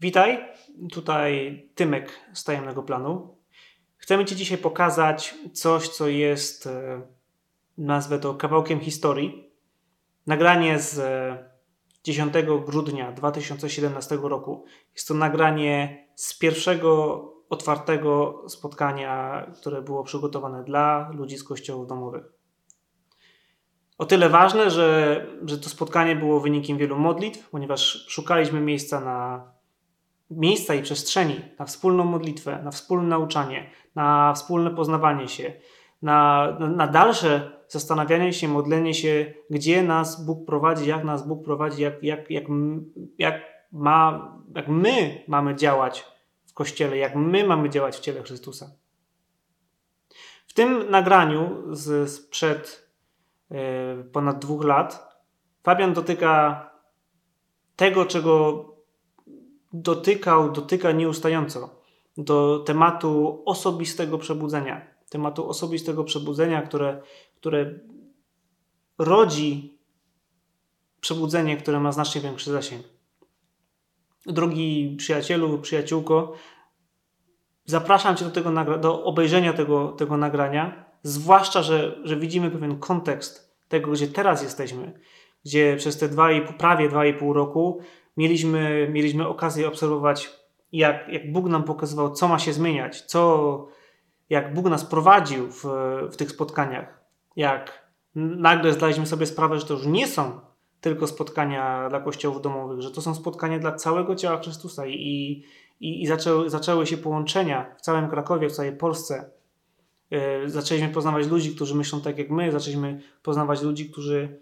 Witaj, 0.00 0.38
tutaj 0.92 1.62
Tymek 1.74 2.12
z 2.32 2.44
Tajemnego 2.44 2.82
Planu. 2.82 3.36
Chcemy 3.96 4.24
Ci 4.24 4.36
dzisiaj 4.36 4.58
pokazać 4.58 5.34
coś, 5.52 5.88
co 5.88 6.08
jest, 6.08 6.66
e, 6.66 7.02
nazwę 7.78 8.18
to 8.18 8.34
kawałkiem 8.34 8.80
historii. 8.80 9.50
Nagranie 10.26 10.78
z 10.78 11.00
10 12.04 12.36
e, 12.36 12.42
grudnia 12.42 13.12
2017 13.12 14.18
roku. 14.22 14.64
Jest 14.94 15.08
to 15.08 15.14
nagranie 15.14 16.06
z 16.14 16.38
pierwszego 16.38 17.24
otwartego 17.50 18.42
spotkania, 18.48 19.46
które 19.60 19.82
było 19.82 20.04
przygotowane 20.04 20.64
dla 20.64 21.10
ludzi 21.14 21.38
z 21.38 21.44
kościołów 21.44 21.86
domowych. 21.86 22.24
O 23.98 24.06
tyle 24.06 24.28
ważne, 24.28 24.70
że, 24.70 25.26
że 25.44 25.58
to 25.58 25.68
spotkanie 25.68 26.16
było 26.16 26.40
wynikiem 26.40 26.78
wielu 26.78 26.98
modlitw, 26.98 27.50
ponieważ 27.50 28.06
szukaliśmy 28.08 28.60
miejsca 28.60 29.00
na 29.00 29.59
miejsca 30.30 30.74
i 30.74 30.82
przestrzeni 30.82 31.40
na 31.58 31.64
wspólną 31.64 32.04
modlitwę, 32.04 32.62
na 32.64 32.70
wspólne 32.70 33.08
nauczanie, 33.08 33.70
na 33.94 34.32
wspólne 34.32 34.70
poznawanie 34.70 35.28
się, 35.28 35.52
na, 36.02 36.48
na 36.76 36.86
dalsze 36.86 37.60
zastanawianie 37.68 38.32
się, 38.32 38.48
modlenie 38.48 38.94
się, 38.94 39.34
gdzie 39.50 39.82
nas 39.82 40.24
Bóg 40.26 40.46
prowadzi, 40.46 40.88
jak 40.88 41.04
nas 41.04 41.28
Bóg 41.28 41.44
prowadzi, 41.44 41.82
jak, 41.82 42.02
jak, 42.02 42.30
jak, 42.30 42.44
jak, 43.18 43.42
ma, 43.72 44.32
jak 44.54 44.68
my 44.68 45.24
mamy 45.28 45.54
działać 45.54 46.06
w 46.46 46.54
Kościele, 46.54 46.96
jak 46.96 47.16
my 47.16 47.46
mamy 47.46 47.70
działać 47.70 47.96
w 47.96 48.00
ciele 48.00 48.22
Chrystusa. 48.22 48.70
W 50.46 50.52
tym 50.52 50.90
nagraniu 50.90 51.62
z, 51.70 52.10
sprzed 52.10 52.90
yy, 53.50 53.58
ponad 54.12 54.38
dwóch 54.38 54.64
lat 54.64 55.10
Fabian 55.62 55.92
dotyka 55.92 56.70
tego, 57.76 58.06
czego 58.06 58.64
dotykał, 59.72 60.52
dotyka 60.52 60.92
nieustająco 60.92 61.80
do 62.16 62.62
tematu 62.66 63.42
osobistego 63.46 64.18
przebudzenia. 64.18 64.86
Tematu 65.10 65.48
osobistego 65.48 66.04
przebudzenia, 66.04 66.62
które, 66.62 67.02
które 67.36 67.74
rodzi 68.98 69.78
przebudzenie, 71.00 71.56
które 71.56 71.80
ma 71.80 71.92
znacznie 71.92 72.20
większy 72.20 72.50
zasięg. 72.50 72.82
Drogi 74.26 74.96
przyjacielu, 74.98 75.58
przyjaciółko, 75.58 76.34
zapraszam 77.64 78.16
Cię 78.16 78.24
do, 78.24 78.30
tego, 78.30 78.78
do 78.78 79.04
obejrzenia 79.04 79.52
tego, 79.52 79.88
tego 79.88 80.16
nagrania, 80.16 80.84
zwłaszcza, 81.02 81.62
że, 81.62 82.00
że 82.04 82.16
widzimy 82.16 82.50
pewien 82.50 82.78
kontekst 82.78 83.56
tego, 83.68 83.90
gdzie 83.90 84.08
teraz 84.08 84.42
jesteśmy, 84.42 85.00
gdzie 85.44 85.76
przez 85.76 85.98
te 85.98 86.08
dwa 86.08 86.32
i, 86.32 86.52
prawie 86.54 86.88
dwa 86.88 87.06
i 87.06 87.14
pół 87.14 87.32
roku 87.32 87.80
mieliśmy, 88.16 88.88
mieliśmy 88.92 89.28
okazję 89.28 89.68
obserwować, 89.68 90.30
jak, 90.72 91.08
jak 91.08 91.32
Bóg 91.32 91.46
nam 91.46 91.64
pokazywał, 91.64 92.12
co 92.12 92.28
ma 92.28 92.38
się 92.38 92.52
zmieniać, 92.52 93.02
co, 93.02 93.66
jak 94.30 94.54
Bóg 94.54 94.66
nas 94.66 94.84
prowadził 94.84 95.50
w, 95.50 95.64
w 96.12 96.16
tych 96.16 96.30
spotkaniach, 96.30 97.00
jak 97.36 97.90
nagle 98.14 98.72
zdaliśmy 98.72 99.06
sobie 99.06 99.26
sprawę, 99.26 99.58
że 99.58 99.66
to 99.66 99.74
już 99.74 99.86
nie 99.86 100.06
są 100.06 100.40
tylko 100.80 101.06
spotkania 101.06 101.88
dla 101.88 102.00
kościołów 102.00 102.42
domowych, 102.42 102.80
że 102.80 102.90
to 102.90 103.02
są 103.02 103.14
spotkania 103.14 103.58
dla 103.58 103.72
całego 103.72 104.16
ciała 104.16 104.38
Chrystusa 104.38 104.86
i, 104.86 105.44
i, 105.80 106.02
i 106.02 106.06
zaczęły, 106.06 106.50
zaczęły 106.50 106.86
się 106.86 106.96
połączenia 106.96 107.74
w 107.78 107.80
całym 107.80 108.08
Krakowie, 108.08 108.48
w 108.48 108.52
całej 108.52 108.76
Polsce. 108.76 109.30
Yy, 110.10 110.20
zaczęliśmy 110.46 110.88
poznawać 110.88 111.26
ludzi, 111.26 111.54
którzy 111.54 111.74
myślą 111.74 112.00
tak 112.00 112.18
jak 112.18 112.30
my, 112.30 112.52
zaczęliśmy 112.52 113.00
poznawać 113.22 113.62
ludzi, 113.62 113.90
którzy, 113.90 114.40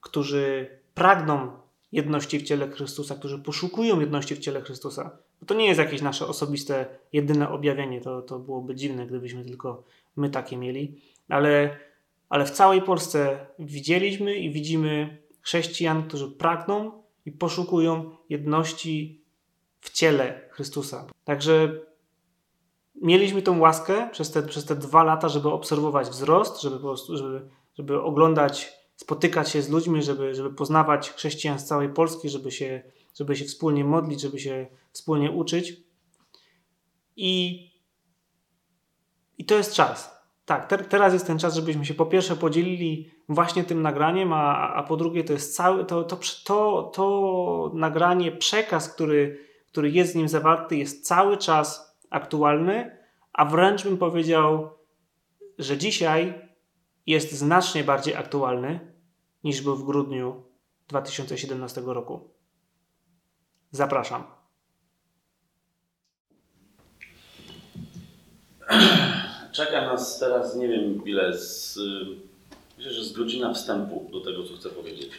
którzy 0.00 0.78
pragną 0.94 1.63
jedności 1.94 2.38
w 2.38 2.42
ciele 2.42 2.70
Chrystusa, 2.70 3.14
którzy 3.14 3.38
poszukują 3.38 4.00
jedności 4.00 4.34
w 4.34 4.38
ciele 4.38 4.60
Chrystusa. 4.60 5.18
Bo 5.40 5.46
to 5.46 5.54
nie 5.54 5.66
jest 5.66 5.78
jakieś 5.78 6.02
nasze 6.02 6.26
osobiste, 6.26 6.86
jedyne 7.12 7.48
objawienie. 7.48 8.00
To, 8.00 8.22
to 8.22 8.38
byłoby 8.38 8.74
dziwne, 8.74 9.06
gdybyśmy 9.06 9.44
tylko 9.44 9.82
my 10.16 10.30
takie 10.30 10.56
mieli. 10.56 11.00
Ale, 11.28 11.76
ale 12.28 12.46
w 12.46 12.50
całej 12.50 12.82
Polsce 12.82 13.46
widzieliśmy 13.58 14.36
i 14.36 14.50
widzimy 14.50 15.18
chrześcijan, 15.40 16.02
którzy 16.08 16.30
pragną 16.30 17.02
i 17.26 17.32
poszukują 17.32 18.10
jedności 18.28 19.24
w 19.80 19.90
ciele 19.90 20.48
Chrystusa. 20.50 21.06
Także 21.24 21.80
mieliśmy 22.94 23.42
tą 23.42 23.60
łaskę 23.60 24.08
przez 24.12 24.30
te, 24.30 24.42
przez 24.42 24.64
te 24.64 24.76
dwa 24.76 25.04
lata, 25.04 25.28
żeby 25.28 25.48
obserwować 25.48 26.08
wzrost, 26.08 26.62
żeby, 26.62 26.76
po 26.76 26.82
prostu, 26.82 27.16
żeby, 27.16 27.48
żeby 27.78 28.02
oglądać 28.02 28.72
spotykać 29.04 29.50
się 29.50 29.62
z 29.62 29.68
ludźmi, 29.68 30.02
żeby, 30.02 30.34
żeby 30.34 30.50
poznawać 30.50 31.10
chrześcijan 31.10 31.58
z 31.58 31.64
całej 31.64 31.88
Polski, 31.88 32.28
żeby 32.28 32.50
się, 32.50 32.82
żeby 33.14 33.36
się 33.36 33.44
wspólnie 33.44 33.84
modlić, 33.84 34.20
żeby 34.20 34.38
się 34.38 34.66
wspólnie 34.92 35.30
uczyć. 35.30 35.76
I, 37.16 37.70
i 39.38 39.44
to 39.44 39.54
jest 39.54 39.74
czas. 39.74 40.24
Tak, 40.44 40.66
te, 40.68 40.78
teraz 40.78 41.12
jest 41.12 41.26
ten 41.26 41.38
czas, 41.38 41.54
żebyśmy 41.54 41.84
się 41.84 41.94
po 41.94 42.06
pierwsze 42.06 42.36
podzielili 42.36 43.10
właśnie 43.28 43.64
tym 43.64 43.82
nagraniem, 43.82 44.32
a, 44.32 44.74
a 44.74 44.82
po 44.82 44.96
drugie 44.96 45.24
to 45.24 45.32
jest 45.32 45.56
cały, 45.56 45.84
to, 45.84 46.04
to, 46.04 46.18
to, 46.44 46.90
to 46.94 47.70
nagranie, 47.74 48.32
przekaz, 48.32 48.88
który, 48.94 49.38
który 49.66 49.90
jest 49.90 50.12
z 50.12 50.14
nim 50.14 50.28
zawarty, 50.28 50.76
jest 50.76 51.06
cały 51.06 51.36
czas 51.36 51.98
aktualny, 52.10 52.98
a 53.32 53.44
wręcz 53.44 53.84
bym 53.84 53.98
powiedział, 53.98 54.70
że 55.58 55.78
dzisiaj 55.78 56.34
jest 57.06 57.32
znacznie 57.32 57.84
bardziej 57.84 58.14
aktualny 58.14 58.93
niż 59.44 59.60
był 59.60 59.76
w 59.76 59.84
grudniu 59.84 60.42
2017 60.88 61.82
roku. 61.84 62.30
Zapraszam. 63.70 64.24
Czeka 69.52 69.80
nas 69.80 70.18
teraz, 70.18 70.56
nie 70.56 70.68
wiem 70.68 71.04
ile, 71.04 71.38
z, 71.38 71.78
myślę, 72.78 72.92
że 72.92 73.04
z 73.04 73.12
godzina 73.12 73.54
wstępu 73.54 74.08
do 74.12 74.20
tego, 74.20 74.44
co 74.44 74.54
chcę 74.54 74.68
powiedzieć. 74.68 75.10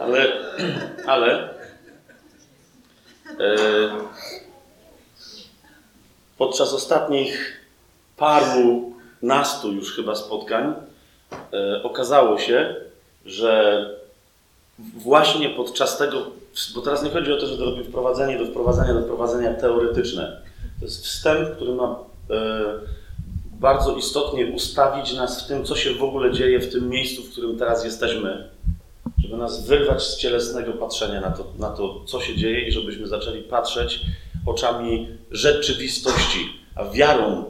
Ale, 0.00 0.32
ale 1.06 1.54
e, 3.40 3.58
podczas 6.38 6.72
ostatnich 6.72 7.60
paru 8.16 8.95
nastu 9.22 9.72
już 9.72 9.96
chyba 9.96 10.14
spotkań 10.14 10.74
e, 11.52 11.82
okazało 11.82 12.38
się, 12.38 12.74
że 13.24 13.84
właśnie 14.78 15.50
podczas 15.50 15.98
tego, 15.98 16.26
bo 16.74 16.82
teraz 16.82 17.02
nie 17.02 17.10
chodzi 17.10 17.32
o 17.32 17.36
to, 17.36 17.46
że 17.46 17.58
to 17.58 17.64
robi 17.64 17.84
wprowadzenie 17.84 18.38
do 18.38 18.46
wprowadzenia 18.46 18.94
do 18.94 19.02
wprowadzenia 19.02 19.54
teoretyczne. 19.54 20.40
To 20.78 20.84
jest 20.84 21.04
wstęp, 21.04 21.56
który 21.56 21.74
ma 21.74 21.98
e, 22.30 22.62
bardzo 23.60 23.96
istotnie 23.96 24.46
ustawić 24.46 25.12
nas 25.12 25.44
w 25.44 25.48
tym, 25.48 25.64
co 25.64 25.76
się 25.76 25.94
w 25.94 26.02
ogóle 26.02 26.32
dzieje 26.32 26.60
w 26.60 26.72
tym 26.72 26.88
miejscu, 26.88 27.22
w 27.22 27.30
którym 27.32 27.58
teraz 27.58 27.84
jesteśmy, 27.84 28.48
żeby 29.18 29.36
nas 29.36 29.66
wyrwać 29.66 30.02
z 30.02 30.16
cielesnego 30.16 30.72
patrzenia 30.72 31.20
na 31.20 31.30
to, 31.30 31.44
na 31.58 31.70
to 31.70 32.04
co 32.06 32.20
się 32.20 32.36
dzieje 32.36 32.68
i 32.68 32.72
żebyśmy 32.72 33.06
zaczęli 33.06 33.42
patrzeć 33.42 34.00
oczami 34.46 35.08
rzeczywistości, 35.30 36.52
a 36.74 36.84
wiarą 36.84 37.44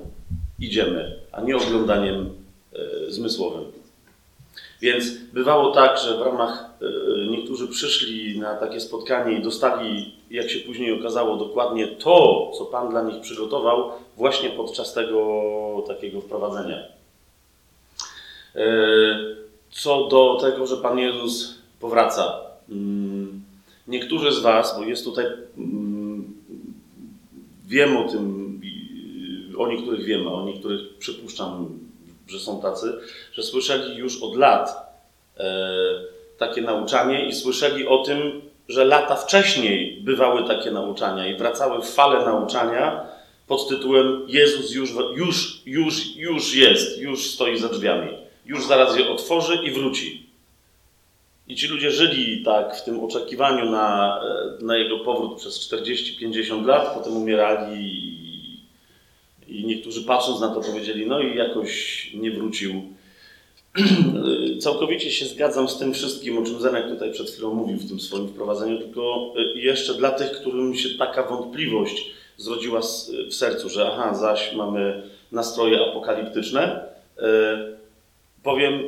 idziemy, 0.58 1.16
a 1.32 1.40
nie 1.40 1.56
oglądaniem 1.56 2.30
e, 2.72 3.10
zmysłowym. 3.10 3.64
Więc 4.80 5.18
bywało 5.32 5.74
tak, 5.74 5.98
że 5.98 6.18
w 6.18 6.22
ramach 6.22 6.64
e, 6.82 7.26
niektórzy 7.26 7.68
przyszli 7.68 8.38
na 8.38 8.54
takie 8.54 8.80
spotkanie 8.80 9.38
i 9.38 9.42
dostali, 9.42 10.14
jak 10.30 10.50
się 10.50 10.60
później 10.60 11.00
okazało, 11.00 11.36
dokładnie 11.36 11.86
to, 11.88 12.50
co 12.58 12.64
Pan 12.64 12.90
dla 12.90 13.02
nich 13.02 13.20
przygotował, 13.20 13.92
właśnie 14.16 14.50
podczas 14.50 14.94
tego 14.94 15.84
takiego 15.86 16.20
wprowadzenia. 16.20 16.78
E, 18.54 18.66
co 19.70 20.08
do 20.08 20.38
tego, 20.40 20.66
że 20.66 20.76
Pan 20.76 20.98
Jezus 20.98 21.58
powraca. 21.80 22.40
Mm, 22.70 23.42
niektórzy 23.88 24.32
z 24.32 24.38
Was, 24.38 24.78
bo 24.78 24.84
jest 24.84 25.04
tutaj 25.04 25.26
mm, 25.58 26.36
Wiem 27.66 27.96
o 27.96 28.04
tym, 28.08 28.45
o 29.58 29.68
niektórych 29.68 30.04
wiem, 30.04 30.28
a 30.28 30.32
o 30.32 30.44
niektórych 30.44 30.98
przypuszczam, 30.98 31.78
że 32.28 32.38
są 32.38 32.62
tacy, 32.62 32.92
że 33.32 33.42
słyszeli 33.42 33.96
już 33.96 34.22
od 34.22 34.36
lat 34.36 34.76
e, 35.36 35.44
takie 36.38 36.62
nauczanie 36.62 37.28
i 37.28 37.34
słyszeli 37.34 37.86
o 37.86 37.98
tym, 37.98 38.42
że 38.68 38.84
lata 38.84 39.16
wcześniej 39.16 40.00
bywały 40.02 40.48
takie 40.48 40.70
nauczania 40.70 41.26
i 41.26 41.36
wracały 41.36 41.82
w 41.82 41.90
fale 41.90 42.24
nauczania 42.24 43.06
pod 43.46 43.68
tytułem 43.68 44.22
Jezus 44.28 44.74
już, 44.74 44.90
już, 45.16 45.62
już, 45.66 46.16
już 46.16 46.54
jest, 46.54 46.98
już 46.98 47.30
stoi 47.30 47.58
za 47.58 47.68
drzwiami, 47.68 48.08
już 48.46 48.66
zaraz 48.66 48.98
je 48.98 49.08
otworzy 49.08 49.54
i 49.64 49.70
wróci. 49.70 50.26
I 51.48 51.56
ci 51.56 51.68
ludzie 51.68 51.90
żyli 51.90 52.44
tak 52.44 52.76
w 52.76 52.84
tym 52.84 53.04
oczekiwaniu 53.04 53.70
na, 53.70 54.20
na 54.60 54.76
jego 54.76 54.98
powrót 54.98 55.38
przez 55.38 55.72
40-50 55.72 56.66
lat, 56.66 56.94
potem 56.94 57.16
umierali 57.16 58.25
i, 59.48 59.66
niektórzy 59.66 60.02
patrząc 60.02 60.40
na 60.40 60.48
to 60.48 60.60
powiedzieli, 60.60 61.06
no 61.06 61.20
i 61.20 61.36
jakoś 61.36 62.10
nie 62.14 62.30
wrócił. 62.30 62.82
całkowicie 64.60 65.10
się 65.10 65.26
zgadzam 65.26 65.68
z 65.68 65.78
tym 65.78 65.94
wszystkim, 65.94 66.38
o 66.38 66.42
czym 66.42 66.60
Zenek 66.60 66.88
tutaj 66.88 67.12
przed 67.12 67.30
chwilą 67.30 67.54
mówił 67.54 67.78
w 67.78 67.88
tym 67.88 68.00
swoim 68.00 68.28
wprowadzeniu, 68.28 68.78
tylko 68.78 69.34
y, 69.38 69.60
jeszcze 69.60 69.94
dla 69.94 70.10
tych, 70.10 70.32
którym 70.32 70.74
się 70.74 70.88
taka 70.98 71.22
wątpliwość 71.22 72.10
zrodziła 72.36 72.80
w 73.30 73.34
sercu, 73.34 73.68
że 73.68 73.90
aha, 73.92 74.14
zaś 74.14 74.52
mamy 74.52 75.02
nastroje 75.32 75.80
apokaliptyczne, 75.90 76.84
y, 77.18 77.22
powiem. 78.42 78.82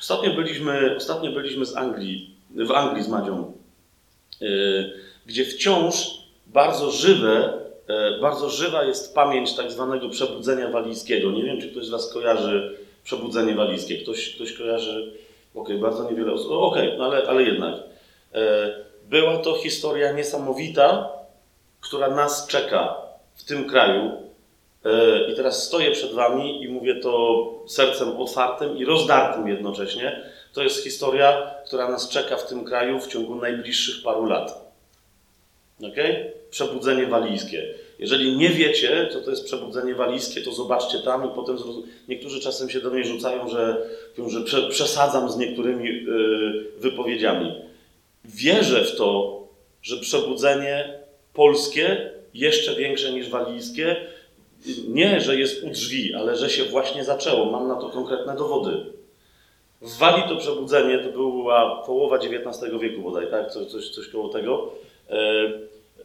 Ostatnio 0.00 0.34
byliśmy, 0.34 0.96
ostatnio 0.96 1.32
byliśmy 1.32 1.66
z 1.66 1.76
Anglii, 1.76 2.30
w 2.50 2.70
Anglii 2.70 3.04
z 3.04 3.08
Madzią, 3.08 3.52
y, 4.42 4.92
gdzie 5.26 5.44
wciąż 5.44 6.27
bardzo 6.52 6.90
żywe 6.90 7.58
E, 7.88 8.18
bardzo 8.20 8.50
żywa 8.50 8.84
jest 8.84 9.14
pamięć 9.14 9.56
tak 9.56 9.72
zwanego 9.72 10.08
przebudzenia 10.08 10.70
walijskiego. 10.70 11.30
Nie 11.30 11.42
wiem, 11.42 11.60
czy 11.60 11.70
ktoś 11.70 11.86
z 11.86 11.90
Was 11.90 12.12
kojarzy 12.12 12.78
przebudzenie 13.04 13.54
walijskie. 13.54 13.98
Ktoś, 13.98 14.34
ktoś 14.34 14.52
kojarzy. 14.52 15.12
Okej, 15.54 15.76
okay, 15.76 15.78
bardzo 15.78 16.10
niewiele 16.10 16.32
osób. 16.32 16.52
Okej, 16.52 16.86
okay, 16.86 16.98
no 16.98 17.04
ale, 17.04 17.28
ale 17.28 17.42
jednak. 17.42 17.74
E, 18.34 18.74
była 19.04 19.38
to 19.38 19.54
historia 19.54 20.12
niesamowita, 20.12 21.08
która 21.80 22.10
nas 22.10 22.46
czeka 22.46 22.96
w 23.34 23.44
tym 23.44 23.68
kraju. 23.68 24.12
E, 24.84 25.32
I 25.32 25.36
teraz 25.36 25.66
stoję 25.66 25.90
przed 25.90 26.12
Wami 26.12 26.62
i 26.62 26.68
mówię 26.68 26.94
to 26.94 27.44
sercem 27.66 28.16
otwartym 28.16 28.78
i 28.78 28.84
rozdartym 28.84 29.48
jednocześnie. 29.48 30.22
To 30.52 30.62
jest 30.62 30.84
historia, 30.84 31.50
która 31.66 31.88
nas 31.88 32.08
czeka 32.08 32.36
w 32.36 32.48
tym 32.48 32.64
kraju 32.64 33.00
w 33.00 33.08
ciągu 33.08 33.34
najbliższych 33.34 34.02
paru 34.04 34.26
lat. 34.26 34.72
Okay? 35.78 36.37
Przebudzenie 36.50 37.06
walijskie. 37.06 37.74
Jeżeli 37.98 38.36
nie 38.36 38.50
wiecie, 38.50 39.08
co 39.12 39.20
to 39.20 39.30
jest 39.30 39.44
przebudzenie 39.44 39.94
walijskie, 39.94 40.40
to 40.40 40.52
zobaczcie 40.52 40.98
tam 40.98 41.30
i 41.30 41.34
potem 41.34 41.58
zrozum... 41.58 41.82
Niektórzy 42.08 42.40
czasem 42.40 42.70
się 42.70 42.80
do 42.80 42.90
mnie 42.90 43.04
rzucają, 43.04 43.48
że, 43.48 43.76
że 44.28 44.40
prze, 44.40 44.62
przesadzam 44.62 45.30
z 45.30 45.36
niektórymi 45.36 45.88
yy, 45.88 46.64
wypowiedziami. 46.78 47.54
Wierzę 48.24 48.84
w 48.84 48.96
to, 48.96 49.38
że 49.82 49.96
przebudzenie 49.96 50.98
polskie 51.34 52.10
jeszcze 52.34 52.74
większe 52.74 53.12
niż 53.12 53.28
walijskie, 53.28 53.96
nie, 54.88 55.20
że 55.20 55.36
jest 55.36 55.64
u 55.64 55.70
drzwi, 55.70 56.14
ale 56.14 56.36
że 56.36 56.50
się 56.50 56.64
właśnie 56.64 57.04
zaczęło. 57.04 57.44
Mam 57.44 57.68
na 57.68 57.76
to 57.76 57.88
konkretne 57.88 58.36
dowody. 58.36 58.76
W 59.80 59.98
Walii 59.98 60.28
to 60.28 60.36
przebudzenie 60.36 60.98
to 60.98 61.10
była 61.12 61.82
połowa 61.86 62.16
XIX 62.16 62.72
wieku 62.80 63.02
bodaj, 63.02 63.30
tak? 63.30 63.50
Coś, 63.50 63.66
coś, 63.66 63.88
coś 63.88 64.08
koło 64.08 64.28
tego. 64.28 64.72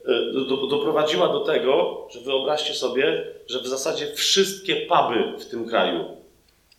E, 0.07 0.31
do, 0.31 0.67
doprowadziła 0.67 1.27
do 1.27 1.39
tego, 1.39 2.07
że 2.13 2.19
wyobraźcie 2.19 2.73
sobie, 2.73 3.25
że 3.47 3.59
w 3.59 3.67
zasadzie 3.67 4.07
wszystkie 4.15 4.75
puby 4.75 5.39
w 5.39 5.45
tym 5.45 5.69
kraju, 5.69 6.05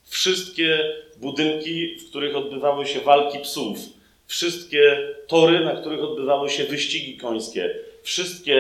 wszystkie 0.05 0.93
budynki, 1.17 1.97
w 1.97 2.11
których 2.11 2.37
odbywały 2.37 2.87
się 2.87 3.01
walki 3.01 3.39
psów, 3.39 3.79
wszystkie 4.27 5.09
tory, 5.27 5.61
na 5.61 5.77
których 5.77 6.05
odbywały 6.05 6.51
się 6.51 6.65
wyścigi 6.65 7.17
końskie, 7.17 7.75
wszystkie 8.03 8.59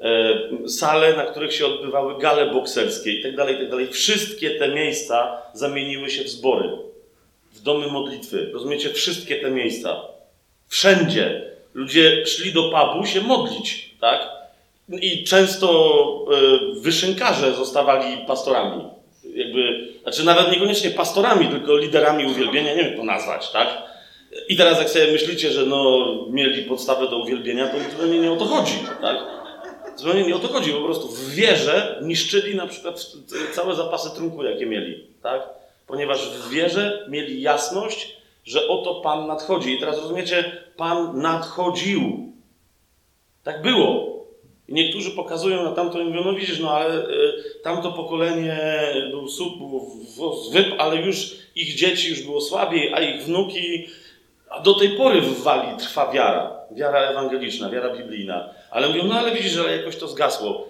e, 0.00 0.68
sale, 0.68 1.16
na 1.16 1.26
których 1.26 1.54
się 1.54 1.66
odbywały 1.66 2.18
gale 2.18 2.46
bokserskie 2.46 3.12
itd., 3.12 3.36
tak 3.36 3.50
itd., 3.50 3.84
tak 3.84 3.94
wszystkie 3.94 4.50
te 4.50 4.68
miejsca 4.68 5.42
zamieniły 5.54 6.10
się 6.10 6.24
w 6.24 6.28
zbory, 6.28 6.70
w 7.52 7.62
domy 7.62 7.86
modlitwy. 7.86 8.50
Rozumiecie? 8.52 8.90
Wszystkie 8.90 9.36
te 9.36 9.50
miejsca. 9.50 10.00
Wszędzie 10.68 11.52
Ludzie 11.74 12.26
szli 12.26 12.52
do 12.52 12.62
pubu 12.62 13.06
się 13.06 13.20
modlić, 13.20 13.91
tak? 14.02 14.28
I 15.00 15.24
często 15.24 16.26
y, 16.76 16.80
wyszynkarze 16.80 17.54
zostawali 17.54 18.16
pastorami. 18.26 18.84
Jakby, 19.34 19.88
znaczy 20.02 20.24
nawet 20.24 20.52
niekoniecznie 20.52 20.90
pastorami, 20.90 21.48
tylko 21.48 21.76
liderami 21.76 22.26
uwielbienia, 22.26 22.70
nie 22.70 22.76
wiem 22.76 22.86
jak 22.86 22.96
to 22.96 23.04
nazwać, 23.04 23.50
tak? 23.50 23.68
I 24.48 24.56
teraz 24.56 24.78
jak 24.78 24.90
sobie 24.90 25.12
myślicie, 25.12 25.50
że 25.50 25.66
no, 25.66 26.06
mieli 26.30 26.62
podstawę 26.62 27.08
do 27.08 27.18
uwielbienia, 27.18 27.68
to 27.68 27.90
zupełnie 27.90 28.18
nie 28.18 28.32
o 28.32 28.36
to 28.36 28.44
chodzi, 28.44 28.78
tak? 29.00 29.16
Zupełnie 29.96 30.24
nie 30.24 30.36
o 30.36 30.38
to 30.38 30.48
chodzi, 30.48 30.72
po 30.72 30.84
prostu 30.84 31.08
w 31.08 31.30
wierze 31.30 31.98
niszczyli 32.02 32.56
na 32.56 32.66
przykład 32.66 33.06
całe 33.52 33.74
zapasy 33.74 34.10
trunku, 34.16 34.44
jakie 34.44 34.66
mieli, 34.66 35.06
tak? 35.22 35.42
Ponieważ 35.86 36.28
w 36.28 36.50
wierze 36.50 37.06
mieli 37.08 37.42
jasność, 37.42 38.16
że 38.44 38.68
oto 38.68 38.94
Pan 38.94 39.26
nadchodzi. 39.26 39.74
I 39.74 39.78
teraz 39.78 39.96
rozumiecie, 39.96 40.62
Pan 40.76 41.20
nadchodził. 41.20 42.31
Tak 43.44 43.62
było. 43.62 44.12
Niektórzy 44.68 45.10
pokazują 45.10 45.64
na 45.64 45.72
tamto 45.72 46.00
i 46.00 46.04
mówią, 46.04 46.24
no 46.24 46.34
widzisz, 46.34 46.60
no 46.60 46.70
ale 46.70 47.08
y, 47.08 47.32
tamto 47.62 47.92
pokolenie 47.92 48.60
był 49.10 49.28
słup, 49.28 49.52
zwyp, 50.50 50.66
ale 50.78 50.96
już 50.96 51.36
ich 51.54 51.74
dzieci 51.74 52.10
już 52.10 52.22
było 52.22 52.40
słabiej, 52.40 52.94
a 52.94 53.00
ich 53.00 53.22
wnuki, 53.22 53.86
a 54.48 54.60
do 54.60 54.74
tej 54.74 54.88
pory 54.88 55.20
w 55.20 55.42
Walii 55.42 55.76
trwa 55.78 56.12
wiara. 56.12 56.62
Wiara 56.70 56.98
ewangeliczna, 56.98 57.70
wiara 57.70 57.96
biblijna. 57.96 58.54
Ale 58.70 58.88
mówią, 58.88 59.04
no 59.06 59.14
ale 59.14 59.30
widzisz, 59.30 59.52
że 59.52 59.76
jakoś 59.76 59.96
to 59.96 60.08
zgasło. 60.08 60.68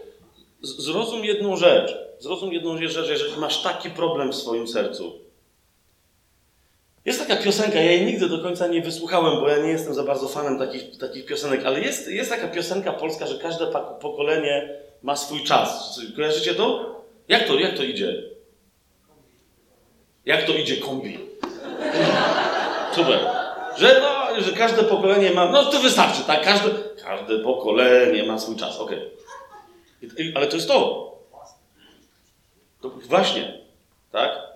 Zrozum 0.62 1.24
jedną 1.24 1.56
rzecz. 1.56 1.94
Zrozum 2.18 2.52
jedną 2.52 2.78
rzecz, 2.78 2.92
że 2.92 3.12
jeżeli 3.12 3.36
masz 3.36 3.62
taki 3.62 3.90
problem 3.90 4.32
w 4.32 4.36
swoim 4.36 4.68
sercu, 4.68 5.21
jest 7.04 7.28
taka 7.28 7.42
piosenka, 7.42 7.78
ja 7.78 7.90
jej 7.90 8.06
nigdy 8.06 8.28
do 8.28 8.38
końca 8.42 8.66
nie 8.66 8.82
wysłuchałem, 8.82 9.40
bo 9.40 9.48
ja 9.48 9.58
nie 9.58 9.70
jestem 9.70 9.94
za 9.94 10.02
bardzo 10.02 10.28
fanem 10.28 10.58
takich, 10.58 10.98
takich 10.98 11.26
piosenek, 11.26 11.64
ale 11.64 11.80
jest, 11.80 12.08
jest 12.08 12.30
taka 12.30 12.48
piosenka 12.48 12.92
polska, 12.92 13.26
że 13.26 13.38
każde 13.38 13.66
pokolenie 14.00 14.68
ma 15.02 15.16
swój 15.16 15.44
czas. 15.44 16.00
Kojarzycie 16.16 16.54
to? 16.54 16.96
Jak 17.28 17.46
to, 17.46 17.54
jak 17.54 17.76
to 17.76 17.82
idzie? 17.82 18.22
Jak 20.26 20.44
to 20.44 20.52
idzie 20.52 20.76
kombi? 20.76 21.18
Super. 22.94 23.18
Że, 23.76 24.00
no, 24.00 24.40
że 24.40 24.52
każde 24.52 24.82
pokolenie 24.82 25.30
ma. 25.30 25.48
No 25.48 25.64
to 25.64 25.78
wystarczy, 25.78 26.22
tak? 26.26 26.44
Każde, 26.44 26.70
każde 27.04 27.38
pokolenie 27.38 28.24
ma 28.24 28.38
swój 28.38 28.56
czas, 28.56 28.78
okej. 28.78 28.98
Okay. 30.12 30.32
Ale 30.34 30.46
to 30.46 30.56
jest 30.56 30.68
to. 30.68 31.12
to. 32.80 32.88
Właśnie, 32.88 33.58
tak? 34.12 34.51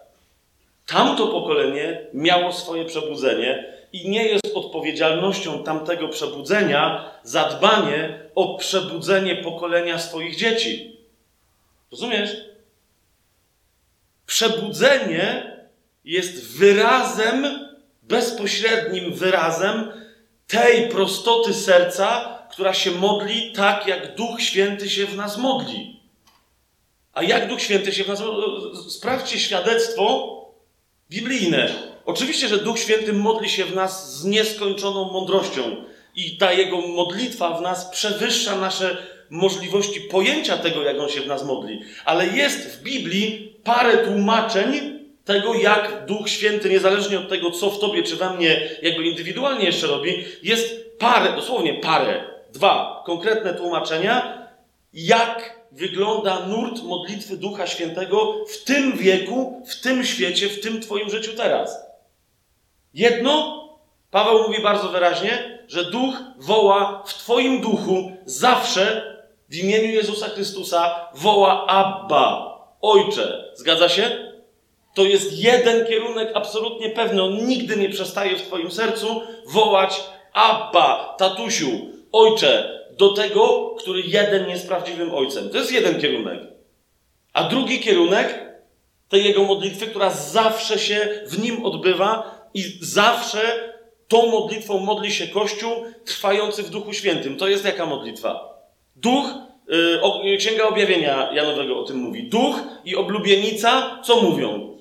Tamto 0.87 1.27
pokolenie 1.27 2.07
miało 2.15 2.53
swoje 2.53 2.85
przebudzenie 2.85 3.77
i 3.93 4.11
nie 4.11 4.25
jest 4.25 4.47
odpowiedzialnością 4.55 5.65
tamtego 5.65 6.09
przebudzenia 6.09 7.11
zadbanie 7.23 8.21
o 8.35 8.59
przebudzenie 8.59 9.37
pokolenia 9.37 9.99
swoich 9.99 10.37
dzieci. 10.37 11.01
Rozumiesz? 11.91 12.37
Przebudzenie 14.27 15.57
jest 16.05 16.59
wyrazem, 16.59 17.69
bezpośrednim 18.03 19.15
wyrazem 19.15 19.93
tej 20.47 20.89
prostoty 20.89 21.55
serca, 21.55 22.39
która 22.51 22.75
się 22.75 22.91
modli 22.91 23.53
tak, 23.53 23.87
jak 23.87 24.15
Duch 24.15 24.41
Święty 24.43 24.91
się 24.91 25.07
w 25.07 25.17
nas 25.17 25.39
modli. 25.39 26.01
A 27.13 27.23
jak 27.23 27.49
Duch 27.49 27.61
Święty 27.61 27.93
się 27.93 28.05
w 28.05 28.09
nas 28.09 28.21
modli? 28.21 28.91
Sprawdźcie 28.91 29.39
świadectwo 29.39 30.37
biblijne. 31.11 31.69
Oczywiście, 32.07 32.49
że 32.49 32.59
Duch 32.59 32.79
Święty 32.79 33.13
modli 33.13 33.49
się 33.49 33.65
w 33.65 33.75
nas 33.75 34.21
z 34.21 34.25
nieskończoną 34.25 35.13
mądrością 35.13 35.77
i 36.17 36.37
ta 36.37 36.53
Jego 36.53 36.81
modlitwa 36.81 37.59
w 37.59 37.63
nas 37.63 37.85
przewyższa 37.91 38.57
nasze 38.57 38.97
możliwości 39.31 40.01
pojęcia 40.01 40.57
tego, 40.57 40.83
jak 40.83 41.01
On 41.01 41.09
się 41.09 41.21
w 41.21 41.27
nas 41.27 41.45
modli. 41.45 41.81
Ale 42.05 42.27
jest 42.27 42.77
w 42.77 42.83
Biblii 42.83 43.57
parę 43.65 43.97
tłumaczeń 43.97 44.99
tego, 45.25 45.55
jak 45.55 46.07
Duch 46.07 46.29
Święty, 46.29 46.71
niezależnie 46.71 47.19
od 47.19 47.29
tego, 47.29 47.51
co 47.51 47.71
w 47.71 47.79
Tobie 47.79 48.03
czy 48.03 48.17
we 48.17 48.37
mnie 48.37 48.69
jakby 48.83 49.05
indywidualnie 49.05 49.65
jeszcze 49.65 49.87
robi, 49.87 50.25
jest 50.43 50.99
parę, 50.99 51.33
dosłownie 51.37 51.75
parę, 51.75 52.25
dwa 52.53 53.03
konkretne 53.07 53.55
tłumaczenia, 53.55 54.47
jak 54.93 55.56
wygląda 55.73 56.47
nurt 56.47 56.83
modlitwy 56.83 57.37
Ducha 57.37 57.67
Świętego 57.67 58.35
w 58.49 58.65
tym 58.65 58.97
wieku, 58.99 59.63
w 59.67 59.81
tym 59.81 60.05
świecie, 60.05 60.49
w 60.49 60.61
tym 60.61 60.81
Twoim 60.81 61.11
życiu 61.11 61.33
teraz. 61.37 61.87
Jedno, 62.95 63.63
Paweł 64.11 64.43
mówi 64.43 64.63
bardzo 64.63 64.89
wyraźnie, 64.89 65.59
że 65.69 65.85
Duch 65.85 66.15
woła 66.39 67.03
w 67.07 67.15
Twoim 67.15 67.61
duchu 67.61 68.13
zawsze 68.25 69.17
w 69.49 69.55
imieniu 69.55 69.89
Jezusa 69.89 70.29
Chrystusa, 70.29 71.09
woła 71.15 71.67
Abba, 71.67 72.57
Ojcze. 72.81 73.45
Zgadza 73.55 73.89
się? 73.89 74.33
To 74.95 75.03
jest 75.03 75.33
jeden 75.33 75.87
kierunek 75.87 76.31
absolutnie 76.35 76.91
pewny. 76.91 77.23
On 77.23 77.47
nigdy 77.47 77.77
nie 77.77 77.89
przestaje 77.89 78.37
w 78.37 78.43
Twoim 78.43 78.71
sercu 78.71 79.23
wołać 79.47 80.01
Abba, 80.33 81.15
tatusiu, 81.19 81.71
Ojcze, 82.13 82.76
do 82.99 83.09
tego, 83.09 83.75
który 83.79 84.01
jeden 84.01 84.49
jest 84.49 84.69
prawdziwym 84.69 85.15
ojcem. 85.15 85.51
To 85.51 85.59
jest 85.59 85.73
jeden 85.73 86.01
kierunek. 86.01 86.41
A 87.33 87.45
drugi 87.45 87.81
kierunek 87.81 88.47
tej 89.09 89.25
jego 89.25 89.45
modlitwy, 89.45 89.87
która 89.87 90.11
zawsze 90.11 90.79
się 90.79 91.09
w 91.27 91.43
nim 91.43 91.65
odbywa 91.65 92.41
i 92.55 92.79
zawsze 92.81 93.41
tą 94.09 94.27
modlitwą 94.27 94.79
modli 94.79 95.13
się 95.13 95.29
Kościół 95.29 95.73
trwający 96.05 96.63
w 96.63 96.71
Duchu 96.71 96.93
Świętym. 96.93 97.37
To 97.37 97.49
jest 97.49 97.65
jaka 97.65 97.87
modlitwa? 97.87 98.59
Duch 98.97 99.27
Yy, 100.25 100.37
Księga 100.39 100.65
Objawienia 100.65 101.33
Janowego 101.33 101.81
o 101.81 101.85
tym 101.85 101.97
mówi. 101.97 102.23
Duch 102.23 102.61
i 102.85 102.97
oblubienica 102.97 104.01
co 104.05 104.23
mówią? 104.23 104.77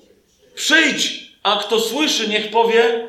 Przyjdź, 0.54 1.32
a 1.42 1.56
kto 1.56 1.80
słyszy, 1.80 2.28
niech 2.28 2.50
powie 2.50 3.05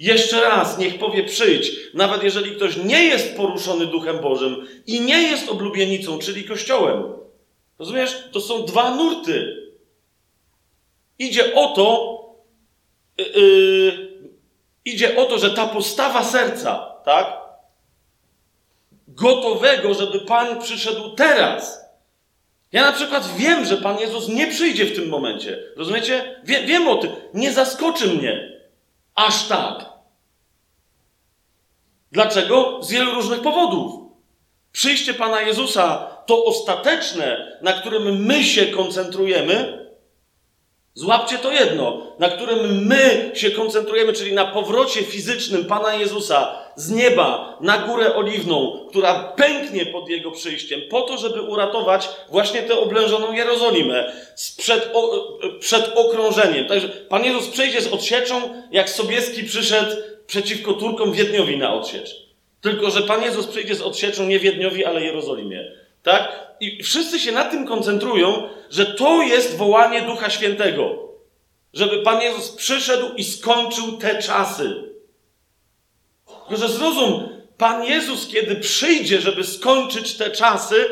jeszcze 0.00 0.40
raz, 0.40 0.78
niech 0.78 0.98
powie 0.98 1.24
przyjdź. 1.24 1.72
Nawet 1.94 2.22
jeżeli 2.22 2.56
ktoś 2.56 2.76
nie 2.76 3.04
jest 3.04 3.36
poruszony 3.36 3.86
Duchem 3.86 4.18
Bożym 4.18 4.66
i 4.86 5.00
nie 5.00 5.22
jest 5.22 5.48
oblubienicą, 5.48 6.18
czyli 6.18 6.44
Kościołem. 6.44 7.02
Rozumiesz? 7.78 8.24
To 8.32 8.40
są 8.40 8.64
dwa 8.64 8.94
nurty. 8.94 9.56
Idzie 11.18 11.54
o 11.54 11.68
to, 11.68 12.18
yy, 13.18 14.10
idzie 14.84 15.16
o 15.16 15.24
to, 15.24 15.38
że 15.38 15.50
ta 15.50 15.66
postawa 15.66 16.24
serca, 16.24 16.94
tak? 17.04 17.36
Gotowego, 19.08 19.94
żeby 19.94 20.20
Pan 20.20 20.60
przyszedł 20.60 21.10
teraz. 21.10 21.80
Ja 22.72 22.82
na 22.82 22.92
przykład 22.92 23.36
wiem, 23.36 23.64
że 23.64 23.76
Pan 23.76 23.98
Jezus 23.98 24.28
nie 24.28 24.46
przyjdzie 24.46 24.86
w 24.86 24.94
tym 24.94 25.08
momencie. 25.08 25.58
Rozumiecie? 25.76 26.40
Wie, 26.44 26.62
wiem 26.62 26.88
o 26.88 26.96
tym. 26.96 27.10
Nie 27.34 27.52
zaskoczy 27.52 28.06
mnie. 28.06 28.60
Aż 29.14 29.48
tak. 29.48 29.89
Dlaczego? 32.12 32.78
Z 32.82 32.90
wielu 32.90 33.14
różnych 33.14 33.40
powodów. 33.40 34.00
Przyjście 34.72 35.14
Pana 35.14 35.40
Jezusa, 35.40 36.06
to 36.26 36.44
ostateczne, 36.44 37.58
na 37.62 37.72
którym 37.72 38.24
my 38.24 38.44
się 38.44 38.66
koncentrujemy, 38.66 39.79
Złapcie 40.94 41.38
to 41.38 41.52
jedno, 41.52 42.02
na 42.18 42.28
którym 42.28 42.86
my 42.86 43.30
się 43.34 43.50
koncentrujemy, 43.50 44.12
czyli 44.12 44.32
na 44.32 44.44
powrocie 44.44 45.02
fizycznym 45.02 45.64
Pana 45.64 45.94
Jezusa 45.94 46.58
z 46.76 46.90
nieba 46.90 47.56
na 47.60 47.78
górę 47.78 48.14
oliwną, 48.14 48.86
która 48.88 49.14
pęknie 49.36 49.86
pod 49.86 50.08
Jego 50.08 50.30
przyjściem, 50.30 50.80
po 50.90 51.02
to, 51.02 51.18
żeby 51.18 51.42
uratować 51.42 52.08
właśnie 52.28 52.62
tę 52.62 52.78
oblężoną 52.78 53.32
Jerozolimę 53.32 54.12
przed, 54.58 54.90
o, 54.94 55.28
przed 55.60 55.92
okrążeniem. 55.94 56.66
Także 56.66 56.88
Pan 56.88 57.24
Jezus 57.24 57.48
przejdzie 57.48 57.82
z 57.82 57.92
odsieczą, 57.92 58.62
jak 58.70 58.90
Sobieski 58.90 59.44
przyszedł 59.44 59.96
przeciwko 60.26 60.72
Turkom 60.72 61.12
Wiedniowi 61.12 61.56
na 61.56 61.74
odsiecz. 61.74 62.10
Tylko, 62.60 62.90
że 62.90 63.02
Pan 63.02 63.22
Jezus 63.22 63.46
przyjdzie 63.46 63.74
z 63.74 63.82
odsieczą 63.82 64.26
nie 64.26 64.38
Wiedniowi, 64.38 64.84
ale 64.84 65.04
Jerozolimie. 65.04 65.72
Tak? 66.02 66.49
I 66.60 66.82
wszyscy 66.82 67.20
się 67.20 67.32
na 67.32 67.44
tym 67.44 67.66
koncentrują, 67.66 68.48
że 68.70 68.86
to 68.86 69.22
jest 69.22 69.56
wołanie 69.56 70.02
Ducha 70.02 70.30
Świętego. 70.30 71.10
Żeby 71.72 72.02
Pan 72.02 72.22
Jezus 72.22 72.50
przyszedł 72.50 73.14
i 73.16 73.24
skończył 73.24 73.96
te 73.96 74.22
czasy. 74.22 74.90
Tylko, 76.26 76.56
że 76.56 76.68
zrozum, 76.68 77.28
Pan 77.58 77.84
Jezus, 77.84 78.28
kiedy 78.28 78.56
przyjdzie, 78.56 79.20
żeby 79.20 79.44
skończyć 79.44 80.14
te 80.14 80.30
czasy, 80.30 80.84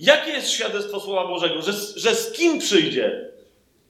jakie 0.00 0.30
jest 0.30 0.50
świadectwo 0.50 1.00
Słowa 1.00 1.28
Bożego? 1.28 1.62
Że, 1.62 1.72
że 1.96 2.14
z 2.14 2.32
kim 2.32 2.58
przyjdzie? 2.58 3.30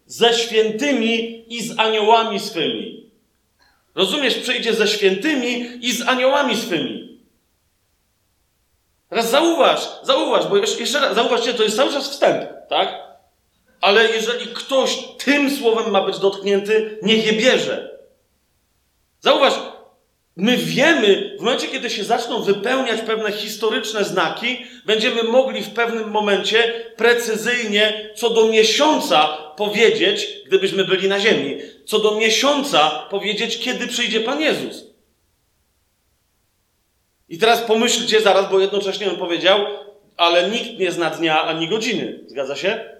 Ze 0.06 0.34
świętymi 0.34 1.44
i 1.54 1.62
z 1.62 1.78
aniołami 1.78 2.40
swymi. 2.40 3.10
Rozumiesz, 3.94 4.34
przyjdzie 4.34 4.74
ze 4.74 4.88
świętymi 4.88 5.68
i 5.80 5.92
z 5.92 6.08
aniołami 6.08 6.56
swymi. 6.56 7.05
Teraz 9.08 9.30
zauważ, 9.30 9.88
zauważ, 10.02 10.46
bo 10.46 10.56
jeszcze 10.56 11.00
raz, 11.00 11.14
zauważcie, 11.14 11.54
to 11.54 11.62
jest 11.62 11.76
cały 11.76 11.92
czas 11.92 12.10
wstęp, 12.10 12.50
tak? 12.68 13.06
Ale 13.80 14.12
jeżeli 14.12 14.46
ktoś 14.46 14.98
tym 15.18 15.50
słowem 15.50 15.90
ma 15.90 16.02
być 16.02 16.18
dotknięty, 16.18 16.98
niech 17.02 17.26
je 17.26 17.32
bierze. 17.32 17.98
Zauważ, 19.20 19.54
my 20.36 20.56
wiemy, 20.56 21.36
w 21.38 21.42
momencie, 21.42 21.68
kiedy 21.68 21.90
się 21.90 22.04
zaczną 22.04 22.42
wypełniać 22.42 23.00
pewne 23.00 23.32
historyczne 23.32 24.04
znaki, 24.04 24.66
będziemy 24.86 25.22
mogli 25.22 25.62
w 25.62 25.70
pewnym 25.70 26.10
momencie 26.10 26.72
precyzyjnie 26.96 28.10
co 28.16 28.30
do 28.30 28.48
miesiąca 28.48 29.26
powiedzieć, 29.56 30.28
gdybyśmy 30.46 30.84
byli 30.84 31.08
na 31.08 31.20
ziemi, 31.20 31.58
co 31.86 31.98
do 31.98 32.14
miesiąca 32.14 32.90
powiedzieć, 33.10 33.58
kiedy 33.58 33.86
przyjdzie 33.86 34.20
Pan 34.20 34.40
Jezus. 34.40 34.85
I 37.28 37.38
teraz 37.38 37.62
pomyślcie 37.62 38.20
zaraz, 38.20 38.50
bo 38.50 38.60
jednocześnie 38.60 39.10
on 39.10 39.16
powiedział, 39.16 39.66
ale 40.16 40.50
nikt 40.50 40.78
nie 40.78 40.92
zna 40.92 41.10
dnia 41.10 41.42
ani 41.42 41.68
godziny. 41.68 42.20
Zgadza 42.26 42.56
się? 42.56 42.96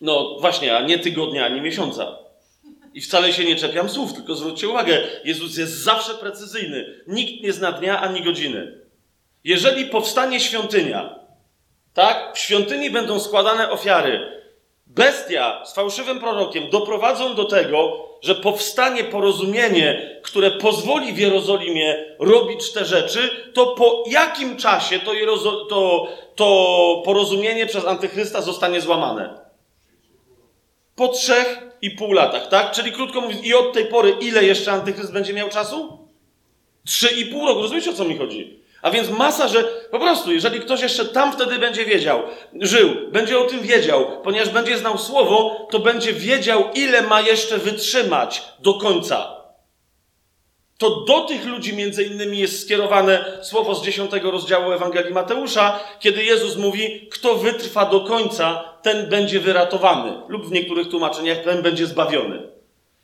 No 0.00 0.36
właśnie, 0.40 0.76
a 0.76 0.82
nie 0.82 0.98
tygodnia 0.98 1.44
ani 1.44 1.60
miesiąca. 1.60 2.18
I 2.94 3.00
wcale 3.00 3.32
się 3.32 3.44
nie 3.44 3.56
czepiam 3.56 3.88
słów, 3.88 4.14
tylko 4.14 4.34
zwróćcie 4.34 4.68
uwagę, 4.68 5.02
Jezus 5.24 5.58
jest 5.58 5.72
zawsze 5.72 6.14
precyzyjny. 6.14 7.02
Nikt 7.06 7.42
nie 7.42 7.52
zna 7.52 7.72
dnia 7.72 8.00
ani 8.00 8.22
godziny. 8.22 8.80
Jeżeli 9.44 9.86
powstanie 9.86 10.40
świątynia, 10.40 11.18
tak, 11.94 12.34
w 12.34 12.38
świątyni 12.38 12.90
będą 12.90 13.20
składane 13.20 13.70
ofiary, 13.70 14.37
bestia 14.98 15.64
z 15.64 15.74
fałszywym 15.74 16.20
prorokiem 16.20 16.70
doprowadzą 16.70 17.34
do 17.34 17.44
tego, 17.44 18.08
że 18.22 18.34
powstanie 18.34 19.04
porozumienie, 19.04 20.20
które 20.22 20.50
pozwoli 20.50 21.12
w 21.12 21.18
Jerozolimie 21.18 22.16
robić 22.18 22.72
te 22.72 22.84
rzeczy, 22.84 23.50
to 23.54 23.66
po 23.66 24.04
jakim 24.06 24.56
czasie 24.56 24.98
to, 24.98 25.12
Jerozo- 25.12 25.66
to, 25.68 26.08
to 26.34 27.02
porozumienie 27.04 27.66
przez 27.66 27.86
Antychrysta 27.86 28.42
zostanie 28.42 28.80
złamane? 28.80 29.38
Po 30.96 31.08
trzech 31.08 31.58
i 31.82 31.90
pół 31.90 32.12
latach, 32.12 32.48
tak? 32.48 32.72
Czyli 32.72 32.92
krótko 32.92 33.20
mówiąc, 33.20 33.44
i 33.44 33.54
od 33.54 33.72
tej 33.72 33.86
pory 33.86 34.10
ile 34.20 34.44
jeszcze 34.44 34.72
Antychryst 34.72 35.12
będzie 35.12 35.32
miał 35.32 35.48
czasu? 35.48 36.08
Trzy 36.86 37.08
i 37.08 37.26
pół 37.26 37.46
roku. 37.46 37.62
Rozumiecie, 37.62 37.90
o 37.90 37.94
co 37.94 38.04
mi 38.04 38.18
chodzi? 38.18 38.57
A 38.82 38.90
więc 38.90 39.10
masa, 39.10 39.48
że 39.48 39.64
po 39.90 39.98
prostu, 39.98 40.32
jeżeli 40.32 40.60
ktoś 40.60 40.80
jeszcze 40.80 41.04
tam 41.04 41.32
wtedy 41.32 41.58
będzie 41.58 41.84
wiedział, 41.84 42.22
żył, 42.60 42.88
będzie 43.12 43.38
o 43.38 43.44
tym 43.44 43.60
wiedział, 43.60 44.06
ponieważ 44.24 44.48
będzie 44.48 44.78
znał 44.78 44.98
słowo, 44.98 45.66
to 45.70 45.78
będzie 45.78 46.12
wiedział, 46.12 46.64
ile 46.74 47.02
ma 47.02 47.20
jeszcze 47.20 47.58
wytrzymać 47.58 48.42
do 48.58 48.74
końca. 48.74 49.38
To 50.78 51.04
do 51.04 51.20
tych 51.20 51.46
ludzi 51.46 51.76
między 51.76 52.04
innymi 52.04 52.38
jest 52.38 52.62
skierowane 52.62 53.24
słowo 53.42 53.74
z 53.74 53.84
dziesiątego 53.84 54.30
rozdziału 54.30 54.72
Ewangelii 54.72 55.12
Mateusza, 55.12 55.80
kiedy 56.00 56.24
Jezus 56.24 56.56
mówi, 56.56 57.08
kto 57.12 57.34
wytrwa 57.34 57.86
do 57.86 58.00
końca, 58.00 58.64
ten 58.82 59.08
będzie 59.08 59.40
wyratowany. 59.40 60.12
Lub 60.28 60.46
w 60.46 60.52
niektórych 60.52 60.88
tłumaczeniach, 60.88 61.38
ten 61.38 61.62
będzie 61.62 61.86
zbawiony. 61.86 62.57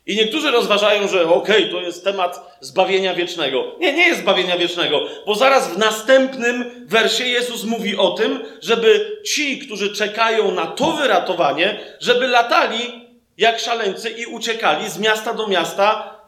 I 0.05 0.15
niektórzy 0.15 0.51
rozważają, 0.51 1.07
że 1.07 1.29
okej, 1.29 1.63
okay, 1.63 1.71
to 1.71 1.81
jest 1.81 2.03
temat 2.03 2.57
zbawienia 2.59 3.13
wiecznego. 3.13 3.75
Nie, 3.79 3.93
nie 3.93 4.07
jest 4.07 4.21
zbawienia 4.21 4.57
wiecznego, 4.57 5.01
bo 5.25 5.35
zaraz 5.35 5.73
w 5.73 5.77
następnym 5.77 6.85
wersie 6.87 7.23
Jezus 7.23 7.63
mówi 7.63 7.97
o 7.97 8.11
tym, 8.11 8.39
żeby 8.61 9.21
ci, 9.25 9.59
którzy 9.59 9.95
czekają 9.95 10.51
na 10.51 10.67
to 10.67 10.91
wyratowanie, 10.91 11.79
żeby 11.99 12.27
latali 12.27 13.05
jak 13.37 13.59
szaleńcy 13.59 14.09
i 14.09 14.25
uciekali 14.25 14.89
z 14.89 14.97
miasta 14.99 15.33
do 15.33 15.47
miasta. 15.47 16.19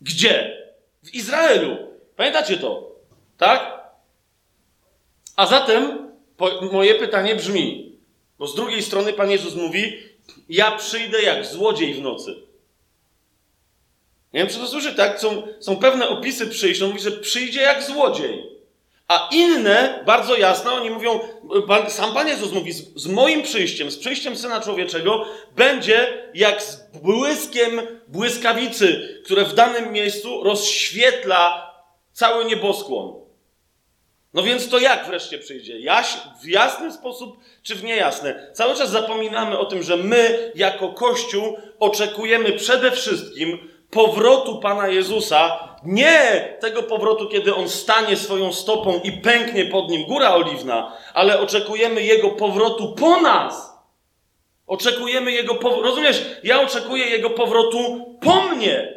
Gdzie? 0.00 0.62
W 1.02 1.14
Izraelu. 1.14 1.76
Pamiętacie 2.16 2.56
to? 2.56 2.92
Tak? 3.38 3.80
A 5.36 5.46
zatem 5.46 6.12
moje 6.72 6.94
pytanie 6.94 7.36
brzmi, 7.36 7.92
bo 8.38 8.46
z 8.46 8.54
drugiej 8.54 8.82
strony 8.82 9.12
Pan 9.12 9.30
Jezus 9.30 9.54
mówi, 9.54 9.98
ja 10.48 10.70
przyjdę 10.70 11.22
jak 11.22 11.46
złodziej 11.46 11.94
w 11.94 12.02
nocy. 12.02 12.45
Nie 14.32 14.40
wiem, 14.40 14.48
czy 14.48 14.58
to 14.58 14.66
słyszy, 14.66 14.94
tak? 14.94 15.20
Są, 15.20 15.42
są 15.60 15.76
pewne 15.76 16.08
opisy 16.08 16.46
przyjścia, 16.46 16.84
on 16.84 16.90
mówi, 16.90 17.02
że 17.02 17.10
przyjdzie 17.10 17.60
jak 17.60 17.82
złodziej. 17.82 18.56
A 19.08 19.28
inne, 19.32 20.02
bardzo 20.06 20.36
jasno, 20.36 20.74
oni 20.74 20.90
mówią, 20.90 21.20
sam 21.88 22.14
Pan 22.14 22.28
Jezus 22.28 22.52
mówi, 22.52 22.72
z, 22.72 22.94
z, 22.94 23.06
moim 23.06 23.42
przyjściem, 23.42 23.90
z 23.90 23.98
przyjściem 23.98 24.36
Syna 24.36 24.60
Człowieczego, 24.60 25.24
będzie 25.56 26.30
jak 26.34 26.62
z 26.62 26.90
błyskiem 27.02 27.80
błyskawicy, 28.08 29.20
które 29.24 29.44
w 29.44 29.54
danym 29.54 29.92
miejscu 29.92 30.42
rozświetla 30.44 31.74
cały 32.12 32.44
nieboskłon. 32.44 33.26
No 34.34 34.42
więc 34.42 34.68
to 34.68 34.78
jak 34.78 35.06
wreszcie 35.06 35.38
przyjdzie? 35.38 35.80
Jaś, 35.80 36.16
w 36.42 36.48
jasny 36.48 36.92
sposób 36.92 37.36
czy 37.62 37.74
w 37.74 37.84
niejasny? 37.84 38.50
Cały 38.52 38.74
czas 38.74 38.90
zapominamy 38.90 39.58
o 39.58 39.64
tym, 39.64 39.82
że 39.82 39.96
my 39.96 40.52
jako 40.54 40.88
Kościół 40.88 41.58
oczekujemy 41.78 42.52
przede 42.52 42.90
wszystkim 42.90 43.68
powrotu 43.90 44.60
Pana 44.60 44.88
Jezusa, 44.88 45.58
nie 45.84 46.56
tego 46.60 46.82
powrotu, 46.82 47.28
kiedy 47.28 47.54
On 47.54 47.68
stanie 47.68 48.16
swoją 48.16 48.52
stopą 48.52 49.00
i 49.04 49.12
pęknie 49.12 49.64
pod 49.64 49.90
nim 49.90 50.06
góra 50.06 50.34
oliwna, 50.34 50.96
ale 51.14 51.40
oczekujemy 51.40 52.02
Jego 52.02 52.30
powrotu 52.30 52.94
po 52.94 53.20
nas. 53.20 53.76
Oczekujemy 54.66 55.32
Jego 55.32 55.54
powrotu. 55.54 55.82
Rozumiesz? 55.82 56.26
Ja 56.42 56.60
oczekuję 56.60 57.06
Jego 57.06 57.30
powrotu 57.30 57.78
po 58.20 58.42
mnie. 58.42 58.94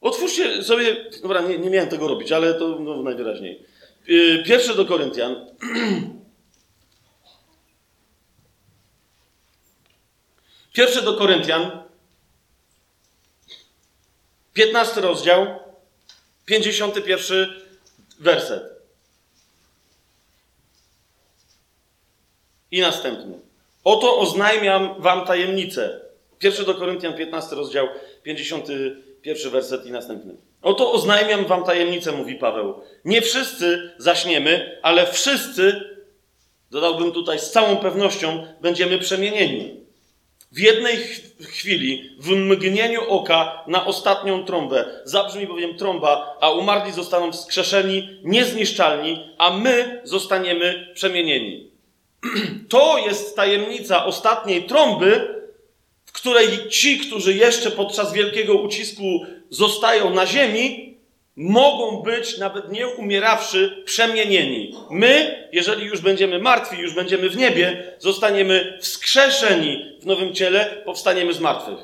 Otwórzcie 0.00 0.62
sobie. 0.62 0.96
Dobra, 1.22 1.40
nie, 1.40 1.58
nie 1.58 1.70
miałem 1.70 1.88
tego 1.88 2.08
robić, 2.08 2.32
ale 2.32 2.54
to 2.54 2.68
no, 2.68 3.02
najwyraźniej. 3.02 3.62
Yy, 4.08 4.42
pierwsze 4.46 4.74
do 4.74 4.84
Koryntian. 4.84 5.36
Pierwsze 10.72 11.02
do 11.02 11.14
Koryntian, 11.14 11.70
15 14.56 15.00
rozdział, 15.00 15.46
51 16.44 17.54
werset. 18.20 18.62
I 22.70 22.80
następny. 22.80 23.38
Oto 23.84 24.18
oznajmiam 24.18 25.02
wam 25.02 25.26
tajemnicę. 25.26 26.00
Pierwszy 26.38 26.64
do 26.64 26.74
Koryntian 26.74 27.14
15 27.14 27.56
rozdział 27.56 27.88
51 28.22 29.52
werset 29.52 29.86
i 29.86 29.90
następny. 29.90 30.34
Oto 30.62 30.92
oznajmiam 30.92 31.44
wam 31.44 31.64
tajemnicę, 31.64 32.12
mówi 32.12 32.34
Paweł. 32.34 32.80
Nie 33.04 33.22
wszyscy 33.22 33.90
zaśniemy, 33.98 34.78
ale 34.82 35.12
wszyscy, 35.12 35.80
dodałbym 36.70 37.12
tutaj 37.12 37.38
z 37.38 37.50
całą 37.50 37.76
pewnością, 37.76 38.46
będziemy 38.60 38.98
przemienieni. 38.98 39.85
W 40.52 40.58
jednej 40.58 40.96
chwili, 41.40 42.10
w 42.18 42.30
mgnieniu 42.30 43.00
oka, 43.08 43.64
na 43.66 43.86
ostatnią 43.86 44.44
trąbę. 44.44 45.00
Zabrzmi 45.04 45.46
bowiem 45.46 45.76
trąba, 45.76 46.36
a 46.40 46.50
umarli 46.50 46.92
zostaną 46.92 47.32
wskrzeszeni, 47.32 48.20
niezniszczalni, 48.24 49.34
a 49.38 49.50
my 49.50 50.00
zostaniemy 50.04 50.92
przemienieni. 50.94 51.70
To 52.68 52.98
jest 52.98 53.36
tajemnica 53.36 54.04
ostatniej 54.04 54.62
trąby, 54.62 55.36
w 56.04 56.12
której 56.12 56.68
ci, 56.68 56.98
którzy 56.98 57.34
jeszcze 57.34 57.70
podczas 57.70 58.12
wielkiego 58.12 58.54
ucisku 58.54 59.26
zostają 59.50 60.10
na 60.10 60.26
ziemi, 60.26 60.95
mogą 61.36 62.02
być, 62.02 62.38
nawet 62.38 62.72
nie 62.72 62.88
umierawszy, 62.88 63.82
przemienieni. 63.84 64.74
My, 64.90 65.48
jeżeli 65.52 65.84
już 65.84 66.00
będziemy 66.00 66.38
martwi, 66.38 66.78
już 66.78 66.94
będziemy 66.94 67.30
w 67.30 67.36
niebie, 67.36 67.92
zostaniemy 67.98 68.78
wskrzeszeni 68.80 69.98
w 70.00 70.06
nowym 70.06 70.34
ciele, 70.34 70.82
powstaniemy 70.84 71.32
z 71.32 71.40
martwych. 71.40 71.78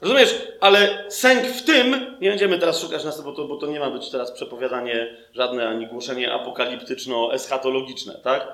Rozumiesz? 0.00 0.34
Ale 0.60 1.04
sęk 1.08 1.46
w 1.46 1.62
tym, 1.62 2.16
nie 2.20 2.30
będziemy 2.30 2.58
teraz 2.58 2.80
szukać 2.80 3.04
nas, 3.04 3.20
bo 3.20 3.32
to, 3.32 3.44
bo 3.44 3.56
to 3.56 3.66
nie 3.66 3.80
ma 3.80 3.90
być 3.90 4.10
teraz 4.10 4.32
przepowiadanie 4.32 5.16
żadne, 5.34 5.68
ani 5.68 5.86
głoszenie 5.86 6.32
apokaliptyczno-eschatologiczne, 6.32 8.14
tak? 8.24 8.48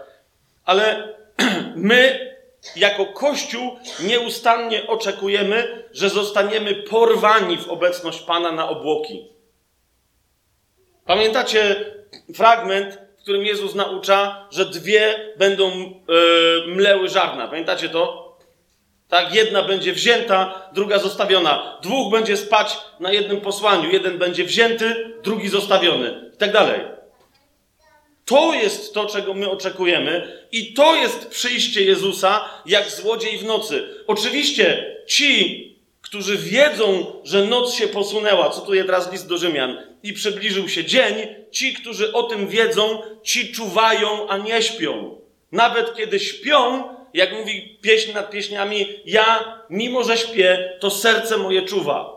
Ale 0.64 1.08
my, 1.76 2.34
jako 2.76 3.06
Kościół, 3.06 3.76
nieustannie 4.00 4.86
oczekujemy, 4.86 5.84
że 5.92 6.10
zostaniemy 6.10 6.74
porwani 6.74 7.58
w 7.58 7.68
obecność 7.68 8.20
Pana 8.20 8.52
na 8.52 8.68
obłoki. 8.68 9.33
Pamiętacie 11.06 11.84
fragment, 12.34 12.98
w 13.18 13.22
którym 13.22 13.44
Jezus 13.44 13.74
naucza, 13.74 14.48
że 14.50 14.64
dwie 14.64 15.32
będą 15.36 15.70
yy, 15.70 16.74
mleły 16.74 17.08
żarna. 17.08 17.48
Pamiętacie 17.48 17.88
to? 17.88 18.24
Tak, 19.08 19.34
jedna 19.34 19.62
będzie 19.62 19.92
wzięta, 19.92 20.68
druga 20.72 20.98
zostawiona. 20.98 21.78
Dwóch 21.82 22.12
będzie 22.12 22.36
spać 22.36 22.78
na 23.00 23.12
jednym 23.12 23.40
posłaniu. 23.40 23.90
Jeden 23.90 24.18
będzie 24.18 24.44
wzięty, 24.44 25.14
drugi 25.22 25.48
zostawiony. 25.48 26.30
I 26.34 26.36
tak 26.36 26.52
dalej. 26.52 26.80
To 28.24 28.54
jest 28.54 28.94
to, 28.94 29.06
czego 29.06 29.34
my 29.34 29.50
oczekujemy, 29.50 30.38
i 30.52 30.74
to 30.74 30.94
jest 30.94 31.28
przyjście 31.28 31.84
Jezusa 31.84 32.44
jak 32.66 32.90
złodziej 32.90 33.38
w 33.38 33.44
nocy. 33.44 33.88
Oczywiście 34.06 34.96
ci, 35.06 35.78
którzy 36.00 36.38
wiedzą, 36.38 37.06
że 37.24 37.44
noc 37.44 37.74
się 37.74 37.88
posunęła, 37.88 38.50
co 38.50 38.60
tu 38.60 38.74
jest 38.74 38.86
teraz 38.86 39.12
list 39.12 39.28
do 39.28 39.38
Rzymian, 39.38 39.93
i 40.04 40.12
przybliżył 40.12 40.68
się 40.68 40.84
dzień, 40.84 41.14
ci, 41.50 41.74
którzy 41.74 42.12
o 42.12 42.22
tym 42.22 42.48
wiedzą, 42.48 43.02
ci 43.22 43.52
czuwają, 43.52 44.28
a 44.28 44.38
nie 44.38 44.62
śpią. 44.62 45.20
Nawet 45.52 45.96
kiedy 45.96 46.20
śpią, 46.20 46.82
jak 47.14 47.32
mówi 47.32 47.78
pieśń 47.82 48.12
nad 48.12 48.30
pieśniami, 48.30 48.86
ja, 49.04 49.58
mimo 49.70 50.04
że 50.04 50.16
śpię, 50.16 50.78
to 50.80 50.90
serce 50.90 51.36
moje 51.36 51.62
czuwa. 51.62 52.14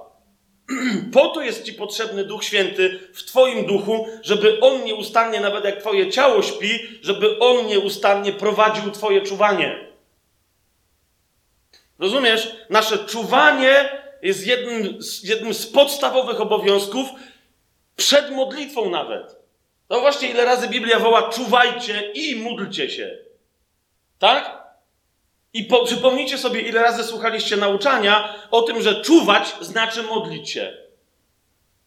Po 1.13 1.27
to 1.27 1.41
jest 1.41 1.63
Ci 1.63 1.73
potrzebny 1.73 2.23
Duch 2.23 2.43
Święty 2.43 2.99
w 3.13 3.23
Twoim 3.23 3.65
duchu, 3.65 4.07
żeby 4.23 4.59
On 4.59 4.83
nieustannie, 4.83 5.39
nawet 5.39 5.65
jak 5.65 5.79
Twoje 5.79 6.11
ciało 6.11 6.41
śpi, 6.41 6.79
żeby 7.01 7.39
On 7.39 7.67
nieustannie 7.67 8.31
prowadził 8.31 8.91
Twoje 8.91 9.21
czuwanie. 9.21 9.87
Rozumiesz? 11.99 12.55
Nasze 12.69 12.97
czuwanie 12.97 13.89
jest 14.21 14.47
jednym, 14.47 14.99
jednym 15.23 15.53
z 15.53 15.67
podstawowych 15.67 16.41
obowiązków 16.41 17.09
przed 17.97 18.31
modlitwą 18.31 18.89
nawet. 18.89 19.35
No 19.89 19.99
właśnie, 19.99 20.29
ile 20.29 20.45
razy 20.45 20.67
Biblia 20.67 20.99
woła 20.99 21.29
czuwajcie 21.29 22.11
i 22.13 22.35
módlcie 22.35 22.89
się. 22.89 23.17
Tak? 24.19 24.67
I 25.53 25.63
po, 25.63 25.85
przypomnijcie 25.85 26.37
sobie, 26.37 26.61
ile 26.61 26.81
razy 26.81 27.03
słuchaliście 27.03 27.57
nauczania 27.57 28.35
o 28.51 28.61
tym, 28.61 28.81
że 28.81 29.01
czuwać 29.01 29.55
znaczy 29.61 30.03
modlić 30.03 30.49
się. 30.49 30.77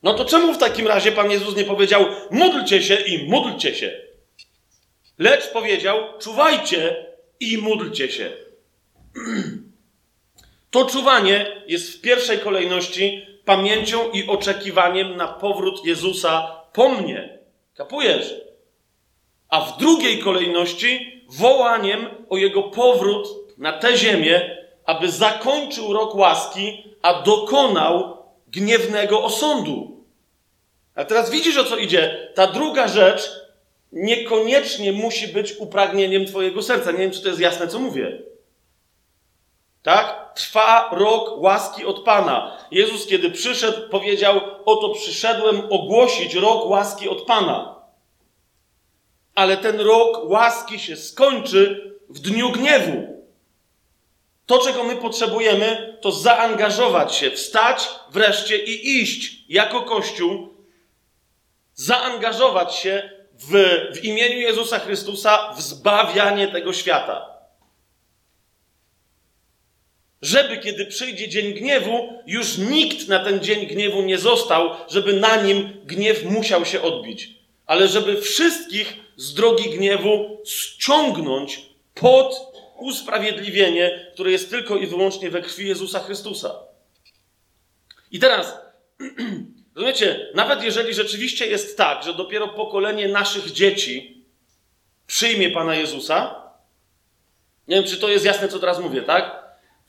No 0.03 0.15
to 0.15 0.25
czemu 0.25 0.55
w 0.55 0.59
takim 0.59 0.87
razie 0.87 1.13
Pan 1.13 1.31
Jezus 1.31 1.57
nie 1.57 1.65
powiedział 1.65 2.07
módlcie 2.31 2.83
się 2.83 2.95
i 2.95 3.29
módlcie 3.29 3.75
się? 3.75 4.01
Lecz 5.19 5.49
powiedział 5.49 6.19
czuwajcie 6.19 7.07
i 7.41 7.59
módlcie 7.59 8.13
się. 8.13 8.33
To 10.71 10.85
czuwanie 10.85 11.63
jest 11.67 11.93
w 11.93 12.01
pierwszej 12.01 12.39
kolejności 12.39 13.27
pamięcią 13.51 14.11
i 14.11 14.27
oczekiwaniem 14.27 15.17
na 15.17 15.29
powrót 15.29 15.85
Jezusa 15.85 16.63
po 16.73 16.89
mnie. 16.89 17.39
Kapujesz? 17.75 18.35
A 19.49 19.61
w 19.61 19.79
drugiej 19.79 20.19
kolejności 20.19 21.23
wołaniem 21.29 22.07
o 22.29 22.37
jego 22.37 22.63
powrót 22.63 23.29
na 23.59 23.73
tę 23.73 23.97
ziemię, 23.97 24.57
aby 24.85 25.11
zakończył 25.11 25.93
rok 25.93 26.15
łaski, 26.15 26.85
a 27.03 27.23
dokonał 27.23 28.17
gniewnego 28.49 29.25
osądu. 29.25 30.05
A 30.95 31.05
teraz 31.05 31.31
widzisz 31.31 31.57
o 31.59 31.65
co 31.65 31.77
idzie. 31.77 32.29
Ta 32.35 32.47
druga 32.47 32.89
rzecz 32.89 33.31
niekoniecznie 33.93 34.93
musi 34.93 35.29
być 35.29 35.53
upragnieniem 35.59 36.27
Twojego 36.27 36.63
serca. 36.63 36.93
Nie 36.93 36.99
wiem, 36.99 37.11
czy 37.11 37.23
to 37.23 37.29
jest 37.29 37.41
jasne, 37.41 37.69
co 37.69 37.79
mówię. 37.79 38.23
Tak? 39.83 40.35
Trwa 40.35 40.89
rok 40.93 41.43
łaski 41.43 41.85
od 41.85 42.05
Pana. 42.05 42.59
Jezus, 42.71 43.07
kiedy 43.07 43.31
przyszedł, 43.31 43.89
powiedział: 43.89 44.41
Oto 44.65 44.89
przyszedłem 44.89 45.63
ogłosić 45.71 46.35
rok 46.35 46.67
łaski 46.67 47.09
od 47.09 47.23
Pana. 47.23 47.81
Ale 49.35 49.57
ten 49.57 49.81
rok 49.81 50.21
łaski 50.25 50.79
się 50.79 50.97
skończy 50.97 51.95
w 52.09 52.19
dniu 52.19 52.53
gniewu. 52.53 53.21
To, 54.47 54.59
czego 54.59 54.85
my 54.85 54.97
potrzebujemy, 54.97 55.99
to 56.01 56.13
zaangażować 56.13 57.15
się, 57.15 57.31
wstać 57.31 57.89
wreszcie 58.11 58.59
i 58.65 59.01
iść 59.01 59.45
jako 59.49 59.83
Kościół, 59.83 60.49
zaangażować 61.75 62.75
się 62.75 63.11
w, 63.39 63.53
w 63.95 64.05
imieniu 64.05 64.39
Jezusa 64.39 64.79
Chrystusa 64.79 65.53
w 65.53 65.61
zbawianie 65.61 66.49
tego 66.49 66.73
świata 66.73 67.40
żeby 70.23 70.59
kiedy 70.59 70.87
przyjdzie 70.87 71.29
dzień 71.29 71.53
gniewu, 71.53 72.23
już 72.27 72.59
nikt 72.59 73.09
na 73.09 73.25
ten 73.25 73.41
dzień 73.41 73.67
gniewu 73.67 74.03
nie 74.03 74.19
został, 74.19 74.71
żeby 74.89 75.13
na 75.13 75.43
nim 75.43 75.69
gniew 75.85 76.25
musiał 76.25 76.65
się 76.65 76.83
odbić, 76.83 77.29
ale 77.67 77.89
żeby 77.89 78.21
wszystkich 78.21 78.97
z 79.17 79.35
drogi 79.35 79.71
gniewu 79.71 80.41
ściągnąć 80.45 81.63
pod 81.95 82.35
usprawiedliwienie, 82.77 84.11
które 84.15 84.31
jest 84.31 84.51
tylko 84.51 84.77
i 84.77 84.87
wyłącznie 84.87 85.31
we 85.31 85.43
krwi 85.43 85.69
Jezusa 85.69 86.01
Chrystusa. 86.01 86.55
I 88.11 88.19
teraz, 88.19 88.59
rozumiecie, 89.75 90.31
nawet 90.35 90.63
jeżeli 90.63 90.95
rzeczywiście 90.95 91.47
jest 91.47 91.77
tak, 91.77 92.05
że 92.05 92.15
dopiero 92.15 92.49
pokolenie 92.49 93.09
naszych 93.09 93.53
dzieci 93.53 94.25
przyjmie 95.07 95.51
Pana 95.51 95.75
Jezusa, 95.75 96.43
nie 97.69 97.77
wiem, 97.77 97.85
czy 97.85 97.97
to 97.97 98.09
jest 98.09 98.25
jasne, 98.25 98.49
co 98.49 98.59
teraz 98.59 98.81
mówię, 98.81 99.03
tak? 99.03 99.40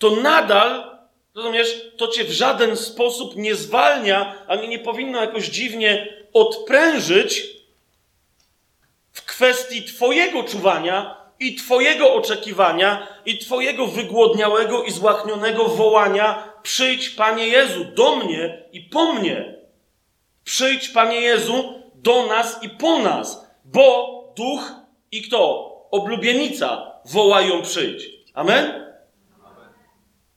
To 0.02 0.12
nadal, 0.12 0.98
rozumiesz, 1.36 1.92
to 1.98 2.08
cię 2.08 2.24
w 2.24 2.32
żaden 2.32 2.78
sposób 2.78 3.36
nie 3.36 3.56
zwalnia, 3.56 4.46
ani 4.48 4.68
nie 4.68 4.80
powinno 4.80 5.22
jakoś 5.22 5.48
dziwnie 5.48 6.14
odprężyć 6.34 7.44
w 9.12 9.26
kwestii 9.26 9.84
Twojego 9.84 10.44
czuwania 10.44 11.18
i 11.40 11.56
Twojego 11.56 12.14
oczekiwania 12.14 13.08
i 13.26 13.38
Twojego 13.38 13.88
wygłodniałego 13.88 14.84
i 14.84 14.92
złachnionego 14.92 15.66
wołania: 15.66 16.54
Przyjdź, 16.64 17.10
Panie 17.10 17.48
Jezu, 17.48 17.86
do 17.86 18.16
mnie 18.16 18.64
i 18.72 18.82
po 18.82 19.14
mnie. 19.14 19.56
Przyjdź, 20.44 20.90
Panie 20.90 21.22
Jezu, 21.22 21.82
do 21.96 22.26
nas 22.26 22.64
i 22.64 22.70
po 22.70 23.00
nas, 23.00 23.48
bo 23.66 24.24
duch 24.38 24.72
i 25.12 25.22
kto? 25.22 25.72
Oblubienica 25.92 26.92
wołają 27.06 27.62
przyjdź. 27.62 28.10
Amen? 28.34 28.91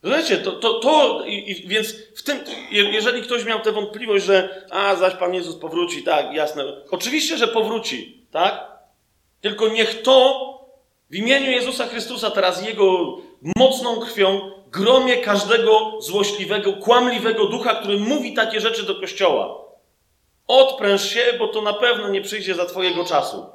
Rozumiecie, 0.04 0.38
to, 0.38 0.52
to, 0.52 0.74
to 0.74 1.24
i, 1.26 1.50
i, 1.50 1.68
więc 1.68 1.94
w 2.16 2.22
tym, 2.22 2.38
jeżeli 2.70 3.22
ktoś 3.22 3.44
miał 3.44 3.60
tę 3.60 3.72
wątpliwość, 3.72 4.24
że 4.24 4.66
a, 4.70 4.96
zaś 4.96 5.14
Pan 5.14 5.34
Jezus 5.34 5.56
powróci, 5.56 6.02
tak, 6.02 6.34
jasne. 6.34 6.64
Oczywiście, 6.90 7.36
że 7.38 7.48
powróci, 7.48 8.26
tak? 8.30 8.66
Tylko 9.40 9.68
niech 9.68 10.02
to 10.02 10.50
w 11.10 11.14
imieniu 11.14 11.50
Jezusa 11.50 11.86
Chrystusa 11.86 12.30
teraz 12.30 12.66
Jego 12.66 13.18
mocną 13.56 14.00
krwią 14.00 14.50
gromie 14.68 15.16
każdego 15.16 15.92
złośliwego, 16.00 16.72
kłamliwego 16.72 17.46
ducha, 17.46 17.74
który 17.74 17.98
mówi 17.98 18.34
takie 18.34 18.60
rzeczy 18.60 18.82
do 18.82 18.94
Kościoła. 18.94 19.64
Odpręż 20.46 21.08
się, 21.08 21.20
bo 21.38 21.48
to 21.48 21.62
na 21.62 21.72
pewno 21.72 22.08
nie 22.08 22.20
przyjdzie 22.20 22.54
za 22.54 22.64
Twojego 22.64 23.04
czasu. 23.04 23.46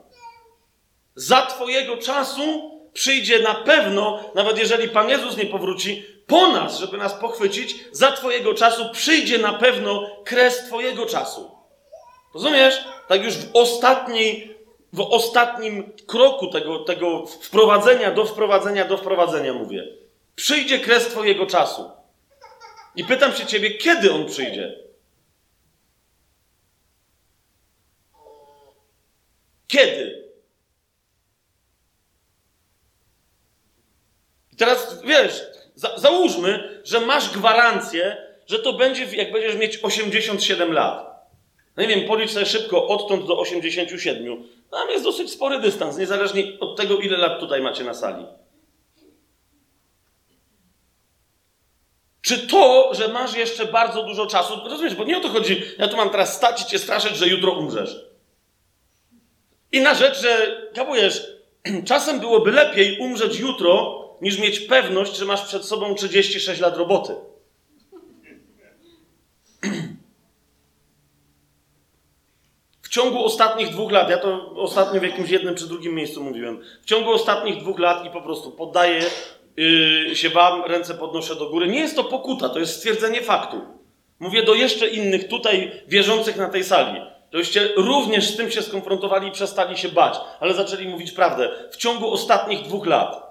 Za 1.16 1.46
Twojego 1.46 1.98
czasu 1.98 2.79
przyjdzie 2.94 3.40
na 3.40 3.56
pewno, 3.56 4.20
nawet 4.36 4.58
jeżeli 4.58 4.90
Pan 4.90 5.10
Jezus 5.10 5.38
nie 5.38 5.46
powróci, 5.46 6.06
po 6.28 6.48
nas, 6.48 6.80
żeby 6.80 6.98
nas 6.98 7.14
pochwycić, 7.14 7.76
za 7.92 8.12
Twojego 8.12 8.54
czasu 8.54 8.90
przyjdzie 8.92 9.38
na 9.38 9.54
pewno 9.54 10.10
kres 10.26 10.68
Twojego 10.68 11.06
czasu. 11.06 11.52
Rozumiesz? 12.34 12.84
Tak 13.08 13.24
już 13.24 13.34
w 13.38 13.50
ostatniej, 13.54 14.58
w 14.94 15.02
ostatnim 15.02 15.94
kroku 16.08 16.48
tego, 16.48 16.80
tego 16.80 17.26
wprowadzenia 17.26 18.12
do 18.12 18.26
wprowadzenia 18.26 18.86
do 18.86 18.98
wprowadzenia 18.98 19.54
mówię. 19.54 19.88
Przyjdzie 20.36 20.80
kres 20.80 21.08
Twojego 21.08 21.46
czasu. 21.46 21.92
I 22.96 23.04
pytam 23.04 23.34
się 23.34 23.46
Ciebie, 23.46 23.72
kiedy 23.72 24.12
on 24.14 24.26
przyjdzie? 24.26 24.80
Kiedy? 29.68 30.30
I 34.49 34.49
teraz 34.60 35.02
wiesz, 35.04 35.42
za, 35.76 35.98
załóżmy, 35.98 36.82
że 36.84 37.00
masz 37.00 37.30
gwarancję, 37.30 38.18
że 38.48 38.60
to 38.60 38.74
będzie, 38.74 39.06
jak 39.06 39.32
będziesz 39.32 39.56
mieć 39.56 39.80
87 39.84 40.74
lat. 40.74 41.10
No 41.78 41.84
nie 41.84 41.90
wiem, 41.90 42.08
policz 42.08 42.32
sobie 42.32 42.46
szybko 42.46 42.88
odtąd 42.88 43.28
do 43.28 43.40
87. 43.40 44.44
Tam 44.72 44.90
jest 44.90 45.04
dosyć 45.04 45.32
spory 45.32 45.60
dystans, 45.60 45.98
niezależnie 45.98 46.60
od 46.60 46.78
tego, 46.78 46.98
ile 46.98 47.18
lat 47.18 47.40
tutaj 47.40 47.62
macie 47.62 47.84
na 47.84 47.94
sali. 47.94 48.26
Czy 52.22 52.48
to, 52.48 52.92
że 52.94 53.08
masz 53.08 53.36
jeszcze 53.36 53.66
bardzo 53.66 54.04
dużo 54.04 54.26
czasu, 54.26 54.54
rozumiesz, 54.70 54.96
bo 54.96 55.04
nie 55.04 55.18
o 55.18 55.22
to 55.22 55.30
chodzi, 55.30 55.64
ja 55.78 55.88
tu 55.88 55.98
mam 55.98 56.10
teraz 56.10 56.36
stać 56.36 56.62
i 56.62 56.66
cię 56.66 56.80
straszyć, 56.80 57.16
że 57.16 57.28
jutro 57.28 57.52
umrzesz. 57.52 58.06
Inna 59.72 59.94
rzecz, 59.94 60.22
że, 60.22 60.62
kapujesz, 60.74 61.28
czasem 61.86 62.20
byłoby 62.20 62.52
lepiej 62.52 63.00
umrzeć 63.00 63.40
jutro, 63.40 64.00
niż 64.22 64.40
mieć 64.40 64.60
pewność, 64.60 65.18
że 65.18 65.26
masz 65.26 65.42
przed 65.42 65.66
sobą 65.66 65.96
36 65.96 66.62
lat 66.62 66.78
roboty. 66.78 67.16
W 72.82 72.92
ciągu 72.92 73.26
ostatnich 73.26 73.70
dwóch 73.70 73.92
lat, 73.92 74.10
ja 74.10 74.18
to 74.18 74.52
ostatnio 74.56 75.00
w 75.00 75.04
jakimś 75.04 75.30
jednym 75.30 75.56
czy 75.56 75.68
drugim 75.68 75.96
miejscu 75.96 76.24
mówiłem, 76.24 76.62
w 76.82 76.86
ciągu 76.86 77.12
ostatnich 77.12 77.58
dwóch 77.58 77.80
lat 77.80 78.06
i 78.06 78.10
po 78.10 78.22
prostu 78.22 78.52
poddaję 78.52 79.04
yy, 79.58 80.16
się 80.16 80.30
wam, 80.30 80.64
ręce 80.64 80.94
podnoszę 80.94 81.36
do 81.36 81.50
góry. 81.50 81.68
Nie 81.68 81.80
jest 81.80 81.96
to 81.96 82.04
pokuta, 82.04 82.50
to 82.50 82.60
jest 82.60 82.76
stwierdzenie 82.76 83.22
faktu. 83.22 83.62
Mówię 84.20 84.44
do 84.44 84.54
jeszcze 84.54 84.88
innych 84.88 85.28
tutaj 85.28 85.72
wierzących 85.88 86.38
na 86.38 86.50
tej 86.50 86.64
sali. 86.64 87.02
Toście 87.32 87.70
również 87.76 88.28
z 88.28 88.38
tym 88.38 88.52
się 88.52 88.62
skonfrontowali 88.62 89.28
i 89.28 89.32
przestali 89.32 89.78
się 89.78 89.90
bać, 89.90 90.16
ale 90.40 90.54
zaczęli 90.54 90.88
mówić 90.88 91.12
prawdę. 91.12 91.50
W 91.72 91.78
ciągu 91.78 92.12
ostatnich 92.12 92.62
dwóch 92.62 92.86
lat 92.86 93.29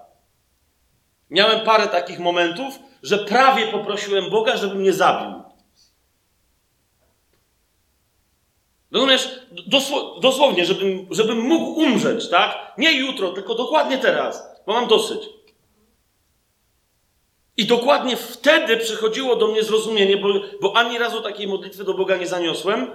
miałem 1.29 1.65
parę 1.65 1.87
takich 1.87 2.19
momentów, 2.19 2.79
że 3.03 3.17
prawie 3.17 3.67
poprosiłem 3.67 4.29
Boga, 4.29 4.57
żeby 4.57 4.75
mnie 4.75 4.93
zabił. 4.93 5.39
Rozumiesz? 8.91 9.39
Dosło, 9.67 10.19
dosłownie, 10.19 10.65
żebym, 10.65 11.07
żebym 11.11 11.39
mógł 11.39 11.79
umrzeć, 11.79 12.29
tak? 12.29 12.73
Nie 12.77 12.93
jutro, 12.93 13.31
tylko 13.31 13.55
dokładnie 13.55 13.97
teraz, 13.97 14.61
bo 14.65 14.73
mam 14.73 14.87
dosyć. 14.87 15.19
I 17.57 17.65
dokładnie 17.65 18.17
wtedy 18.17 18.77
przychodziło 18.77 19.35
do 19.35 19.47
mnie 19.47 19.63
zrozumienie, 19.63 20.17
bo, 20.17 20.27
bo 20.61 20.77
ani 20.77 20.97
razu 20.97 21.21
takiej 21.21 21.47
modlitwy 21.47 21.83
do 21.83 21.93
Boga 21.93 22.17
nie 22.17 22.27
zaniosłem. 22.27 22.87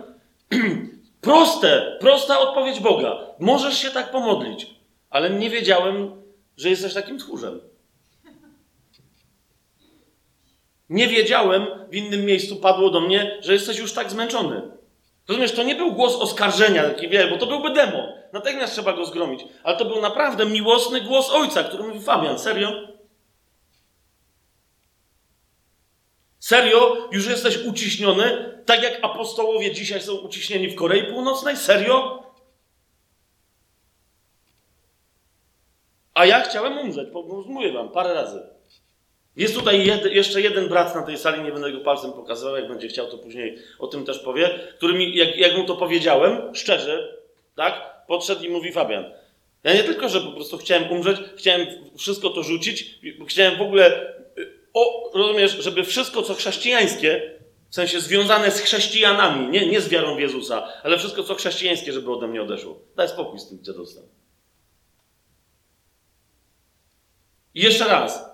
Proste, 1.21 1.97
prosta 2.01 2.41
odpowiedź 2.41 2.81
Boga. 2.81 3.27
Możesz 3.39 3.79
się 3.79 3.91
tak 3.91 4.11
pomodlić, 4.11 4.67
ale 5.11 5.31
nie 5.31 5.51
wiedziałem, 5.51 6.23
że 6.57 6.71
jesteś 6.71 6.95
takim 6.95 7.19
tchórzem. 7.19 7.61
Nie 10.89 11.09
wiedziałem, 11.09 11.67
w 11.91 11.95
innym 11.95 12.25
miejscu 12.25 12.57
padło 12.57 12.91
do 12.91 13.01
mnie, 13.01 13.39
że 13.41 13.53
jesteś 13.53 13.79
już 13.79 13.93
tak 13.93 14.11
zmęczony. 14.11 14.63
Rozumiesz, 15.29 15.53
to 15.53 15.63
nie 15.63 15.75
był 15.75 15.93
głos 15.93 16.17
oskarżenia, 16.17 16.91
taki 16.91 17.09
wie, 17.09 17.27
bo 17.27 17.39
to 17.39 17.47
byłby 17.47 17.71
demon. 17.71 18.13
Natychmiast 18.33 18.73
trzeba 18.73 18.93
go 18.93 19.05
zgromić. 19.05 19.45
Ale 19.63 19.77
to 19.77 19.85
był 19.85 20.01
naprawdę 20.01 20.47
miłosny 20.47 21.01
głos 21.01 21.31
ojca, 21.31 21.65
który 21.65 21.85
mówi: 21.85 22.01
Fabian, 22.01 22.39
serio? 22.39 22.89
Serio? 26.39 27.09
Już 27.13 27.27
jesteś 27.27 27.65
uciśniony? 27.65 28.55
Tak 28.67 28.83
jak 28.83 29.05
apostołowie 29.05 29.73
dzisiaj 29.73 30.01
są 30.01 30.15
uciśnieni 30.15 30.69
w 30.69 30.75
Korei 30.75 31.03
Północnej? 31.03 31.57
Serio? 31.57 32.23
A 36.15 36.27
ja 36.27 36.41
chciałem 36.41 36.79
umrzeć, 36.79 37.11
bo 37.11 37.23
mówię 37.47 37.73
wam 37.73 37.89
parę 37.89 38.15
razy. 38.15 38.54
Jest 39.37 39.55
tutaj 39.55 39.87
jed, 39.87 40.07
jeszcze 40.07 40.41
jeden 40.41 40.69
brat 40.69 40.95
na 40.95 41.03
tej 41.03 41.19
sali, 41.19 41.43
nie 41.43 41.53
będę 41.53 41.73
go 41.73 41.81
palcem 41.81 42.13
pokazywał, 42.13 42.57
jak 42.57 42.69
będzie 42.69 42.89
chciał, 42.89 43.07
to 43.11 43.19
później 43.19 43.59
o 43.79 43.87
tym 43.87 44.05
też 44.05 44.19
powie, 44.19 44.51
który 44.77 44.95
mi, 44.95 45.17
jak, 45.17 45.37
jak 45.37 45.57
mu 45.57 45.65
to 45.65 45.77
powiedziałem, 45.77 46.55
szczerze, 46.55 47.17
tak, 47.55 48.05
podszedł 48.07 48.45
i 48.45 48.49
mówi 48.49 48.73
Fabian, 48.73 49.05
ja 49.65 49.75
nie 49.75 49.85
tylko, 49.85 50.09
że 50.09 50.21
po 50.21 50.33
prostu 50.33 50.59
chciałem 50.59 50.91
umrzeć, 50.91 51.21
chciałem 51.37 51.67
wszystko 51.99 52.31
to 52.31 52.43
rzucić, 52.43 53.01
chciałem 53.29 53.59
w 53.59 53.63
ogóle, 53.63 54.15
o, 54.75 55.11
rozumiesz, 55.15 55.57
żeby 55.59 55.85
wszystko, 55.85 56.23
co 56.23 56.35
chrześcijańskie, 56.35 57.35
w 57.71 57.75
sensie 57.75 58.01
związane 58.01 58.51
z 58.51 58.61
chrześcijanami, 58.61 59.49
nie, 59.49 59.67
nie 59.67 59.81
z 59.81 59.89
wiarą 59.89 60.17
w 60.17 60.21
Jezusa, 60.21 60.69
ale 60.83 60.99
wszystko, 60.99 61.23
co 61.23 61.35
chrześcijańskie, 61.35 61.93
żeby 61.93 62.13
ode 62.13 62.27
mnie 62.27 62.43
odeszło. 62.43 62.79
Daj 62.97 63.09
spokój 63.09 63.39
z 63.39 63.49
tym 63.49 63.65
dziadostwem. 63.65 64.05
I 67.55 67.63
jeszcze 67.63 67.85
raz, 67.85 68.34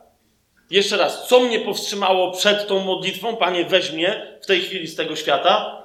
jeszcze 0.70 0.96
raz, 0.96 1.28
co 1.28 1.40
mnie 1.40 1.61
powstrzymało 1.61 2.30
przed 2.30 2.66
tą 2.66 2.78
modlitwą? 2.78 3.37
Panie, 3.37 3.64
weź 3.64 3.92
mnie 3.92 4.38
w 4.42 4.46
tej 4.46 4.61
chwili 4.61 4.87
z 4.87 4.96
tego 4.96 5.16
świata. 5.16 5.83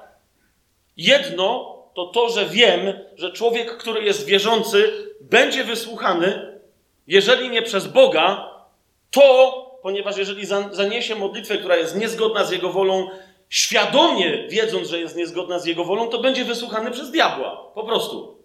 Jedno 0.96 1.76
to 1.94 2.06
to, 2.06 2.28
że 2.28 2.46
wiem, 2.46 2.80
że 3.16 3.32
człowiek, 3.32 3.76
który 3.76 4.04
jest 4.04 4.26
wierzący, 4.26 4.92
będzie 5.20 5.64
wysłuchany, 5.64 6.58
jeżeli 7.06 7.50
nie 7.50 7.62
przez 7.62 7.86
Boga, 7.86 8.50
to, 9.10 9.78
ponieważ 9.82 10.16
jeżeli 10.16 10.46
zaniesie 10.70 11.14
modlitwę, 11.14 11.58
która 11.58 11.76
jest 11.76 11.96
niezgodna 11.96 12.44
z 12.44 12.50
Jego 12.50 12.72
wolą, 12.72 13.08
świadomie 13.48 14.48
wiedząc, 14.48 14.88
że 14.88 15.00
jest 15.00 15.16
niezgodna 15.16 15.58
z 15.58 15.66
Jego 15.66 15.84
wolą, 15.84 16.08
to 16.08 16.18
będzie 16.18 16.44
wysłuchany 16.44 16.90
przez 16.90 17.10
diabła. 17.10 17.70
Po 17.74 17.84
prostu. 17.84 18.35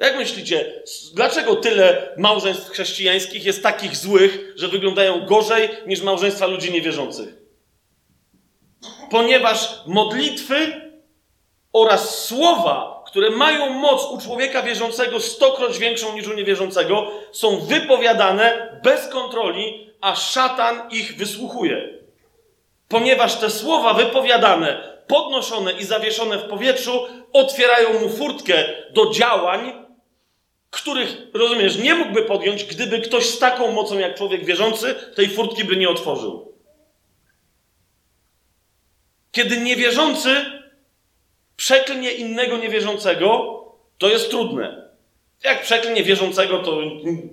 Jak 0.00 0.16
myślicie, 0.16 0.82
dlaczego 1.14 1.56
tyle 1.56 2.08
małżeństw 2.16 2.70
chrześcijańskich 2.70 3.44
jest 3.44 3.62
takich 3.62 3.96
złych, 3.96 4.52
że 4.56 4.68
wyglądają 4.68 5.26
gorzej 5.26 5.68
niż 5.86 6.02
małżeństwa 6.02 6.46
ludzi 6.46 6.72
niewierzących? 6.72 7.28
Ponieważ 9.10 9.68
modlitwy 9.86 10.90
oraz 11.72 12.24
słowa, 12.24 13.02
które 13.06 13.30
mają 13.30 13.70
moc 13.70 14.04
u 14.04 14.18
człowieka 14.18 14.62
wierzącego 14.62 15.20
stokroć 15.20 15.78
większą 15.78 16.14
niż 16.14 16.28
u 16.28 16.32
niewierzącego, 16.32 17.10
są 17.32 17.60
wypowiadane 17.60 18.78
bez 18.84 19.08
kontroli, 19.08 19.90
a 20.00 20.16
szatan 20.16 20.90
ich 20.90 21.16
wysłuchuje. 21.16 21.98
Ponieważ 22.88 23.36
te 23.36 23.50
słowa 23.50 23.94
wypowiadane, 23.94 24.98
podnoszone 25.06 25.72
i 25.72 25.84
zawieszone 25.84 26.38
w 26.38 26.48
powietrzu 26.48 27.06
otwierają 27.32 28.00
mu 28.00 28.08
furtkę 28.08 28.64
do 28.90 29.10
działań, 29.10 29.89
których, 30.70 31.16
rozumiesz, 31.34 31.78
nie 31.78 31.94
mógłby 31.94 32.22
podjąć, 32.22 32.64
gdyby 32.64 33.00
ktoś 33.00 33.26
z 33.26 33.38
taką 33.38 33.72
mocą 33.72 33.98
jak 33.98 34.14
człowiek 34.14 34.44
wierzący 34.44 34.94
tej 35.16 35.28
furtki 35.28 35.64
by 35.64 35.76
nie 35.76 35.88
otworzył. 35.88 36.52
Kiedy 39.32 39.56
niewierzący 39.56 40.44
przeklnie 41.56 42.12
innego 42.12 42.56
niewierzącego, 42.56 43.60
to 43.98 44.08
jest 44.08 44.30
trudne. 44.30 44.90
Jak 45.44 45.62
przeklnie 45.62 46.04
wierzącego, 46.04 46.58
to 46.58 46.82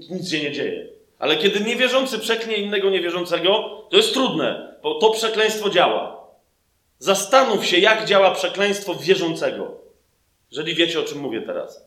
nic 0.10 0.32
się 0.32 0.44
nie 0.44 0.52
dzieje. 0.52 0.88
Ale 1.20 1.38
kiedy 1.38 1.60
niewierzący 1.60 2.20
przeklnie 2.20 2.58
innego 2.58 2.90
niewierzącego, 2.90 3.84
to 3.92 3.98
jest 3.98 4.14
trudne, 4.14 4.76
bo 4.84 4.96
to 4.96 5.10
przekleństwo 5.10 5.70
działa. 5.70 6.28
Zastanów 7.00 7.66
się, 7.66 7.78
jak 7.78 8.06
działa 8.06 8.32
przekleństwo 8.32 8.96
wierzącego. 8.96 9.72
Jeżeli 10.52 10.76
wiecie, 10.76 11.00
o 11.00 11.04
czym 11.04 11.20
mówię 11.20 11.42
teraz. 11.42 11.87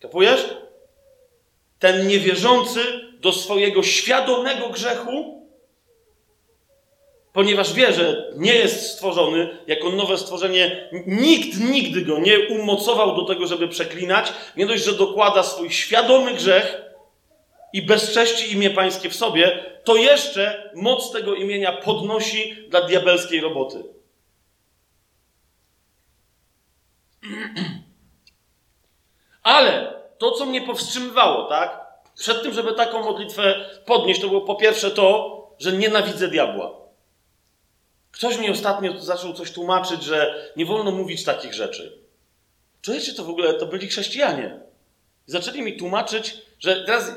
Kapujesz? 0.00 0.54
Ten 1.78 2.06
niewierzący 2.06 2.80
do 3.20 3.32
swojego 3.32 3.82
świadomego 3.82 4.68
grzechu, 4.68 5.46
ponieważ 7.32 7.72
wie, 7.72 7.92
że 7.92 8.32
nie 8.36 8.54
jest 8.54 8.90
stworzony 8.90 9.58
jako 9.66 9.90
nowe 9.90 10.18
stworzenie, 10.18 10.90
nikt 11.06 11.60
nigdy 11.60 12.02
go 12.02 12.18
nie 12.18 12.38
umocował 12.48 13.16
do 13.16 13.24
tego, 13.24 13.46
żeby 13.46 13.68
przeklinać. 13.68 14.32
Nie 14.56 14.66
dość, 14.66 14.84
że 14.84 14.92
dokłada 14.92 15.42
swój 15.42 15.70
świadomy 15.70 16.34
grzech 16.34 16.82
i 17.72 17.82
bezcześci 17.82 18.52
imię 18.52 18.70
Pańskie 18.70 19.10
w 19.10 19.16
sobie, 19.16 19.64
to 19.84 19.96
jeszcze 19.96 20.70
moc 20.74 21.12
tego 21.12 21.34
imienia 21.34 21.72
podnosi 21.72 22.56
dla 22.68 22.80
diabelskiej 22.80 23.40
roboty. 23.40 23.84
Ale 29.50 29.94
to, 30.18 30.30
co 30.30 30.46
mnie 30.46 30.62
powstrzymywało, 30.62 31.44
tak? 31.44 31.80
Przed 32.18 32.42
tym, 32.42 32.52
żeby 32.52 32.72
taką 32.72 33.02
modlitwę 33.02 33.68
podnieść, 33.86 34.20
to 34.20 34.28
było 34.28 34.40
po 34.40 34.54
pierwsze 34.54 34.90
to, 34.90 35.36
że 35.58 35.72
nienawidzę 35.72 36.28
diabła. 36.28 36.80
Ktoś 38.12 38.38
mi 38.38 38.50
ostatnio 38.50 39.00
zaczął 39.00 39.32
coś 39.32 39.52
tłumaczyć, 39.52 40.02
że 40.02 40.50
nie 40.56 40.66
wolno 40.66 40.90
mówić 40.90 41.24
takich 41.24 41.54
rzeczy. 41.54 41.98
Czujecie 42.82 43.12
to 43.12 43.24
w 43.24 43.30
ogóle, 43.30 43.54
to 43.54 43.66
byli 43.66 43.86
chrześcijanie. 43.86 44.60
Zaczęli 45.26 45.62
mi 45.62 45.76
tłumaczyć, 45.76 46.36
że 46.58 46.84
teraz 46.84 47.12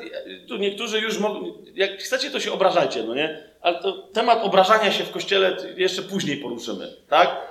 tu 0.47 0.57
niektórzy 0.57 0.99
już 0.99 1.17
mogą, 1.17 1.63
jak 1.73 1.99
chcecie, 1.99 2.31
to 2.31 2.39
się 2.39 2.51
obrażajcie, 2.53 3.03
no 3.03 3.15
nie? 3.15 3.43
Ale 3.61 3.79
temat 4.13 4.43
obrażania 4.43 4.91
się 4.91 5.03
w 5.03 5.11
kościele 5.11 5.57
jeszcze 5.77 6.01
później 6.01 6.37
poruszymy, 6.37 6.95
tak? 7.09 7.41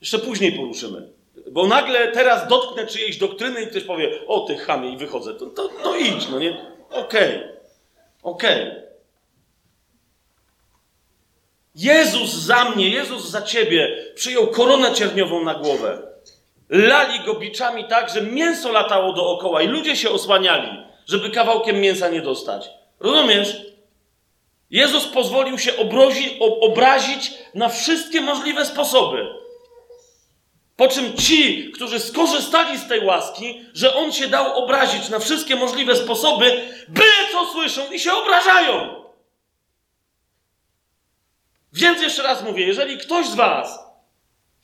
Jeszcze 0.00 0.18
później 0.18 0.52
poruszymy. 0.52 1.13
Bo 1.54 1.66
nagle 1.66 2.12
teraz 2.12 2.48
dotknę 2.48 2.86
czyjejś 2.86 3.16
doktryny 3.16 3.62
i 3.62 3.66
ktoś 3.66 3.84
powie, 3.84 4.26
o 4.26 4.40
ty 4.40 4.56
chamie 4.56 4.92
i 4.92 4.96
wychodzę. 4.96 5.34
To, 5.34 5.46
to, 5.46 5.68
to 5.82 5.96
idź, 5.96 6.28
no 6.28 6.38
nie? 6.38 6.50
Okej. 6.90 7.36
Okay. 7.36 7.58
Okej. 8.22 8.68
Okay. 8.68 8.82
Jezus 11.74 12.30
za 12.30 12.64
mnie, 12.64 12.88
Jezus 12.88 13.30
za 13.30 13.42
ciebie 13.42 14.04
przyjął 14.14 14.46
koronę 14.46 14.92
cierniową 14.92 15.44
na 15.44 15.54
głowę. 15.54 16.02
Lali 16.68 17.24
go 17.24 17.34
biczami 17.34 17.84
tak, 17.84 18.10
że 18.10 18.22
mięso 18.22 18.72
latało 18.72 19.12
dookoła 19.12 19.62
i 19.62 19.66
ludzie 19.66 19.96
się 19.96 20.10
osłaniali, 20.10 20.68
żeby 21.06 21.30
kawałkiem 21.30 21.80
mięsa 21.80 22.08
nie 22.08 22.20
dostać. 22.20 22.70
Rozumiesz? 23.00 23.62
Jezus 24.70 25.06
pozwolił 25.06 25.58
się 25.58 25.76
obrozi, 25.76 26.38
obrazić 26.60 27.32
na 27.54 27.68
wszystkie 27.68 28.20
możliwe 28.20 28.66
sposoby. 28.66 29.43
Po 30.76 30.88
czym 30.88 31.16
ci, 31.16 31.72
którzy 31.72 32.00
skorzystali 32.00 32.78
z 32.78 32.88
tej 32.88 33.04
łaski, 33.04 33.64
że 33.74 33.94
On 33.94 34.12
się 34.12 34.28
dał 34.28 34.64
obrazić 34.64 35.08
na 35.08 35.18
wszystkie 35.18 35.56
możliwe 35.56 35.96
sposoby, 35.96 36.68
byle 36.88 37.32
co 37.32 37.46
słyszą 37.52 37.92
i 37.92 38.00
się 38.00 38.12
obrażają. 38.12 39.04
Więc 41.72 42.02
jeszcze 42.02 42.22
raz 42.22 42.42
mówię, 42.42 42.66
jeżeli 42.66 42.98
ktoś 42.98 43.26
z 43.26 43.34
Was 43.34 43.78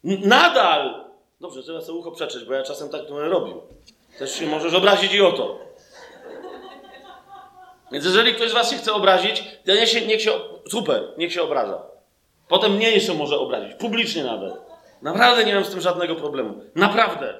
nadal. 0.04 1.04
Dobrze, 1.40 1.62
trzeba 1.62 1.80
sobie 1.80 1.98
ucho 1.98 2.12
przeczyć, 2.12 2.44
bo 2.44 2.54
ja 2.54 2.62
czasem 2.62 2.88
tak 2.88 3.06
to 3.06 3.28
robił. 3.28 3.62
Też 4.18 4.38
się 4.38 4.46
możesz 4.46 4.74
obrazić 4.74 5.14
i 5.14 5.20
o 5.20 5.32
to. 5.32 5.58
Więc 7.92 8.04
jeżeli 8.04 8.34
ktoś 8.34 8.50
z 8.50 8.54
Was 8.54 8.70
się 8.70 8.76
chce 8.76 8.92
obrazić, 8.92 9.44
to 9.66 9.74
niech 9.74 9.88
się, 9.88 10.06
niech 10.06 10.22
się 10.22 10.32
super, 10.70 11.02
niech 11.18 11.32
się 11.32 11.42
obraża. 11.42 11.82
Potem 12.48 12.72
mnie 12.72 12.90
jeszcze 12.90 13.14
może 13.14 13.38
obrazić, 13.38 13.74
publicznie 13.74 14.24
nawet. 14.24 14.69
Naprawdę 15.02 15.44
nie 15.44 15.54
mam 15.54 15.64
z 15.64 15.70
tym 15.70 15.80
żadnego 15.80 16.14
problemu. 16.14 16.60
Naprawdę. 16.74 17.34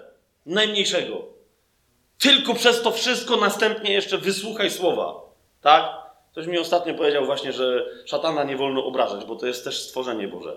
Najmniejszego. 0.47 1.23
Tylko 2.19 2.55
przez 2.55 2.83
to 2.83 2.91
wszystko 2.91 3.37
następnie 3.37 3.93
jeszcze 3.93 4.19
wysłuchaj 4.19 4.71
słowa. 4.71 5.21
Tak? 5.61 6.01
Ktoś 6.33 6.47
mi 6.47 6.59
ostatnio 6.59 6.95
powiedział 6.95 7.25
właśnie, 7.25 7.53
że 7.53 7.87
szatana 8.07 8.45
nie 8.45 8.57
wolno 8.57 8.85
obrażać, 8.85 9.25
bo 9.25 9.37
to 9.37 9.47
jest 9.47 9.65
też 9.65 9.83
stworzenie 9.83 10.29
Boże. 10.29 10.57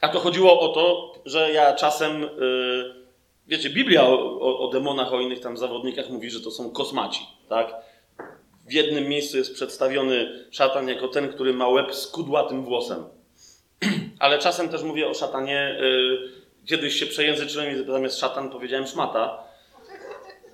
A 0.00 0.08
to 0.08 0.20
chodziło 0.20 0.60
o 0.60 0.68
to, 0.68 1.14
że 1.24 1.52
ja 1.52 1.74
czasem, 1.74 2.20
yy, 2.20 2.94
wiecie, 3.46 3.70
Biblia 3.70 4.06
o, 4.06 4.40
o, 4.40 4.58
o, 4.58 4.68
demonach, 4.68 5.12
o 5.12 5.20
innych 5.20 5.40
tam 5.40 5.56
zawodnikach 5.56 6.10
mówi, 6.10 6.30
że 6.30 6.40
to 6.40 6.50
są 6.50 6.70
kosmaci, 6.70 7.26
tak? 7.48 7.74
W 8.66 8.72
jednym 8.72 9.08
miejscu 9.08 9.36
jest 9.36 9.54
przedstawiony 9.54 10.46
szatan 10.50 10.88
jako 10.88 11.08
ten, 11.08 11.28
który 11.28 11.52
ma 11.52 11.68
łeb 11.68 11.94
z 11.94 12.06
kudłatym 12.06 12.64
włosem. 12.64 13.04
Ale 14.18 14.38
czasem 14.38 14.68
też 14.68 14.82
mówię 14.82 15.08
o 15.08 15.14
szatanie, 15.14 15.76
yy, 15.80 16.28
kiedyś 16.66 16.94
się 16.94 17.06
przejęzyczyłem 17.06 17.82
i 17.82 17.84
zamiast 17.86 18.18
szatan 18.18 18.50
powiedziałem 18.50 18.86
szmata, 18.86 19.46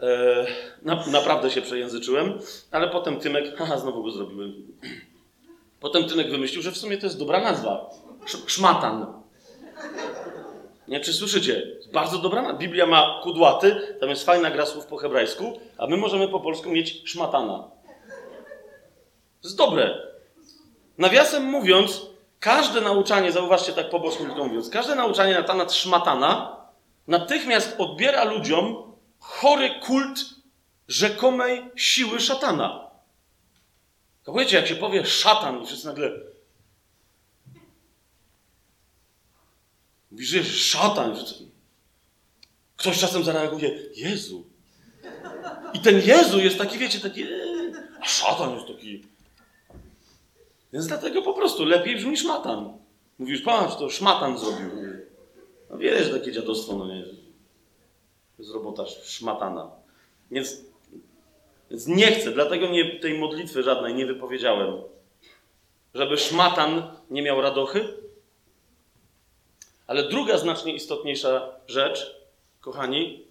E, 0.03 0.47
na, 0.83 1.05
naprawdę 1.07 1.51
się 1.51 1.63
przejęzyczyłem, 1.63 2.39
ale 2.71 2.89
potem 2.89 3.17
Tymek, 3.17 3.57
haha, 3.57 3.79
znowu 3.79 4.03
go 4.03 4.11
zrobiłem. 4.11 4.53
Potem 5.81 6.05
Tymek 6.05 6.31
wymyślił, 6.31 6.63
że 6.63 6.73
w 6.73 6.77
sumie 6.77 6.99
to 6.99 7.07
jest 7.07 7.19
dobra 7.19 7.41
nazwa. 7.41 7.91
Sz 8.25 8.43
szmatan. 8.47 9.07
Nie, 10.89 11.01
czy 11.01 11.13
słyszycie? 11.13 11.63
Bardzo 11.93 12.19
dobra 12.19 12.43
nazwa. 12.43 12.59
Biblia 12.59 12.87
ma 12.87 13.21
kudłaty, 13.23 13.97
tam 14.01 14.09
jest 14.09 14.25
fajna 14.27 14.51
gra 14.51 14.67
słów 14.67 14.87
po 14.87 14.97
hebrajsku, 14.97 15.61
a 15.79 15.87
my 15.87 15.97
możemy 15.97 16.29
po 16.29 16.41
polsku 16.41 16.71
mieć 16.71 17.11
szmatana. 17.11 17.71
To 19.43 19.49
jest 19.49 19.57
dobre. 19.57 20.03
Nawiasem 20.99 21.45
mówiąc, 21.45 22.01
każde 22.41 22.81
nauczanie, 22.81 23.33
zauważcie 23.33 23.73
tak 23.73 23.91
po 23.91 24.01
bosku 24.01 24.25
mówiąc, 24.25 24.71
każde 24.71 24.95
nauczanie 24.95 25.35
na 25.35 25.43
temat 25.43 25.73
szmatana 25.73 26.57
natychmiast 27.07 27.75
odbiera 27.79 28.25
ludziom 28.25 28.93
chory 29.19 29.71
kult 29.81 30.21
rzekomej 30.89 31.71
siły 31.77 32.21
szatana. 32.21 32.91
Wiecie, 34.37 34.57
jak 34.57 34.67
się 34.67 34.77
powie 34.77 35.07
szatan 35.07 35.63
i 35.63 35.67
wszyscy 35.67 35.87
nagle 35.87 36.11
Mówisz, 40.13 40.29
że 40.29 40.45
szatan. 40.45 41.17
Ktoś 42.77 42.99
czasem 42.99 43.25
zareaguje, 43.25 43.79
Jezu. 43.95 44.45
I 45.75 45.81
ten 45.81 46.01
Jezu 46.01 46.41
jest 46.41 46.59
taki, 46.59 46.79
wiecie, 46.79 47.01
taki, 47.01 47.25
a 48.01 48.07
szatan 48.07 48.55
jest 48.55 48.67
taki. 48.67 49.03
Więc 50.73 50.87
dlatego 50.87 51.23
po 51.23 51.35
prostu 51.35 51.65
lepiej 51.65 51.97
brzmi 51.97 52.17
szmatan. 52.17 52.79
Mówisz, 53.19 53.43
patrz, 53.43 53.77
to 53.77 53.91
szmatan 53.91 54.39
zrobił. 54.39 54.71
No 55.71 55.79
wiesz, 55.79 56.11
takie 56.11 56.33
dziadostwo, 56.33 56.77
no 56.77 56.87
nie 56.87 57.05
jest 58.43 58.53
robota 58.55 58.87
szmatana. 58.87 59.71
Więc, 60.31 60.65
więc 61.71 61.87
nie 61.87 62.07
chcę, 62.07 62.31
dlatego 62.31 62.69
nie, 62.69 63.01
tej 63.01 63.19
modlitwy 63.19 63.63
żadnej 63.63 63.95
nie 63.95 64.07
wypowiedziałem. 64.07 64.83
Żeby 65.95 66.19
szmatan 66.19 66.83
nie 67.11 67.23
miał 67.23 67.41
radochy. 67.41 67.89
Ale 69.87 70.09
druga 70.09 70.39
znacznie 70.39 70.75
istotniejsza 70.75 71.55
rzecz, 71.67 72.17
kochani, 72.61 73.27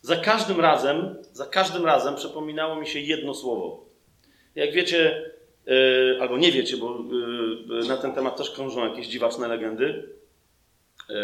za 0.00 0.16
każdym 0.16 0.60
razem, 0.60 1.16
za 1.32 1.46
każdym 1.46 1.84
razem 1.86 2.14
przypominało 2.14 2.76
mi 2.76 2.86
się 2.86 3.00
jedno 3.00 3.34
słowo. 3.34 3.84
Jak 4.54 4.72
wiecie, 4.72 5.30
albo 6.20 6.38
nie 6.38 6.52
wiecie, 6.52 6.76
bo 6.76 7.04
yy, 7.68 7.88
na 7.88 7.96
ten 7.96 8.12
temat 8.12 8.36
też 8.36 8.50
krążą 8.50 8.88
jakieś 8.88 9.06
dziwaczne 9.06 9.48
legendy. 9.48 10.08
Yy, 11.08 11.14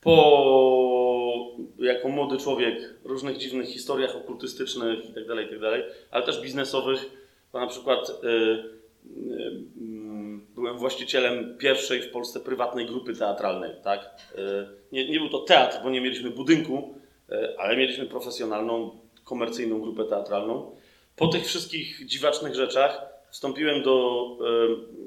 po 0.00 1.56
jako 1.78 2.08
młody 2.08 2.36
człowiek 2.36 2.94
różnych 3.04 3.36
dziwnych 3.36 3.68
historiach 3.68 4.16
okultystycznych 4.16 5.08
itd., 5.08 5.36
tak 5.36 5.50
itd., 5.50 5.70
tak 5.70 5.96
ale 6.10 6.24
też 6.24 6.42
biznesowych. 6.42 7.10
Bo 7.52 7.60
na 7.60 7.66
przykład 7.66 8.12
byłem 10.54 10.78
właścicielem 10.78 11.58
pierwszej 11.58 12.02
w 12.02 12.10
Polsce 12.10 12.40
prywatnej 12.40 12.86
grupy 12.86 13.14
teatralnej. 13.14 13.70
Tak? 13.82 14.10
Nie, 14.92 15.10
nie 15.10 15.18
był 15.18 15.28
to 15.28 15.38
teatr, 15.38 15.76
bo 15.82 15.90
nie 15.90 16.00
mieliśmy 16.00 16.30
budynku, 16.30 16.98
ale 17.58 17.76
mieliśmy 17.76 18.06
profesjonalną, 18.06 18.98
komercyjną 19.24 19.80
grupę 19.80 20.04
teatralną. 20.04 20.76
Po 21.16 21.28
tych 21.28 21.46
wszystkich 21.46 22.06
dziwacznych 22.06 22.54
rzeczach 22.54 23.13
wstąpiłem 23.34 23.82
do 23.82 24.26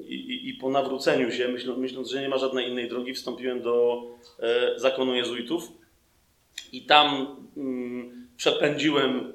i, 0.08 0.48
i, 0.48 0.54
po 0.54 0.70
nawróceniu 0.70 1.32
się, 1.32 1.48
myśląc, 1.76 2.10
że 2.10 2.20
nie 2.20 2.28
ma 2.28 2.38
żadnej 2.38 2.68
innej 2.68 2.88
drogi, 2.88 3.14
wstąpiłem 3.14 3.62
do 3.62 4.02
zakonu 4.76 5.14
jezuitów 5.14 5.68
i 6.72 6.82
tam 6.86 7.36
mm, 7.56 8.28
przepędziłem 8.36 9.32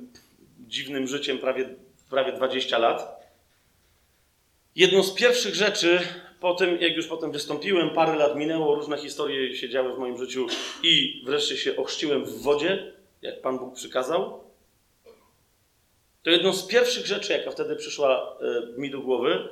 dziwnym 0.59 1.07
życiem 1.07 1.37
prawie, 1.37 1.75
prawie 2.09 2.31
20 2.31 2.77
lat. 2.77 3.29
Jedną 4.75 5.03
z 5.03 5.13
pierwszych 5.13 5.55
rzeczy, 5.55 5.99
po 6.39 6.53
tym, 6.53 6.81
jak 6.81 6.95
już 6.95 7.07
potem 7.07 7.31
wystąpiłem, 7.31 7.89
parę 7.89 8.15
lat 8.15 8.35
minęło, 8.35 8.75
różne 8.75 8.97
historie 8.97 9.55
się 9.55 9.69
działy 9.69 9.95
w 9.95 9.99
moim 9.99 10.17
życiu 10.17 10.47
i 10.83 11.23
wreszcie 11.25 11.57
się 11.57 11.75
ochrzciłem 11.75 12.25
w 12.25 12.41
wodzie, 12.41 12.93
jak 13.21 13.41
Pan 13.41 13.59
Bóg 13.59 13.75
przykazał. 13.75 14.43
To 16.23 16.29
jedną 16.29 16.53
z 16.53 16.67
pierwszych 16.67 17.05
rzeczy, 17.05 17.33
jaka 17.33 17.51
wtedy 17.51 17.75
przyszła 17.75 18.37
e, 18.41 18.79
mi 18.79 18.91
do 18.91 18.99
głowy, 18.99 19.49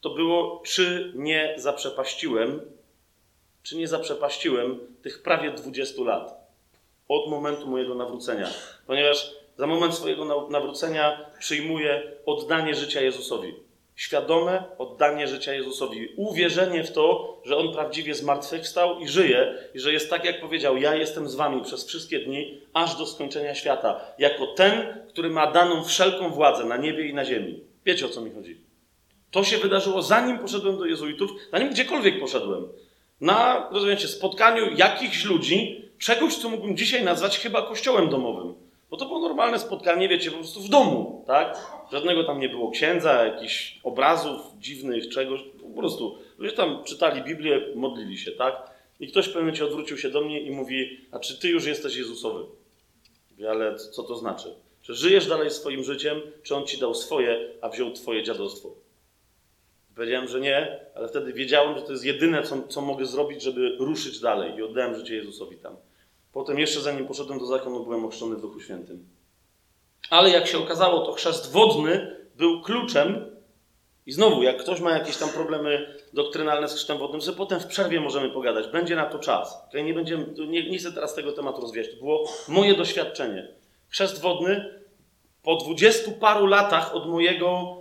to 0.00 0.10
było, 0.10 0.62
czy 0.66 1.12
nie 1.14 1.54
zaprzepaściłem, 1.56 2.60
czy 3.62 3.76
nie 3.76 3.88
zaprzepaściłem 3.88 4.78
tych 5.02 5.22
prawie 5.22 5.50
20 5.50 6.02
lat 6.02 6.48
od 7.08 7.30
momentu 7.30 7.66
mojego 7.66 7.94
nawrócenia, 7.94 8.48
ponieważ 8.86 9.30
za 9.56 9.66
moment 9.66 9.94
swojego 9.94 10.48
nawrócenia 10.50 11.30
przyjmuję 11.38 12.12
oddanie 12.26 12.74
życia 12.74 13.00
Jezusowi. 13.00 13.54
Świadome 13.98 14.64
oddanie 14.78 15.28
życia 15.28 15.54
Jezusowi. 15.54 16.08
Uwierzenie 16.16 16.84
w 16.84 16.92
to, 16.92 17.36
że 17.44 17.56
On 17.56 17.72
prawdziwie 17.72 18.14
zmartwychwstał 18.14 19.00
i 19.00 19.08
żyje, 19.08 19.54
i 19.74 19.80
że 19.80 19.92
jest 19.92 20.10
tak, 20.10 20.24
jak 20.24 20.40
powiedział: 20.40 20.76
Ja 20.76 20.94
jestem 20.94 21.28
z 21.28 21.34
Wami 21.34 21.62
przez 21.62 21.86
wszystkie 21.86 22.18
dni, 22.18 22.60
aż 22.72 22.96
do 22.96 23.06
skończenia 23.06 23.54
świata, 23.54 24.00
jako 24.18 24.46
ten, 24.46 25.04
który 25.08 25.30
ma 25.30 25.52
daną 25.52 25.84
wszelką 25.84 26.30
władzę 26.30 26.64
na 26.64 26.76
niebie 26.76 27.08
i 27.08 27.14
na 27.14 27.24
ziemi. 27.24 27.60
Wiecie 27.84 28.06
o 28.06 28.08
co 28.08 28.20
mi 28.20 28.30
chodzi? 28.30 28.60
To 29.30 29.44
się 29.44 29.58
wydarzyło 29.58 30.02
zanim 30.02 30.38
poszedłem 30.38 30.78
do 30.78 30.84
jezuitów, 30.84 31.30
zanim 31.52 31.70
gdziekolwiek 31.70 32.20
poszedłem. 32.20 32.68
na, 33.20 33.68
rozumiecie, 33.72 34.08
spotkaniu 34.08 34.76
jakichś 34.76 35.24
ludzi, 35.24 35.84
czegoś, 35.98 36.36
co 36.36 36.48
mógłbym 36.48 36.76
dzisiaj 36.76 37.04
nazwać 37.04 37.38
chyba 37.38 37.62
kościołem 37.62 38.08
domowym. 38.08 38.67
Bo 38.90 38.96
to 38.96 39.06
było 39.06 39.20
normalne 39.20 39.58
spotkanie, 39.58 40.08
wiecie, 40.08 40.30
po 40.30 40.36
prostu 40.36 40.60
w 40.60 40.68
domu, 40.68 41.24
tak? 41.26 41.58
Żadnego 41.92 42.24
tam 42.24 42.40
nie 42.40 42.48
było 42.48 42.70
księdza, 42.70 43.24
jakichś 43.24 43.80
obrazów 43.82 44.40
dziwnych, 44.58 45.08
czegoś. 45.08 45.40
Po 45.74 45.80
prostu 45.80 46.18
ludzie 46.38 46.56
tam 46.56 46.84
czytali 46.84 47.22
Biblię, 47.22 47.60
modlili 47.74 48.18
się, 48.18 48.32
tak? 48.32 48.70
I 49.00 49.08
ktoś 49.08 49.24
w 49.24 49.28
pewnym 49.28 49.44
momencie 49.44 49.64
odwrócił 49.64 49.98
się 49.98 50.10
do 50.10 50.20
mnie 50.20 50.40
i 50.40 50.50
mówi, 50.50 51.00
a 51.12 51.18
czy 51.18 51.40
ty 51.40 51.48
już 51.48 51.66
jesteś 51.66 51.96
Jezusowy? 51.96 52.44
Mówię, 53.30 53.50
ale 53.50 53.76
co 53.76 54.02
to 54.02 54.16
znaczy? 54.16 54.54
Czy 54.82 54.94
żyjesz 54.94 55.26
dalej 55.26 55.50
swoim 55.50 55.84
życiem, 55.84 56.20
czy 56.42 56.54
On 56.54 56.66
ci 56.66 56.78
dał 56.78 56.94
swoje, 56.94 57.48
a 57.60 57.68
wziął 57.68 57.92
twoje 57.92 58.22
dziadostwo? 58.22 58.74
Powiedziałem, 59.94 60.28
że 60.28 60.40
nie, 60.40 60.80
ale 60.94 61.08
wtedy 61.08 61.32
wiedziałem, 61.32 61.78
że 61.78 61.82
to 61.82 61.92
jest 61.92 62.04
jedyne, 62.04 62.42
co, 62.42 62.68
co 62.68 62.80
mogę 62.80 63.06
zrobić, 63.06 63.42
żeby 63.42 63.76
ruszyć 63.78 64.20
dalej 64.20 64.56
i 64.56 64.62
oddałem 64.62 64.94
życie 64.94 65.16
Jezusowi 65.16 65.56
tam. 65.56 65.76
Potem 66.32 66.58
jeszcze 66.58 66.80
zanim 66.80 67.06
poszedłem 67.06 67.38
do 67.38 67.46
zakonu, 67.46 67.84
byłem 67.84 68.04
ochrzczony 68.04 68.36
w 68.36 68.40
Duchu 68.40 68.60
Świętym. 68.60 69.08
Ale 70.10 70.30
jak 70.30 70.46
się 70.46 70.58
okazało, 70.58 71.06
to 71.06 71.12
chrzest 71.12 71.52
wodny 71.52 72.16
był 72.36 72.62
kluczem 72.62 73.38
i 74.06 74.12
znowu, 74.12 74.42
jak 74.42 74.58
ktoś 74.58 74.80
ma 74.80 74.90
jakieś 74.90 75.16
tam 75.16 75.28
problemy 75.28 75.94
doktrynalne 76.12 76.68
z 76.68 76.74
chrztem 76.74 76.98
wodnym, 76.98 77.20
że 77.20 77.32
potem 77.32 77.60
w 77.60 77.66
przerwie 77.66 78.00
możemy 78.00 78.30
pogadać. 78.30 78.68
Będzie 78.68 78.96
na 78.96 79.06
to 79.06 79.18
czas. 79.18 79.56
Okay? 79.68 79.82
Nie, 79.82 79.94
będziemy, 79.94 80.26
nie, 80.48 80.70
nie 80.70 80.78
chcę 80.78 80.92
teraz 80.92 81.14
tego 81.14 81.32
tematu 81.32 81.60
rozwijać. 81.60 81.90
To 81.90 81.96
było 81.96 82.28
moje 82.48 82.74
doświadczenie. 82.74 83.48
Chrzest 83.88 84.20
wodny 84.20 84.80
po 85.42 85.56
dwudziestu 85.56 86.12
paru 86.12 86.46
latach 86.46 86.94
od 86.94 87.08
mojego 87.08 87.76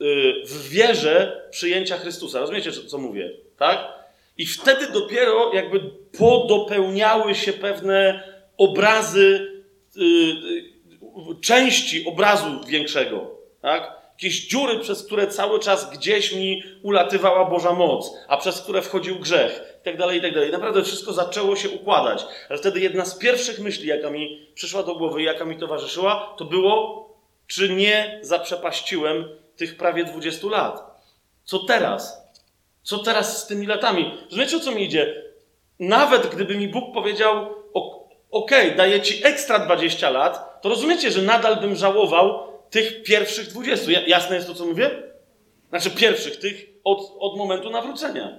yy, 0.00 0.46
w 0.46 0.68
wierze 0.68 1.42
przyjęcia 1.50 1.96
Chrystusa. 1.96 2.40
Rozumiecie, 2.40 2.72
co 2.72 2.98
mówię? 2.98 3.30
Tak? 3.56 3.93
I 4.38 4.46
wtedy 4.46 4.92
dopiero 4.92 5.52
jakby 5.52 5.80
podopełniały 6.18 7.34
się 7.34 7.52
pewne 7.52 8.22
obrazy, 8.58 9.52
yy, 9.96 10.04
yy, 10.06 11.40
części 11.42 12.06
obrazu 12.06 12.60
większego. 12.68 13.30
Tak? 13.60 14.04
Jakieś 14.12 14.46
dziury, 14.46 14.78
przez 14.78 15.06
które 15.06 15.26
cały 15.26 15.60
czas 15.60 15.90
gdzieś 15.90 16.32
mi 16.32 16.62
ulatywała 16.82 17.44
Boża 17.50 17.72
moc, 17.72 18.14
a 18.28 18.36
przez 18.36 18.60
które 18.60 18.82
wchodził 18.82 19.18
grzech, 19.18 19.78
i 19.80 19.84
tak 19.84 19.96
dalej, 19.96 20.18
i 20.18 20.22
tak 20.22 20.34
dalej. 20.34 20.50
Naprawdę 20.50 20.82
wszystko 20.82 21.12
zaczęło 21.12 21.56
się 21.56 21.70
układać. 21.70 22.26
Ale 22.48 22.58
wtedy 22.58 22.80
jedna 22.80 23.04
z 23.04 23.18
pierwszych 23.18 23.58
myśli, 23.58 23.88
jaka 23.88 24.10
mi 24.10 24.46
przyszła 24.54 24.82
do 24.82 24.94
głowy 24.94 25.22
i 25.22 25.24
jaka 25.24 25.44
mi 25.44 25.58
towarzyszyła, 25.58 26.34
to 26.38 26.44
było, 26.44 27.08
czy 27.46 27.68
nie 27.68 28.18
zaprzepaściłem 28.22 29.28
tych 29.56 29.76
prawie 29.76 30.04
20 30.04 30.46
lat. 30.46 30.82
Co 31.44 31.58
teraz? 31.58 32.23
Co 32.84 32.98
teraz 32.98 33.42
z 33.42 33.46
tymi 33.46 33.66
latami? 33.66 34.18
Rozumiecie, 34.24 34.56
o 34.56 34.60
co 34.60 34.72
mi 34.72 34.84
idzie? 34.84 35.24
Nawet 35.78 36.26
gdyby 36.26 36.56
mi 36.56 36.68
Bóg 36.68 36.94
powiedział, 36.94 37.54
ok, 38.30 38.50
daję 38.76 39.00
ci 39.00 39.26
ekstra 39.26 39.58
20 39.58 40.10
lat, 40.10 40.62
to 40.62 40.68
rozumiecie, 40.68 41.10
że 41.10 41.22
nadal 41.22 41.60
bym 41.60 41.76
żałował 41.76 42.52
tych 42.70 43.02
pierwszych 43.02 43.48
20. 43.48 43.92
Jasne 44.06 44.36
jest 44.36 44.48
to, 44.48 44.54
co 44.54 44.66
mówię? 44.66 44.90
Znaczy 45.68 45.90
pierwszych, 45.90 46.36
tych 46.36 46.66
od, 46.84 47.16
od 47.18 47.36
momentu 47.36 47.70
nawrócenia. 47.70 48.38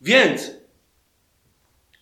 Więc 0.00 0.50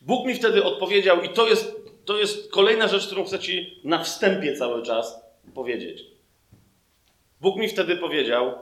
Bóg 0.01 0.27
mi 0.27 0.35
wtedy 0.35 0.65
odpowiedział, 0.65 1.23
i 1.23 1.29
to 1.29 1.49
jest, 1.49 1.77
to 2.05 2.19
jest 2.19 2.51
kolejna 2.51 2.89
rzecz, 2.89 3.07
którą 3.07 3.25
chcę 3.25 3.39
Ci 3.39 3.81
na 3.85 4.03
wstępie 4.03 4.57
cały 4.57 4.83
czas 4.83 5.21
powiedzieć. 5.55 6.05
Bóg 7.41 7.57
mi 7.57 7.69
wtedy 7.69 7.97
powiedział: 7.97 8.59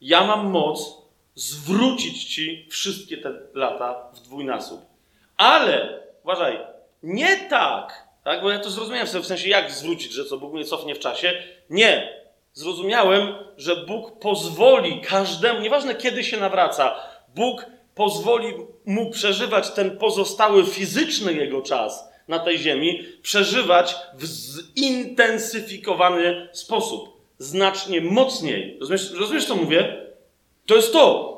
Ja 0.00 0.26
mam 0.26 0.50
moc 0.50 1.05
zwrócić 1.36 2.24
Ci 2.24 2.66
wszystkie 2.70 3.16
te 3.16 3.32
lata 3.54 4.10
w 4.14 4.20
dwójnasób. 4.20 4.80
Ale, 5.36 6.02
uważaj, 6.24 6.58
nie 7.02 7.36
tak, 7.36 8.08
tak? 8.24 8.42
Bo 8.42 8.50
ja 8.50 8.58
to 8.58 8.70
zrozumiałem 8.70 9.06
w 9.06 9.26
sensie, 9.26 9.48
jak 9.48 9.70
zwrócić, 9.70 10.12
że 10.12 10.24
co 10.24 10.38
Bóg 10.38 10.52
mnie 10.52 10.64
cofnie 10.64 10.94
w 10.94 10.98
czasie. 10.98 11.42
Nie. 11.70 12.16
Zrozumiałem, 12.52 13.34
że 13.56 13.76
Bóg 13.76 14.18
pozwoli 14.18 15.00
każdemu, 15.00 15.60
nieważne 15.60 15.94
kiedy 15.94 16.24
się 16.24 16.36
nawraca, 16.36 16.94
Bóg 17.34 17.66
pozwoli 17.94 18.54
mu 18.86 19.10
przeżywać 19.10 19.70
ten 19.70 19.98
pozostały 19.98 20.66
fizyczny 20.66 21.32
jego 21.32 21.62
czas 21.62 22.08
na 22.28 22.38
tej 22.38 22.58
ziemi, 22.58 23.02
przeżywać 23.22 23.96
w 24.14 24.26
zintensyfikowany 24.78 26.48
sposób 26.52 27.16
znacznie 27.38 28.00
mocniej. 28.00 28.76
Rozumiesz, 28.80 29.10
rozumiesz, 29.10 29.46
co 29.46 29.56
mówię? 29.56 30.05
To 30.66 30.76
jest 30.76 30.92
to. 30.92 31.36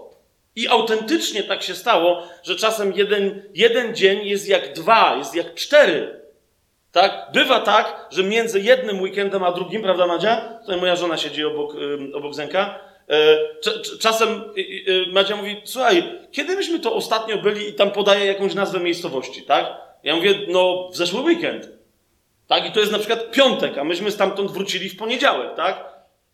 I 0.56 0.68
autentycznie 0.68 1.42
tak 1.42 1.62
się 1.62 1.74
stało, 1.74 2.22
że 2.42 2.56
czasem 2.56 2.92
jeden, 2.92 3.42
jeden 3.54 3.94
dzień 3.94 4.26
jest 4.26 4.48
jak 4.48 4.72
dwa, 4.72 5.16
jest 5.16 5.34
jak 5.34 5.54
cztery. 5.54 6.20
Tak? 6.92 7.28
Bywa 7.32 7.60
tak, 7.60 8.06
że 8.10 8.22
między 8.22 8.60
jednym 8.60 9.00
weekendem 9.00 9.44
a 9.44 9.52
drugim, 9.52 9.82
prawda 9.82 10.06
Madzia? 10.06 10.58
Tutaj 10.60 10.80
moja 10.80 10.96
żona 10.96 11.16
siedzi 11.16 11.44
obok, 11.44 11.74
obok 12.14 12.34
Zenka. 12.34 12.80
E, 13.08 13.38
czasem 14.00 14.42
Madzia 15.12 15.36
mówi, 15.36 15.56
słuchaj, 15.64 16.18
kiedy 16.32 16.56
myśmy 16.56 16.80
to 16.80 16.94
ostatnio 16.94 17.38
byli 17.38 17.68
i 17.68 17.74
tam 17.74 17.90
podaje 17.90 18.26
jakąś 18.26 18.54
nazwę 18.54 18.80
miejscowości, 18.80 19.42
tak? 19.42 19.66
Ja 20.02 20.16
mówię, 20.16 20.34
no 20.48 20.88
w 20.92 20.96
zeszły 20.96 21.20
weekend. 21.20 21.68
Tak? 22.46 22.66
I 22.66 22.72
to 22.72 22.80
jest 22.80 22.92
na 22.92 22.98
przykład 22.98 23.30
piątek, 23.30 23.78
a 23.78 23.84
myśmy 23.84 24.10
stamtąd 24.10 24.50
wrócili 24.50 24.88
w 24.88 24.96
poniedziałek, 24.96 25.54
tak? 25.56 25.84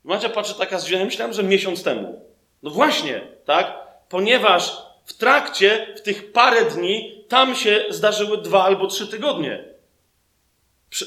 Macia 0.04 0.28
patrzy 0.28 0.54
taka 0.59 0.78
zdziwiona, 0.78 1.04
myślałem, 1.04 1.35
że 1.35 1.42
miesiąc 1.42 1.83
temu. 1.83 2.33
No 2.64 2.70
właśnie, 2.70 3.20
tak? 3.44 3.74
Ponieważ 4.09 4.77
w 5.05 5.12
trakcie, 5.12 5.94
w 5.96 6.00
tych 6.00 6.33
parę 6.33 6.64
dni, 6.64 7.24
tam 7.29 7.55
się 7.55 7.85
zdarzyły 7.90 8.38
dwa 8.38 8.64
albo 8.64 8.87
trzy 8.87 9.09
tygodnie. 9.09 9.64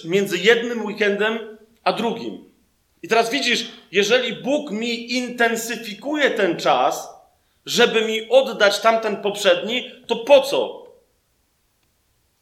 Między 0.05 0.37
jednym 0.37 0.85
weekendem 0.85 1.57
a 1.83 1.93
drugim. 1.93 2.51
I 3.03 3.07
teraz 3.07 3.29
widzisz, 3.29 3.67
jeżeli 3.91 4.33
Bóg 4.33 4.71
mi 4.71 5.13
intensyfikuje 5.13 6.31
ten 6.31 6.57
czas, 6.57 7.09
żeby 7.65 8.01
mi 8.01 8.29
oddać 8.29 8.79
tamten 8.79 9.17
poprzedni, 9.17 9.91
to 10.07 10.15
po 10.15 10.41
co? 10.41 10.87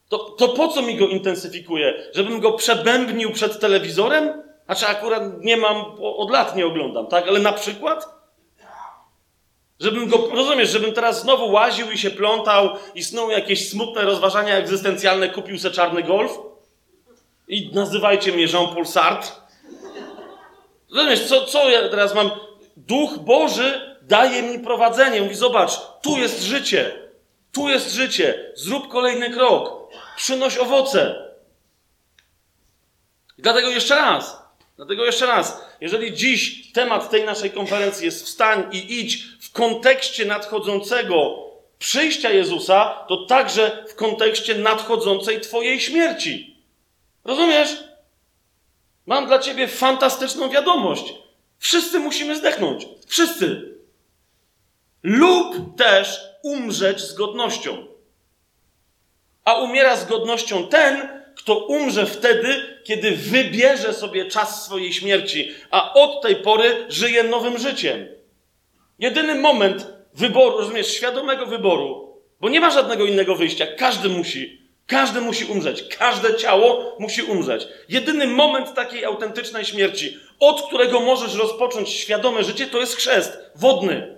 To, 0.10 0.18
to 0.18 0.48
po 0.48 0.68
co 0.68 0.82
mi 0.82 0.98
go 0.98 1.08
intensyfikuje? 1.08 2.04
Żebym 2.14 2.40
go 2.40 2.54
przebębnił 2.54 3.32
przed 3.32 3.60
telewizorem? 3.60 4.44
Znaczy 4.66 4.88
akurat 4.88 5.24
nie 5.42 5.58
mam, 5.58 5.86
od 6.00 6.32
lat 6.32 6.56
nie 6.56 6.66
oglądam, 6.66 7.08
tak? 7.08 7.28
Ale 7.28 7.40
na 7.40 7.54
przykład? 7.54 8.15
Żebym 9.80 10.08
go, 10.08 10.30
rozumiesz, 10.32 10.70
żebym 10.70 10.94
teraz 10.94 11.22
znowu 11.22 11.52
łaził 11.52 11.92
i 11.92 11.98
się 11.98 12.12
plątał 12.12 12.70
i 12.96 13.04
snuł 13.04 13.30
jakieś 13.30 13.70
smutne 13.70 14.02
rozważania 14.02 14.58
egzystencjalne, 14.58 15.30
kupił 15.30 15.60
se 15.60 15.72
czarny 15.72 16.04
golf? 16.04 16.40
I 17.48 17.72
nazywajcie 17.74 18.32
mnie 18.32 18.46
Jean-Paul 18.46 18.86
Sartre? 18.86 19.32
Rozumiesz, 20.96 21.28
co, 21.28 21.46
co 21.46 21.70
ja 21.70 21.90
teraz 21.90 22.16
mam? 22.16 22.32
Duch 22.78 23.18
Boży 23.18 23.98
daje 24.02 24.42
mi 24.42 24.60
prowadzenie. 24.60 25.22
Mówi, 25.22 25.36
zobacz, 25.36 25.72
tu 26.02 26.18
jest 26.18 26.44
życie. 26.44 27.10
Tu 27.52 27.70
jest 27.70 27.94
życie. 27.94 28.52
Zrób 28.56 28.88
kolejny 28.88 29.30
krok. 29.30 29.92
Przynoś 30.18 30.58
owoce. 30.58 31.16
I 33.38 33.42
dlatego 33.42 33.70
jeszcze 33.70 33.96
raz, 33.96 34.46
Dlatego 34.78 35.06
jeszcze 35.06 35.26
raz, 35.26 35.62
jeżeli 35.82 36.14
dziś 36.14 36.72
temat 36.72 37.10
tej 37.10 37.24
naszej 37.24 37.52
konferencji 37.52 38.06
jest 38.06 38.26
wstań 38.26 38.64
i 38.72 39.00
idź 39.00 39.24
kontekście 39.56 40.26
nadchodzącego 40.26 41.46
przyjścia 41.80 42.30
Jezusa, 42.30 43.06
to 43.08 43.26
także 43.26 43.86
w 43.90 43.96
kontekście 43.96 44.56
nadchodzącej 44.56 45.42
Twojej 45.42 45.80
śmierci. 45.80 46.58
Rozumiesz? 47.24 47.84
Mam 49.06 49.28
dla 49.28 49.40
Ciebie 49.40 49.68
fantastyczną 49.68 50.50
wiadomość. 50.50 51.14
Wszyscy 51.60 52.00
musimy 52.00 52.36
zdechnąć. 52.36 52.88
Wszyscy. 53.08 53.76
Lub 55.04 55.78
też 55.78 56.22
umrzeć 56.44 57.00
z 57.00 57.14
godnością. 57.14 57.86
A 59.46 59.54
umiera 59.54 59.96
z 59.96 60.06
godnością 60.06 60.68
ten, 60.68 61.24
kto 61.36 61.58
umrze 61.58 62.06
wtedy, 62.06 62.80
kiedy 62.84 63.12
wybierze 63.12 63.94
sobie 63.94 64.26
czas 64.26 64.66
swojej 64.66 64.94
śmierci, 64.94 65.52
a 65.72 65.94
od 65.94 66.22
tej 66.22 66.36
pory 66.36 66.86
żyje 66.90 67.24
nowym 67.24 67.58
życiem. 67.58 68.15
Jedyny 69.00 69.36
moment 69.36 69.88
wyboru, 70.14 70.58
rozumiesz, 70.58 70.88
świadomego 70.88 71.46
wyboru, 71.46 72.20
bo 72.42 72.50
nie 72.50 72.60
ma 72.60 72.72
żadnego 72.72 73.06
innego 73.06 73.36
wyjścia. 73.36 73.68
Każdy 73.78 74.10
musi, 74.10 74.62
każdy 74.88 75.22
musi 75.22 75.46
umrzeć. 75.46 75.84
Każde 75.98 76.36
ciało 76.36 76.96
musi 77.00 77.24
umrzeć. 77.24 77.68
Jedyny 77.90 78.28
moment 78.28 78.74
takiej 78.74 79.06
autentycznej 79.06 79.66
śmierci, 79.66 80.18
od 80.40 80.62
którego 80.62 81.00
możesz 81.00 81.36
rozpocząć 81.36 81.90
świadome 81.90 82.44
życie, 82.44 82.68
to 82.68 82.80
jest 82.80 82.96
chrzest 82.96 83.38
wodny. 83.56 84.18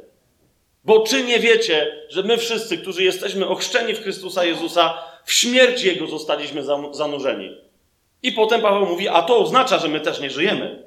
Bo 0.83 0.99
czy 0.99 1.23
nie 1.23 1.39
wiecie, 1.39 2.05
że 2.09 2.23
my 2.23 2.37
wszyscy, 2.37 2.77
którzy 2.77 3.03
jesteśmy 3.03 3.47
ochrzczeni 3.47 3.93
w 3.93 4.03
Chrystusa 4.03 4.45
Jezusa, 4.45 5.03
w 5.25 5.33
śmierć 5.33 5.83
Jego 5.83 6.07
zostaliśmy 6.07 6.63
zanurzeni. 6.91 7.57
I 8.23 8.31
potem 8.31 8.61
Paweł 8.61 8.85
mówi, 8.85 9.09
a 9.09 9.21
to 9.21 9.37
oznacza, 9.37 9.79
że 9.79 9.87
my 9.87 9.99
też 9.99 10.19
nie 10.19 10.29
żyjemy. 10.29 10.83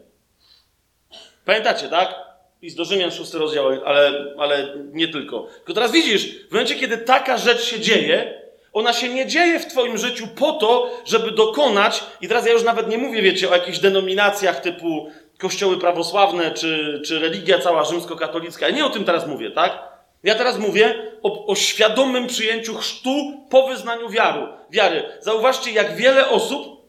Pamiętacie, 1.44 1.88
tak? 1.88 2.29
List 2.62 2.76
do 2.76 2.84
Rzymian, 2.84 3.10
szósty 3.10 3.38
rozdział, 3.38 3.66
ale, 3.84 4.34
ale 4.38 4.74
nie 4.92 5.08
tylko. 5.08 5.46
Tylko 5.56 5.74
teraz 5.74 5.92
widzisz, 5.92 6.38
w 6.48 6.52
momencie, 6.52 6.74
kiedy 6.74 6.98
taka 6.98 7.38
rzecz 7.38 7.64
się 7.64 7.80
dzieje, 7.80 8.40
ona 8.72 8.92
się 8.92 9.08
nie 9.08 9.26
dzieje 9.26 9.58
w 9.60 9.66
Twoim 9.66 9.98
życiu 9.98 10.26
po 10.36 10.52
to, 10.52 10.90
żeby 11.04 11.30
dokonać, 11.30 12.04
i 12.20 12.28
teraz 12.28 12.46
ja 12.46 12.52
już 12.52 12.62
nawet 12.62 12.88
nie 12.88 12.98
mówię, 12.98 13.22
wiecie, 13.22 13.50
o 13.50 13.52
jakichś 13.52 13.78
denominacjach 13.78 14.60
typu 14.60 15.10
kościoły 15.38 15.78
prawosławne, 15.78 16.50
czy, 16.50 17.02
czy 17.04 17.18
religia 17.18 17.58
cała 17.58 17.84
rzymskokatolicka. 17.84 18.68
Ja 18.68 18.76
nie 18.76 18.84
o 18.84 18.90
tym 18.90 19.04
teraz 19.04 19.26
mówię, 19.26 19.50
tak? 19.50 19.78
Ja 20.24 20.34
teraz 20.34 20.58
mówię 20.58 21.12
o, 21.22 21.46
o 21.46 21.54
świadomym 21.54 22.26
przyjęciu 22.26 22.74
chrztu 22.74 23.10
po 23.50 23.66
wyznaniu 23.66 24.08
wiary. 24.08 24.46
wiary. 24.70 25.04
Zauważcie, 25.20 25.70
jak 25.70 25.96
wiele 25.96 26.28
osób 26.28 26.79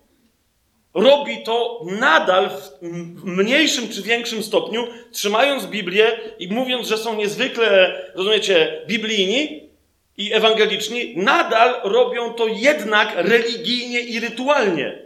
robi 0.93 1.43
to 1.43 1.85
nadal 1.99 2.49
w 2.49 3.23
mniejszym 3.23 3.89
czy 3.89 4.01
większym 4.01 4.43
stopniu, 4.43 4.87
trzymając 5.11 5.65
Biblię 5.65 6.19
i 6.39 6.47
mówiąc, 6.47 6.87
że 6.87 6.97
są 6.97 7.15
niezwykle, 7.15 8.01
rozumiecie, 8.15 8.81
biblijni 8.87 9.69
i 10.17 10.33
ewangeliczni, 10.33 11.17
nadal 11.17 11.75
robią 11.83 12.33
to 12.33 12.47
jednak 12.47 13.13
religijnie 13.15 13.99
i 13.99 14.19
rytualnie. 14.19 15.01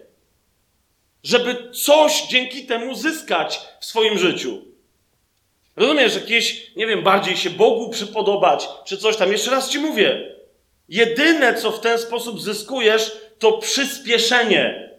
Żeby 1.23 1.71
coś 1.71 2.23
dzięki 2.29 2.65
temu 2.65 2.95
zyskać 2.95 3.59
w 3.79 3.85
swoim 3.85 4.17
życiu. 4.17 4.61
Rozumiesz, 5.75 6.15
jakieś, 6.15 6.71
nie 6.75 6.87
wiem, 6.87 7.03
bardziej 7.03 7.37
się 7.37 7.49
Bogu 7.49 7.89
przypodobać, 7.89 8.67
czy 8.85 8.97
coś 8.97 9.17
tam. 9.17 9.31
Jeszcze 9.31 9.51
raz 9.51 9.69
ci 9.69 9.79
mówię. 9.79 10.35
Jedyne, 10.89 11.53
co 11.53 11.71
w 11.71 11.79
ten 11.79 11.99
sposób 11.99 12.41
zyskujesz, 12.41 13.11
to 13.39 13.57
przyspieszenie. 13.57 14.94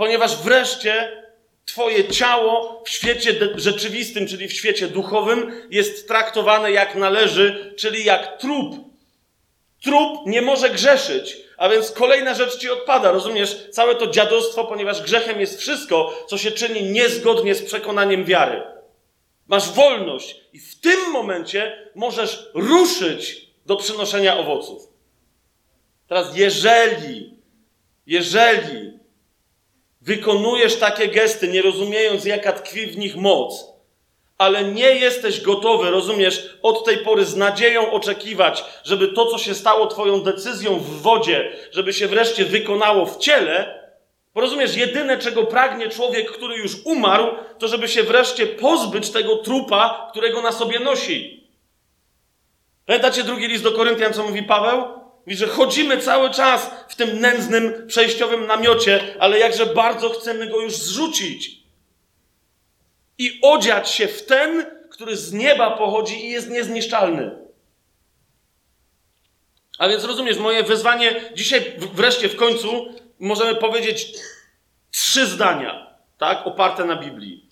Ponieważ 0.00 0.36
wreszcie 0.36 1.22
Twoje 1.64 2.08
ciało 2.08 2.82
w 2.84 2.90
świecie 2.90 3.34
rzeczywistym, 3.56 4.26
czyli 4.26 4.48
w 4.48 4.52
świecie 4.52 4.88
duchowym, 4.88 5.68
jest 5.70 6.08
traktowane 6.08 6.72
jak 6.72 6.94
należy, 6.94 7.74
czyli 7.78 8.04
jak 8.04 8.38
trup. 8.38 8.74
Trup 9.82 10.26
nie 10.26 10.42
może 10.42 10.70
grzeszyć, 10.70 11.36
a 11.56 11.68
więc 11.68 11.90
kolejna 11.90 12.34
rzecz 12.34 12.58
ci 12.58 12.70
odpada, 12.70 13.12
rozumiesz? 13.12 13.68
Całe 13.70 13.94
to 13.94 14.06
dziadostwo, 14.06 14.64
ponieważ 14.64 15.02
grzechem 15.02 15.40
jest 15.40 15.60
wszystko, 15.60 16.24
co 16.28 16.38
się 16.38 16.50
czyni 16.50 16.82
niezgodnie 16.82 17.54
z 17.54 17.62
przekonaniem 17.62 18.24
wiary. 18.24 18.62
Masz 19.48 19.70
wolność 19.70 20.40
i 20.52 20.60
w 20.60 20.80
tym 20.80 21.10
momencie 21.10 21.90
możesz 21.94 22.50
ruszyć 22.54 23.46
do 23.66 23.76
przynoszenia 23.76 24.38
owoców. 24.38 24.88
Teraz, 26.08 26.36
jeżeli, 26.36 27.34
jeżeli 28.06 28.89
wykonujesz 30.10 30.76
takie 30.76 31.08
gesty, 31.08 31.48
nie 31.48 31.62
rozumiejąc, 31.62 32.24
jaka 32.24 32.52
tkwi 32.52 32.86
w 32.86 32.98
nich 32.98 33.16
moc, 33.16 33.66
ale 34.38 34.64
nie 34.64 34.94
jesteś 34.94 35.40
gotowy, 35.40 35.90
rozumiesz, 35.90 36.58
od 36.62 36.84
tej 36.84 36.98
pory 36.98 37.24
z 37.24 37.36
nadzieją 37.36 37.90
oczekiwać, 37.90 38.64
żeby 38.84 39.08
to, 39.08 39.26
co 39.26 39.38
się 39.38 39.54
stało 39.54 39.86
Twoją 39.86 40.20
decyzją 40.20 40.78
w 40.78 41.02
wodzie, 41.02 41.52
żeby 41.70 41.92
się 41.92 42.06
wreszcie 42.08 42.44
wykonało 42.44 43.06
w 43.06 43.18
ciele, 43.18 43.80
bo 44.34 44.40
rozumiesz, 44.40 44.76
jedyne, 44.76 45.18
czego 45.18 45.46
pragnie 45.46 45.88
człowiek, 45.88 46.32
który 46.32 46.56
już 46.56 46.72
umarł, 46.84 47.26
to 47.58 47.68
żeby 47.68 47.88
się 47.88 48.02
wreszcie 48.02 48.46
pozbyć 48.46 49.10
tego 49.10 49.36
trupa, 49.36 50.08
którego 50.10 50.42
na 50.42 50.52
sobie 50.52 50.80
nosi. 50.80 51.46
Pamiętacie 52.86 53.24
drugi 53.24 53.48
list 53.48 53.64
do 53.64 53.72
Koryntian, 53.72 54.12
co 54.12 54.22
mówi 54.22 54.42
Paweł? 54.42 54.99
Mówi, 55.26 55.36
że 55.36 55.46
chodzimy 55.46 55.98
cały 55.98 56.30
czas 56.30 56.70
w 56.88 56.94
tym 56.94 57.20
nędznym, 57.20 57.86
przejściowym 57.86 58.46
namiocie, 58.46 59.16
ale 59.18 59.38
jakże 59.38 59.66
bardzo 59.66 60.10
chcemy 60.10 60.46
go 60.46 60.60
już 60.60 60.76
zrzucić. 60.76 61.60
I 63.18 63.38
odziać 63.42 63.90
się 63.90 64.08
w 64.08 64.26
ten, 64.26 64.66
który 64.90 65.16
z 65.16 65.32
nieba 65.32 65.70
pochodzi 65.70 66.26
i 66.26 66.30
jest 66.30 66.50
niezniszczalny. 66.50 67.30
A 69.78 69.88
więc 69.88 70.04
rozumiesz, 70.04 70.38
moje 70.38 70.62
wezwanie 70.62 71.14
dzisiaj 71.34 71.72
wreszcie 71.94 72.28
w 72.28 72.36
końcu 72.36 72.94
możemy 73.18 73.54
powiedzieć 73.54 74.12
trzy 74.90 75.26
zdania, 75.26 75.96
tak, 76.18 76.46
oparte 76.46 76.84
na 76.84 76.96
Biblii. 76.96 77.46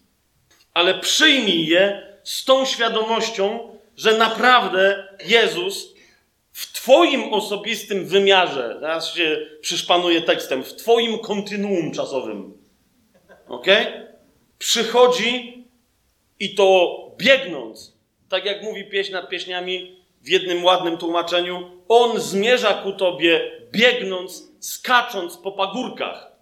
Ale 0.74 0.98
przyjmij 0.98 1.66
je 1.66 2.08
z 2.24 2.44
tą 2.44 2.64
świadomością, 2.64 3.76
że 3.96 4.18
naprawdę 4.18 5.08
Jezus 5.24 5.94
w 6.58 6.72
Twoim 6.72 7.32
osobistym 7.32 8.06
wymiarze, 8.06 8.76
teraz 8.80 9.14
się 9.14 9.46
przyszpanuję 9.60 10.22
tekstem, 10.22 10.64
w 10.64 10.74
Twoim 10.74 11.18
kontynuum 11.18 11.92
czasowym, 11.92 12.52
ok? 13.48 13.66
Przychodzi 14.58 15.64
i 16.40 16.54
to 16.54 16.96
biegnąc, 17.18 17.96
tak 18.28 18.44
jak 18.44 18.62
mówi 18.62 18.84
pieśń 18.84 19.12
nad 19.12 19.28
pieśniami 19.28 20.02
w 20.22 20.28
jednym 20.28 20.64
ładnym 20.64 20.98
tłumaczeniu, 20.98 21.70
On 21.88 22.20
zmierza 22.20 22.74
ku 22.74 22.92
Tobie 22.92 23.50
biegnąc 23.72 24.48
skacząc 24.60 25.36
po 25.36 25.52
pagórkach. 25.52 26.32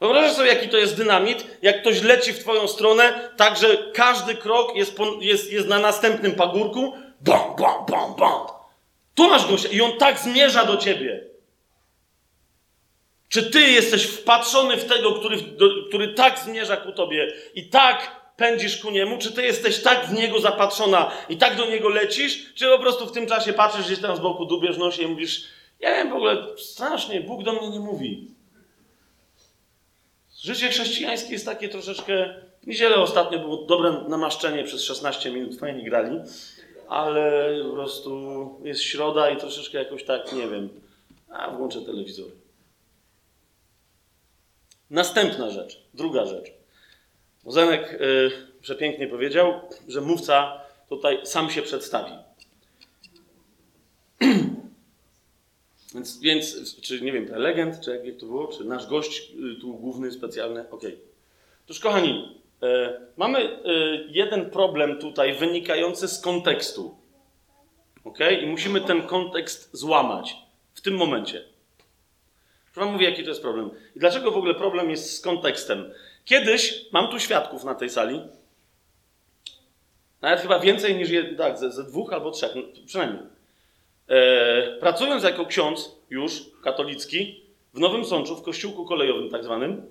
Wyobrażasz 0.00 0.36
sobie, 0.36 0.48
jaki 0.48 0.68
to 0.68 0.76
jest 0.76 0.96
dynamit? 0.96 1.46
Jak 1.62 1.80
ktoś 1.80 2.02
leci 2.02 2.32
w 2.32 2.38
twoją 2.38 2.68
stronę, 2.68 3.30
tak 3.36 3.56
że 3.56 3.92
każdy 3.94 4.34
krok 4.34 4.76
jest, 4.76 4.98
jest, 5.20 5.52
jest 5.52 5.68
na 5.68 5.78
następnym 5.78 6.32
pagórku. 6.32 6.92
Bam, 7.20 7.56
bam, 7.58 7.86
bam, 7.86 8.14
bam. 8.14 8.57
Tu 9.18 9.28
masz 9.28 9.46
gościa 9.46 9.68
i 9.68 9.80
on 9.80 9.98
tak 9.98 10.18
zmierza 10.18 10.64
do 10.64 10.76
ciebie. 10.76 11.24
Czy 13.28 13.50
ty 13.50 13.60
jesteś 13.60 14.06
wpatrzony 14.06 14.76
w 14.76 14.84
tego, 14.84 15.12
który, 15.12 15.36
do, 15.36 15.68
który 15.88 16.14
tak 16.14 16.38
zmierza 16.38 16.76
ku 16.76 16.92
tobie 16.92 17.32
i 17.54 17.68
tak 17.68 18.20
pędzisz 18.36 18.76
ku 18.76 18.90
niemu? 18.90 19.18
Czy 19.18 19.32
ty 19.32 19.42
jesteś 19.42 19.82
tak 19.82 20.06
w 20.06 20.12
niego 20.12 20.40
zapatrzona 20.40 21.10
i 21.28 21.36
tak 21.36 21.56
do 21.56 21.66
niego 21.66 21.88
lecisz? 21.88 22.54
Czy 22.54 22.66
po 22.66 22.78
prostu 22.78 23.06
w 23.06 23.12
tym 23.12 23.26
czasie 23.26 23.52
patrzysz 23.52 23.86
gdzieś 23.86 24.00
tam 24.00 24.16
z 24.16 24.20
boku, 24.20 24.44
dubiesz 24.44 24.76
nosie 24.76 25.02
i 25.02 25.06
mówisz, 25.06 25.44
ja 25.80 25.94
wiem 25.94 26.10
w 26.10 26.14
ogóle, 26.14 26.46
strasznie, 26.56 27.20
Bóg 27.20 27.42
do 27.42 27.52
mnie 27.52 27.68
nie 27.70 27.80
mówi. 27.80 28.30
Życie 30.40 30.68
chrześcijańskie 30.68 31.32
jest 31.32 31.46
takie 31.46 31.68
troszeczkę. 31.68 32.34
Niedzielę 32.66 32.96
ostatnio 32.96 33.38
było 33.38 33.56
dobre 33.56 33.92
namaszczenie 34.08 34.64
przez 34.64 34.84
16 34.84 35.30
minut, 35.30 35.58
fajnie 35.58 35.84
grali, 35.84 36.20
ale 36.88 37.52
po 37.64 37.70
prostu 37.70 38.60
jest 38.64 38.82
środa 38.82 39.30
i 39.30 39.36
troszeczkę 39.36 39.78
jakoś 39.78 40.04
tak, 40.04 40.32
nie 40.32 40.48
wiem, 40.48 40.68
a 41.28 41.50
włączę 41.50 41.82
telewizor. 41.82 42.30
Następna 44.90 45.50
rzecz, 45.50 45.82
druga 45.94 46.26
rzecz. 46.26 46.52
Zenek 47.46 47.92
y, 47.92 48.30
przepięknie 48.60 49.08
powiedział, 49.08 49.60
że 49.88 50.00
mówca 50.00 50.60
tutaj 50.88 51.26
sam 51.26 51.50
się 51.50 51.62
przedstawi. 51.62 52.12
Więc, 55.94 56.20
więc, 56.20 56.76
czy 56.80 57.00
nie 57.00 57.12
wiem, 57.12 57.26
prelegent, 57.26 57.80
czy 57.80 57.90
jak 58.04 58.16
to 58.20 58.26
było, 58.26 58.46
czy 58.46 58.64
nasz 58.64 58.86
gość 58.86 59.32
y, 59.56 59.60
tu 59.60 59.74
główny, 59.74 60.12
specjalny, 60.12 60.70
ok. 60.70 60.82
Toż 61.66 61.80
kochani, 61.80 62.10
e, 62.10 62.38
mamy 63.16 63.38
e, 63.38 63.58
jeden 64.08 64.50
problem 64.50 64.98
tutaj 64.98 65.34
wynikający 65.34 66.08
z 66.08 66.20
kontekstu. 66.20 66.98
Ok? 68.04 68.18
I 68.42 68.46
musimy 68.46 68.80
ten 68.80 69.02
kontekst 69.02 69.76
złamać 69.76 70.36
w 70.74 70.80
tym 70.80 70.94
momencie. 70.94 71.44
Proszę 72.74 72.84
wam 72.84 72.92
mówię, 72.92 73.10
jaki 73.10 73.22
to 73.22 73.28
jest 73.28 73.42
problem. 73.42 73.70
I 73.96 73.98
dlaczego 73.98 74.30
w 74.30 74.36
ogóle 74.36 74.54
problem 74.54 74.90
jest 74.90 75.16
z 75.16 75.20
kontekstem? 75.20 75.92
Kiedyś, 76.24 76.84
mam 76.92 77.08
tu 77.08 77.18
świadków 77.18 77.64
na 77.64 77.74
tej 77.74 77.90
sali, 77.90 78.20
nawet 80.22 80.40
chyba 80.40 80.58
więcej 80.58 80.96
niż, 80.96 81.08
tak, 81.38 81.58
ze, 81.58 81.72
ze 81.72 81.84
dwóch 81.84 82.12
albo 82.12 82.30
trzech, 82.30 82.54
no, 82.54 82.62
przynajmniej 82.86 83.22
E, 84.08 84.78
pracując 84.80 85.24
jako 85.24 85.46
ksiądz 85.46 85.96
już 86.10 86.42
katolicki 86.62 87.40
w 87.74 87.80
Nowym 87.80 88.04
Sączu, 88.04 88.36
w 88.36 88.42
kościółku 88.42 88.84
kolejowym 88.84 89.30
tak 89.30 89.44
zwanym, 89.44 89.82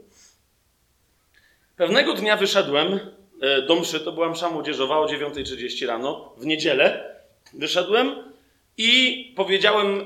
pewnego 1.77 2.13
dnia 2.13 2.37
wyszedłem 2.37 2.99
e, 3.41 3.61
do 3.61 3.75
mszy, 3.75 3.99
to 3.99 4.11
była 4.11 4.29
msza 4.29 4.49
młodzieżowa 4.49 4.99
o 4.99 5.05
9.30 5.05 5.87
rano, 5.87 6.33
w 6.37 6.45
niedzielę 6.45 7.15
wyszedłem 7.53 8.33
i 8.77 9.33
powiedziałem 9.35 9.99
e, 9.99 10.05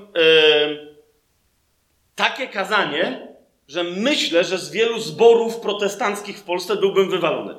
takie 2.15 2.47
kazanie, 2.47 3.27
że 3.67 3.83
myślę, 3.83 4.43
że 4.43 4.57
z 4.57 4.71
wielu 4.71 4.99
zborów 4.99 5.59
protestanckich 5.59 6.37
w 6.37 6.43
Polsce 6.43 6.75
byłbym 6.75 7.09
wywalony. 7.09 7.55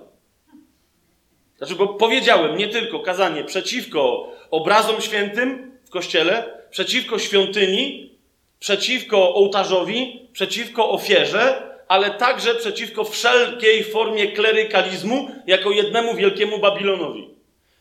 Znaczy, 1.58 1.74
bo 1.74 1.88
powiedziałem 1.88 2.56
nie 2.56 2.68
tylko 2.68 3.00
kazanie 3.00 3.44
przeciwko 3.44 4.32
obrazom 4.50 5.00
świętym, 5.00 5.78
kościele, 5.90 6.62
przeciwko 6.70 7.18
świątyni, 7.18 8.10
przeciwko 8.58 9.34
ołtarzowi, 9.34 10.28
przeciwko 10.32 10.90
ofierze, 10.90 11.71
ale 11.92 12.10
także 12.10 12.54
przeciwko 12.54 13.04
wszelkiej 13.04 13.84
formie 13.84 14.32
klerykalizmu 14.32 15.28
jako 15.46 15.70
jednemu 15.70 16.14
wielkiemu 16.14 16.58
Babilonowi. 16.58 17.34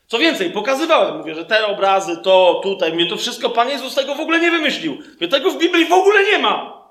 Co 0.06 0.18
więcej, 0.18 0.50
pokazywałem, 0.50 1.18
mówię, 1.18 1.34
że 1.34 1.44
te 1.44 1.66
obrazy, 1.66 2.16
to, 2.16 2.60
tutaj, 2.62 2.92
mnie 2.92 3.06
to 3.06 3.16
wszystko 3.16 3.50
Pan 3.50 3.68
Jezus 3.68 3.94
tego 3.94 4.14
w 4.14 4.20
ogóle 4.20 4.40
nie 4.40 4.50
wymyślił. 4.50 4.98
Mnie 5.20 5.28
tego 5.28 5.50
w 5.50 5.58
Biblii 5.58 5.86
w 5.86 5.92
ogóle 5.92 6.24
nie 6.24 6.38
ma. 6.38 6.82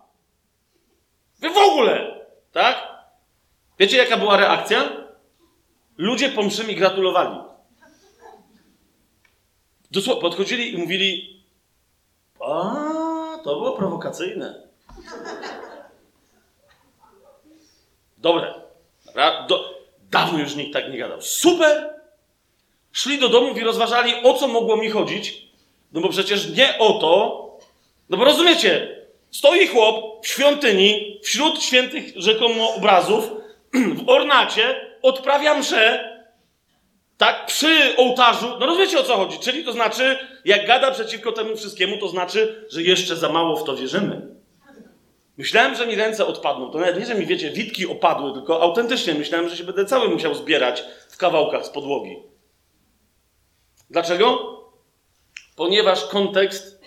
W 1.41 1.57
ogóle. 1.57 2.25
Tak? 2.51 2.87
Wiecie, 3.79 3.97
jaka 3.97 4.17
była 4.17 4.37
reakcja? 4.37 4.89
Ludzie 5.97 6.29
po 6.29 6.43
mszy 6.43 6.63
mi 6.63 6.75
gratulowali. 6.75 7.37
Dosłownie 9.91 10.21
podchodzili 10.21 10.73
i 10.73 10.77
mówili: 10.77 11.43
A, 12.39 12.75
to 13.43 13.55
było 13.55 13.71
prowokacyjne. 13.71 14.67
Dobre. 18.21 18.53
Do, 19.47 19.81
dawno 20.11 20.39
już 20.39 20.55
nikt 20.55 20.73
tak 20.73 20.91
nie 20.91 20.97
gadał. 20.97 21.21
Super! 21.21 21.89
Szli 22.91 23.19
do 23.19 23.29
domów 23.29 23.57
i 23.57 23.63
rozważali, 23.63 24.13
o 24.23 24.33
co 24.33 24.47
mogło 24.47 24.77
mi 24.77 24.89
chodzić. 24.89 25.47
No 25.93 26.01
bo 26.01 26.09
przecież 26.09 26.49
nie 26.49 26.77
o 26.77 26.93
to. 26.93 27.41
No 28.09 28.17
bo 28.17 28.25
rozumiecie, 28.25 28.95
stoi 29.31 29.67
chłop 29.67 30.25
w 30.25 30.27
świątyni, 30.27 31.19
wśród 31.23 31.63
świętych 31.63 32.13
rzekomo 32.15 32.73
obrazów, 32.73 33.31
w 34.05 34.09
ornacie, 34.09 34.91
odprawia 35.01 35.57
mszę, 35.57 36.11
tak, 37.17 37.45
przy 37.45 37.95
ołtarzu. 37.97 38.47
No 38.59 38.65
rozumiecie 38.65 38.99
o 38.99 39.03
co 39.03 39.17
chodzi? 39.17 39.39
Czyli 39.39 39.65
to 39.65 39.71
znaczy, 39.71 40.17
jak 40.45 40.67
gada 40.67 40.91
przeciwko 40.91 41.31
temu 41.31 41.55
wszystkiemu, 41.55 41.97
to 41.97 42.07
znaczy, 42.07 42.65
że 42.71 42.81
jeszcze 42.81 43.15
za 43.15 43.29
mało 43.29 43.55
w 43.55 43.63
to 43.63 43.75
wierzymy. 43.75 44.40
Myślałem, 45.37 45.75
że 45.75 45.87
mi 45.87 45.95
ręce 45.95 46.25
odpadną. 46.25 46.71
To 46.71 46.79
nawet 46.79 46.99
nie, 46.99 47.05
że 47.05 47.15
mi, 47.15 47.25
wiecie, 47.25 47.51
witki 47.51 47.87
opadły, 47.87 48.33
tylko 48.33 48.61
autentycznie 48.61 49.13
myślałem, 49.13 49.49
że 49.49 49.57
się 49.57 49.63
będę 49.63 49.85
cały 49.85 50.09
musiał 50.09 50.35
zbierać 50.35 50.83
w 51.09 51.17
kawałkach 51.17 51.65
z 51.65 51.69
podłogi. 51.69 52.17
Dlaczego? 53.89 54.57
Ponieważ 55.55 56.05
kontekst, 56.05 56.81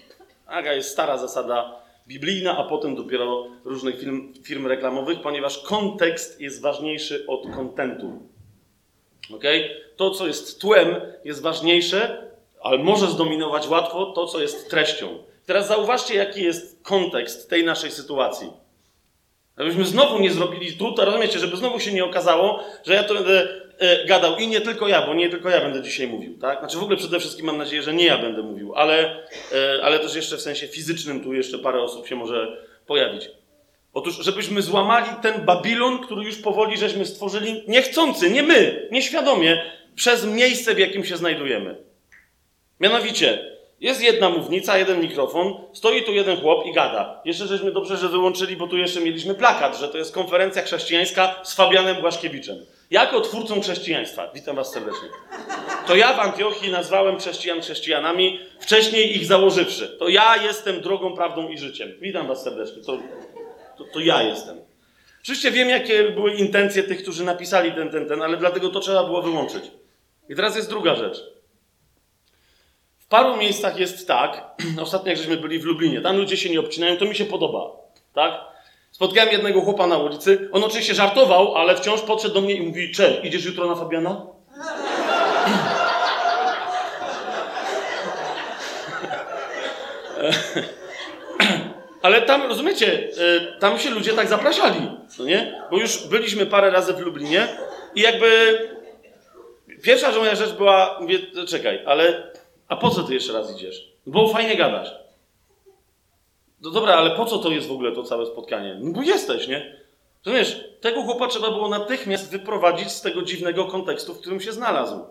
aga 0.47 0.73
jest 0.73 0.91
stara 0.91 1.19
zasada 1.19 1.85
biblijna, 2.09 2.59
a 2.59 2.65
potem 2.65 2.97
dopiero 2.97 3.47
różnych 3.65 4.01
firm, 4.01 4.35
firm 4.43 4.67
reklamowych, 4.67 5.21
ponieważ 5.21 5.59
kontekst 5.59 6.41
jest 6.41 6.63
ważniejszy 6.63 7.27
od 7.27 7.47
kontentu. 7.55 8.29
Okay? 9.35 9.69
To, 9.97 10.11
co 10.11 10.27
jest 10.27 10.61
tłem, 10.61 11.01
jest 11.25 11.43
ważniejsze, 11.43 12.31
ale 12.61 12.79
może 12.79 13.07
zdominować 13.07 13.69
łatwo 13.69 14.07
to, 14.07 14.27
co 14.27 14.41
jest 14.41 14.71
treścią. 14.71 15.19
Teraz 15.47 15.69
zauważcie, 15.69 16.15
jaki 16.15 16.43
jest 16.43 16.83
kontekst 16.83 17.51
tej 17.51 17.65
naszej 17.65 17.91
sytuacji. 17.91 18.51
Abyśmy 19.57 19.85
znowu 19.85 20.19
nie 20.19 20.31
zrobili 20.31 20.73
tu, 20.73 20.93
to 20.93 21.05
rozumiecie, 21.05 21.39
żeby 21.39 21.57
znowu 21.57 21.81
się 21.81 21.93
nie 21.93 22.05
okazało, 22.05 22.65
że 22.87 22.95
ja 22.95 23.05
to 23.05 23.15
będę 23.15 23.49
e, 23.79 24.05
gadał 24.07 24.37
i 24.37 24.49
nie 24.49 24.61
tylko 24.61 24.89
ja, 24.89 25.07
bo 25.07 25.15
nie 25.15 25.31
tylko 25.31 25.51
ja 25.51 25.61
będę 25.61 25.83
dzisiaj 25.83 26.09
mówił, 26.09 26.39
tak? 26.39 26.59
Znaczy 26.59 26.79
w 26.79 26.83
ogóle 26.83 26.97
przede 26.97 27.21
wszystkim 27.21 27.47
mam 27.47 27.59
nadzieję, 27.59 27.83
że 27.83 27.95
nie 27.95 28.05
ja 28.05 28.19
będę 28.19 28.43
mówił, 28.43 28.75
ale, 28.75 29.27
e, 29.53 29.81
ale 29.83 29.99
też 29.99 30.15
jeszcze 30.15 30.37
w 30.37 30.41
sensie 30.41 30.67
fizycznym 30.67 31.21
tu 31.21 31.35
jeszcze 31.35 31.59
parę 31.59 31.83
osób 31.83 32.07
się 32.07 32.17
może 32.17 32.67
pojawić. 32.87 33.31
Otóż, 33.95 34.17
żebyśmy 34.21 34.63
złamali 34.63 35.11
ten 35.23 35.45
Babilon, 35.45 35.99
który 35.99 36.25
już 36.25 36.37
powoli 36.37 36.77
żeśmy 36.77 37.07
stworzyli, 37.07 37.63
niechcący, 37.69 38.31
nie 38.31 38.43
my, 38.43 38.89
nieświadomie, 38.93 39.63
przez 39.95 40.25
miejsce, 40.25 40.75
w 40.75 40.79
jakim 40.79 41.05
się 41.05 41.17
znajdujemy. 41.17 41.77
Mianowicie, 42.81 43.54
jest 43.85 44.03
jedna 44.03 44.31
mównica, 44.31 44.79
jeden 44.79 45.01
mikrofon, 45.01 45.55
stoi 45.73 46.03
tu 46.03 46.13
jeden 46.13 46.41
chłop 46.41 46.67
i 46.67 46.73
gada. 46.73 47.21
Jeszcze 47.25 47.47
żeśmy 47.47 47.73
dobrze, 47.73 47.97
że 47.97 48.09
wyłączyli, 48.09 48.57
bo 48.57 48.67
tu 48.67 48.77
jeszcze 48.77 49.01
mieliśmy 49.01 49.35
plakat, 49.35 49.79
że 49.79 49.89
to 49.89 49.99
jest 49.99 50.15
konferencja 50.15 50.63
chrześcijańska 50.63 51.35
z 51.43 51.55
Fabianem 51.55 51.97
Błaszkiewiczem. 51.97 52.57
Jako 52.91 53.21
twórcą 53.21 53.61
chrześcijaństwa. 53.61 54.31
Witam 54.35 54.57
was 54.57 54.73
serdecznie. 54.73 55.09
To 55.87 55.97
ja 55.97 56.13
w 56.13 56.21
Antiochii 56.21 56.71
nazwałem 56.71 57.19
chrześcijan 57.19 57.61
chrześcijanami, 57.61 58.41
wcześniej 58.61 59.17
ich 59.17 59.27
założywszy. 59.27 59.97
To 59.99 60.09
ja 60.09 60.37
jestem 60.43 60.81
drogą, 60.81 61.15
prawdą 61.17 61.49
i 61.49 61.59
życiem. 61.59 61.89
Witam 62.01 62.27
was 62.27 62.43
serdecznie. 62.43 62.83
To, 62.83 62.99
to, 63.79 63.85
to 63.93 64.01
ja 64.01 64.23
jestem. 64.23 64.61
Oczywiście 65.23 65.51
wiem, 65.51 65.69
jakie 65.69 66.05
były 66.05 66.35
intencje 66.35 66.83
tych, 66.83 67.03
którzy 67.03 67.25
napisali 67.25 67.73
ten, 67.73 67.91
ten, 67.91 68.09
ten, 68.09 68.23
ale 68.23 68.37
dlatego 68.37 68.69
to 68.69 68.81
trzeba 68.81 69.05
było 69.05 69.23
wyłączyć. 69.23 69.65
I 70.29 70.37
teraz 70.37 70.57
jest 70.57 70.69
druga 70.69 70.95
rzecz. 70.95 71.34
W 73.05 73.09
paru 73.09 73.37
miejscach 73.37 73.79
jest 73.79 74.09
tak, 74.09 74.43
ostatnio 74.83 75.09
jak 75.09 75.19
żeśmy 75.19 75.37
byli 75.37 75.59
w 75.59 75.65
Lublinie, 75.65 76.01
tam 76.01 76.17
ludzie 76.17 76.37
się 76.37 76.51
nie 76.51 76.61
obcinają, 76.61 76.97
to 76.97 77.05
mi 77.05 77.15
się 77.15 77.25
podoba, 77.25 77.71
tak? 78.15 78.41
Spotkałem 78.91 79.33
jednego 79.33 79.61
chłopa 79.61 79.87
na 79.87 79.99
ulicy, 79.99 80.49
on 80.53 80.65
oczywiście 80.65 80.95
żartował, 80.95 81.55
ale 81.55 81.77
wciąż 81.77 82.01
podszedł 82.01 82.35
do 82.35 82.41
mnie 82.41 82.55
i 82.55 82.63
mówi, 82.67 82.93
cześć, 82.93 83.19
idziesz 83.25 83.45
jutro 83.45 83.67
na 83.67 83.75
Fabiana? 83.75 84.27
Ale 92.03 92.23
tam, 92.23 92.43
rozumiecie, 92.43 93.09
e, 93.19 93.59
tam 93.59 93.79
się 93.79 93.91
ludzie 93.91 94.13
tak 94.13 94.29
zapraszali, 94.29 94.91
no 95.19 95.25
nie? 95.25 95.63
Bo 95.71 95.79
już 95.79 96.07
byliśmy 96.07 96.47
parę 96.47 96.71
razy 96.71 96.93
w 96.93 97.01
Lublinie 97.01 97.49
i 97.95 98.01
jakby 98.01 98.59
pierwsza 99.83 100.13
moja 100.13 100.35
rzecz 100.35 100.53
była, 100.53 100.99
mówię, 101.01 101.19
czekaj, 101.49 101.83
ale 101.87 102.33
a 102.69 102.77
po 102.77 102.91
co 102.91 103.03
ty 103.03 103.15
jeszcze 103.15 103.33
raz 103.33 103.57
idziesz? 103.57 103.93
Bo 104.07 104.29
fajnie 104.29 104.57
gadasz. 104.57 104.95
No 106.61 106.71
dobra, 106.71 106.95
ale 106.95 107.17
po 107.17 107.27
co 107.27 107.39
to 107.39 107.51
jest 107.51 107.69
w 107.69 107.73
ogóle 107.73 107.93
to 107.93 108.03
całe 108.03 108.27
spotkanie? 108.27 108.79
No 108.81 108.93
bo 108.93 109.03
jesteś, 109.03 109.49
nie? 109.49 109.85
Rozumiesz, 110.25 110.65
tego 110.81 111.03
chłopa 111.03 111.29
trzeba 111.29 111.51
było 111.51 111.69
natychmiast 111.69 112.31
wyprowadzić 112.31 112.91
z 112.91 113.01
tego 113.01 113.23
dziwnego 113.23 113.65
kontekstu, 113.65 114.15
w 114.15 114.21
którym 114.21 114.41
się 114.41 114.53
znalazł. 114.53 115.05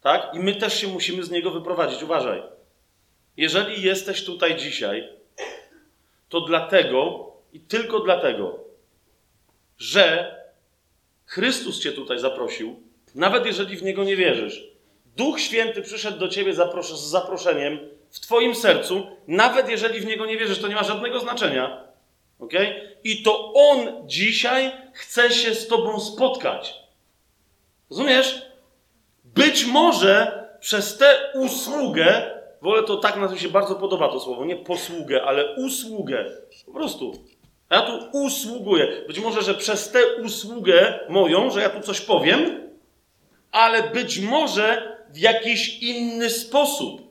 Tak? 0.00 0.34
I 0.34 0.38
my 0.38 0.54
też 0.54 0.80
się 0.80 0.88
musimy 0.88 1.22
z 1.22 1.30
niego 1.30 1.50
wyprowadzić. 1.50 2.02
Uważaj. 2.02 2.42
Jeżeli 3.36 3.82
jesteś 3.82 4.24
tutaj 4.24 4.56
dzisiaj, 4.56 5.08
to 6.28 6.40
dlatego 6.40 7.32
i 7.52 7.60
tylko 7.60 8.00
dlatego, 8.00 8.58
że 9.78 10.34
Chrystus 11.26 11.80
cię 11.80 11.92
tutaj 11.92 12.18
zaprosił, 12.18 12.82
nawet 13.14 13.46
jeżeli 13.46 13.76
w 13.76 13.82
niego 13.82 14.04
nie 14.04 14.16
wierzysz. 14.16 14.69
Duch 15.20 15.40
Święty 15.40 15.82
przyszedł 15.82 16.18
do 16.18 16.28
ciebie 16.28 16.54
z 16.54 17.00
zaproszeniem 17.00 17.78
w 18.10 18.20
twoim 18.20 18.54
sercu, 18.54 19.06
nawet 19.26 19.68
jeżeli 19.68 20.00
w 20.00 20.06
niego 20.06 20.26
nie 20.26 20.36
wierzysz, 20.36 20.58
to 20.58 20.68
nie 20.68 20.74
ma 20.74 20.82
żadnego 20.82 21.20
znaczenia. 21.20 21.84
ok? 22.38 22.52
I 23.04 23.22
to 23.22 23.52
on 23.54 24.08
dzisiaj 24.08 24.72
chce 24.92 25.30
się 25.30 25.54
z 25.54 25.68
tobą 25.68 26.00
spotkać. 26.00 26.74
Rozumiesz? 27.90 28.42
Być 29.24 29.66
może 29.66 30.48
przez 30.60 30.98
tę 30.98 31.32
usługę, 31.34 32.30
wolę 32.62 32.82
to 32.82 32.96
tak, 32.96 33.16
na 33.16 33.28
mi 33.28 33.38
się 33.38 33.48
bardzo 33.48 33.74
podoba 33.74 34.08
to 34.08 34.20
słowo, 34.20 34.44
nie 34.44 34.56
posługę, 34.56 35.22
ale 35.22 35.54
usługę. 35.54 36.24
Po 36.66 36.72
prostu. 36.72 37.24
Ja 37.70 37.82
tu 37.82 38.18
usługuję. 38.18 39.04
Być 39.06 39.18
może, 39.18 39.42
że 39.42 39.54
przez 39.54 39.90
tę 39.90 40.14
usługę 40.14 41.00
moją, 41.08 41.50
że 41.50 41.60
ja 41.60 41.70
tu 41.70 41.80
coś 41.80 42.00
powiem, 42.00 42.70
ale 43.52 43.82
być 43.82 44.18
może 44.18 44.99
w 45.10 45.18
jakiś 45.18 45.78
inny 45.78 46.30
sposób. 46.30 47.10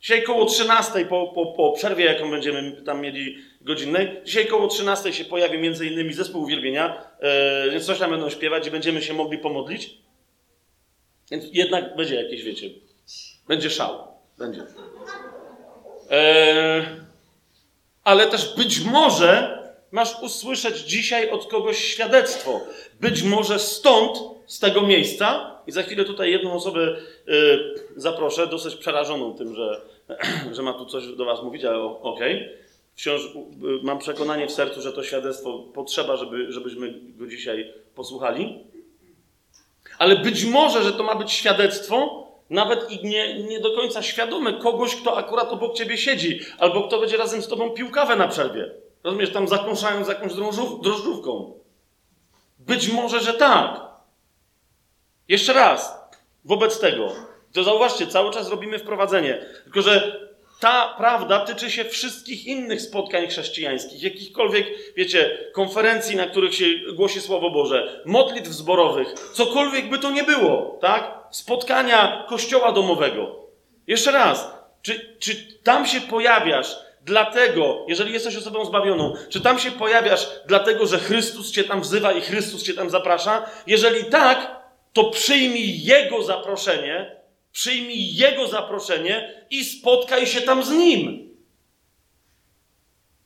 Dzisiaj 0.00 0.22
koło 0.22 0.46
13, 0.46 1.04
po, 1.04 1.26
po, 1.26 1.46
po 1.46 1.72
przerwie, 1.72 2.04
jaką 2.04 2.30
będziemy 2.30 2.72
tam 2.72 3.00
mieli 3.00 3.38
godzinnej, 3.60 4.20
dzisiaj 4.24 4.46
koło 4.46 4.68
13 4.68 5.12
się 5.12 5.24
pojawi 5.24 5.58
między 5.58 5.86
innymi 5.86 6.14
zespół 6.14 6.42
uwielbienia, 6.42 7.02
yy, 7.64 7.70
więc 7.70 7.86
coś 7.86 7.98
tam 7.98 8.10
będą 8.10 8.30
śpiewać 8.30 8.66
i 8.66 8.70
będziemy 8.70 9.02
się 9.02 9.14
mogli 9.14 9.38
pomodlić. 9.38 9.90
Więc 11.30 11.44
jednak 11.52 11.96
będzie 11.96 12.14
jakieś, 12.14 12.42
wiecie, 12.42 12.70
będzie 13.48 13.70
szał. 13.70 14.08
Będzie. 14.38 14.60
Yy, 14.60 14.66
ale 18.04 18.26
też 18.26 18.54
być 18.56 18.80
może 18.80 19.58
masz 19.90 20.22
usłyszeć 20.22 20.78
dzisiaj 20.78 21.30
od 21.30 21.46
kogoś 21.46 21.78
świadectwo. 21.84 22.60
Być 23.00 23.22
może 23.22 23.58
stąd, 23.58 24.18
z 24.46 24.58
tego 24.58 24.82
miejsca, 24.82 25.57
i 25.68 25.72
za 25.72 25.82
chwilę 25.82 26.04
tutaj 26.04 26.30
jedną 26.30 26.52
osobę 26.52 26.96
y, 27.28 27.74
zaproszę, 27.96 28.46
dosyć 28.46 28.74
przerażoną 28.74 29.34
tym, 29.34 29.54
że, 29.54 29.80
że 30.54 30.62
ma 30.62 30.72
tu 30.72 30.86
coś 30.86 31.06
do 31.06 31.24
Was 31.24 31.42
mówić, 31.42 31.64
ale 31.64 31.78
okej. 31.78 32.36
Okay. 32.36 32.58
Wciąż 32.94 33.24
y, 33.24 33.28
mam 33.82 33.98
przekonanie 33.98 34.46
w 34.46 34.52
sercu, 34.52 34.82
że 34.82 34.92
to 34.92 35.02
świadectwo 35.02 35.58
potrzeba, 35.58 36.16
żeby, 36.16 36.52
żebyśmy 36.52 36.94
go 37.16 37.26
dzisiaj 37.26 37.72
posłuchali. 37.94 38.58
Ale 39.98 40.16
być 40.16 40.44
może, 40.44 40.82
że 40.82 40.92
to 40.92 41.02
ma 41.02 41.14
być 41.14 41.32
świadectwo, 41.32 42.26
nawet 42.50 42.90
i 42.90 43.06
nie, 43.06 43.42
nie 43.42 43.60
do 43.60 43.70
końca 43.70 44.02
świadome 44.02 44.52
kogoś, 44.52 44.96
kto 44.96 45.16
akurat 45.16 45.52
obok 45.52 45.74
ciebie 45.74 45.98
siedzi, 45.98 46.40
albo 46.58 46.82
kto 46.82 47.00
będzie 47.00 47.16
razem 47.16 47.42
z 47.42 47.48
tobą 47.48 47.70
pił 47.70 47.90
kawę 47.90 48.16
na 48.16 48.28
przerwie. 48.28 48.70
Rozumiesz, 49.04 49.32
tam 49.32 49.48
zakąszając 49.48 50.08
jakąś 50.08 50.34
drożdżów, 50.34 50.82
drożdżówką. 50.82 51.52
Być 52.58 52.92
może, 52.92 53.20
że 53.20 53.34
tak. 53.34 53.87
Jeszcze 55.28 55.52
raz, 55.52 55.98
wobec 56.44 56.80
tego, 56.80 57.12
to 57.52 57.64
zauważcie, 57.64 58.06
cały 58.06 58.30
czas 58.32 58.50
robimy 58.50 58.78
wprowadzenie, 58.78 59.46
tylko 59.64 59.82
że 59.82 60.20
ta 60.60 60.94
prawda 60.98 61.40
tyczy 61.40 61.70
się 61.70 61.84
wszystkich 61.84 62.46
innych 62.46 62.82
spotkań 62.82 63.26
chrześcijańskich, 63.26 64.02
jakichkolwiek, 64.02 64.66
wiecie, 64.96 65.38
konferencji, 65.52 66.16
na 66.16 66.26
których 66.26 66.54
się 66.54 66.64
głosi 66.94 67.20
Słowo 67.20 67.50
Boże, 67.50 68.02
modlitw 68.04 68.50
zborowych, 68.50 69.14
cokolwiek 69.32 69.88
by 69.88 69.98
to 69.98 70.10
nie 70.10 70.24
było, 70.24 70.78
tak? 70.80 71.18
Spotkania 71.30 72.24
kościoła 72.28 72.72
domowego. 72.72 73.46
Jeszcze 73.86 74.12
raz, 74.12 74.50
czy, 74.82 75.16
czy 75.18 75.58
tam 75.62 75.86
się 75.86 76.00
pojawiasz 76.00 76.76
dlatego, 77.02 77.84
jeżeli 77.88 78.12
jesteś 78.12 78.36
osobą 78.36 78.64
zbawioną, 78.64 79.14
czy 79.28 79.40
tam 79.40 79.58
się 79.58 79.70
pojawiasz 79.70 80.28
dlatego, 80.46 80.86
że 80.86 80.98
Chrystus 80.98 81.52
cię 81.52 81.64
tam 81.64 81.80
wzywa 81.80 82.12
i 82.12 82.20
Chrystus 82.20 82.62
cię 82.62 82.74
tam 82.74 82.90
zaprasza? 82.90 83.46
Jeżeli 83.66 84.04
tak, 84.04 84.57
to 84.92 85.04
przyjmij 85.04 85.84
Jego 85.84 86.22
zaproszenie, 86.22 87.18
Przyjmij 87.52 88.14
Jego 88.14 88.48
zaproszenie 88.48 89.44
i 89.50 89.64
spotkaj 89.64 90.26
się 90.26 90.40
tam 90.40 90.62
z 90.62 90.70
Nim. 90.70 91.28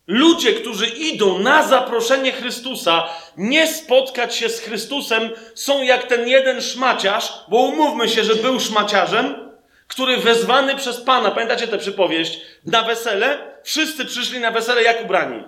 Ludzie, 0.06 0.52
którzy 0.52 0.86
idą 0.86 1.38
na 1.38 1.62
zaproszenie 1.62 2.32
Chrystusa, 2.32 3.08
nie 3.36 3.66
spotkać 3.66 4.36
się 4.36 4.48
z 4.48 4.60
Chrystusem, 4.60 5.30
są 5.54 5.82
jak 5.82 6.06
ten 6.06 6.28
jeden 6.28 6.62
szmaciarz, 6.62 7.32
bo 7.48 7.56
umówmy 7.56 8.08
się, 8.08 8.24
że 8.24 8.34
był 8.34 8.60
szmaciarzem, 8.60 9.52
który 9.88 10.16
wezwany 10.16 10.76
przez 10.76 11.00
Pana, 11.00 11.30
pamiętacie 11.30 11.68
tę 11.68 11.78
przypowieść, 11.78 12.40
na 12.66 12.82
wesele, 12.82 13.58
wszyscy 13.62 14.04
przyszli 14.04 14.40
na 14.40 14.50
wesele 14.50 14.82
jak 14.82 15.04
ubrani. 15.04 15.44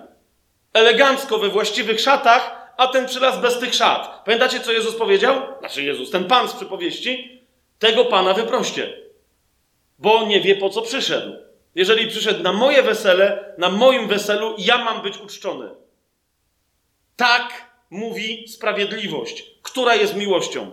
Elegancko, 0.73 1.39
we 1.39 1.49
właściwych 1.49 1.99
szatach, 1.99 2.64
a 2.77 2.87
ten 2.87 3.05
przylazł 3.05 3.41
bez 3.41 3.59
tych 3.59 3.75
szat. 3.75 4.21
Pamiętacie, 4.25 4.59
co 4.59 4.71
Jezus 4.71 4.95
powiedział? 4.95 5.35
Znaczy 5.59 5.83
Jezus, 5.83 6.11
ten 6.11 6.25
Pan 6.25 6.47
z 6.49 6.53
przypowieści, 6.53 7.41
tego 7.79 8.05
Pana 8.05 8.33
wyproście, 8.33 8.97
bo 9.99 10.25
nie 10.25 10.41
wie 10.41 10.55
po 10.55 10.69
co 10.69 10.81
przyszedł. 10.81 11.35
Jeżeli 11.75 12.07
przyszedł 12.07 12.43
na 12.43 12.53
moje 12.53 12.83
wesele, 12.83 13.53
na 13.57 13.69
moim 13.69 14.07
weselu, 14.07 14.55
ja 14.57 14.77
mam 14.77 15.01
być 15.01 15.17
uczczony. 15.17 15.69
Tak 17.15 17.71
mówi 17.89 18.47
sprawiedliwość, 18.47 19.43
która 19.61 19.95
jest 19.95 20.15
miłością. 20.15 20.71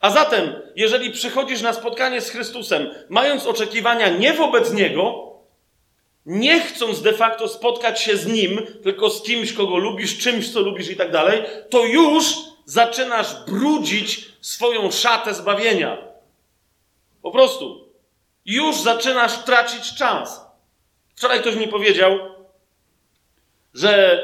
A 0.00 0.10
zatem, 0.10 0.54
jeżeli 0.76 1.10
przychodzisz 1.10 1.62
na 1.62 1.72
spotkanie 1.72 2.20
z 2.20 2.30
Chrystusem, 2.30 2.90
mając 3.08 3.46
oczekiwania 3.46 4.08
nie 4.08 4.32
wobec 4.32 4.72
Niego, 4.72 5.29
nie 6.30 6.60
chcąc 6.60 7.02
de 7.02 7.12
facto 7.12 7.48
spotkać 7.48 8.00
się 8.00 8.16
z 8.16 8.26
Nim, 8.26 8.66
tylko 8.82 9.10
z 9.10 9.22
kimś, 9.22 9.52
kogo 9.52 9.76
lubisz, 9.76 10.18
czymś, 10.18 10.52
co 10.52 10.60
lubisz 10.60 10.90
i 10.90 10.96
tak 10.96 11.10
dalej, 11.12 11.42
to 11.70 11.84
już 11.84 12.34
zaczynasz 12.64 13.44
brudzić 13.46 14.28
swoją 14.40 14.90
szatę 14.90 15.34
zbawienia. 15.34 15.98
Po 17.22 17.30
prostu. 17.30 17.88
Już 18.44 18.76
zaczynasz 18.76 19.44
tracić 19.44 19.94
czas. 19.94 20.46
Wczoraj 21.16 21.40
ktoś 21.40 21.56
mi 21.56 21.68
powiedział, 21.68 22.18
że 23.74 24.22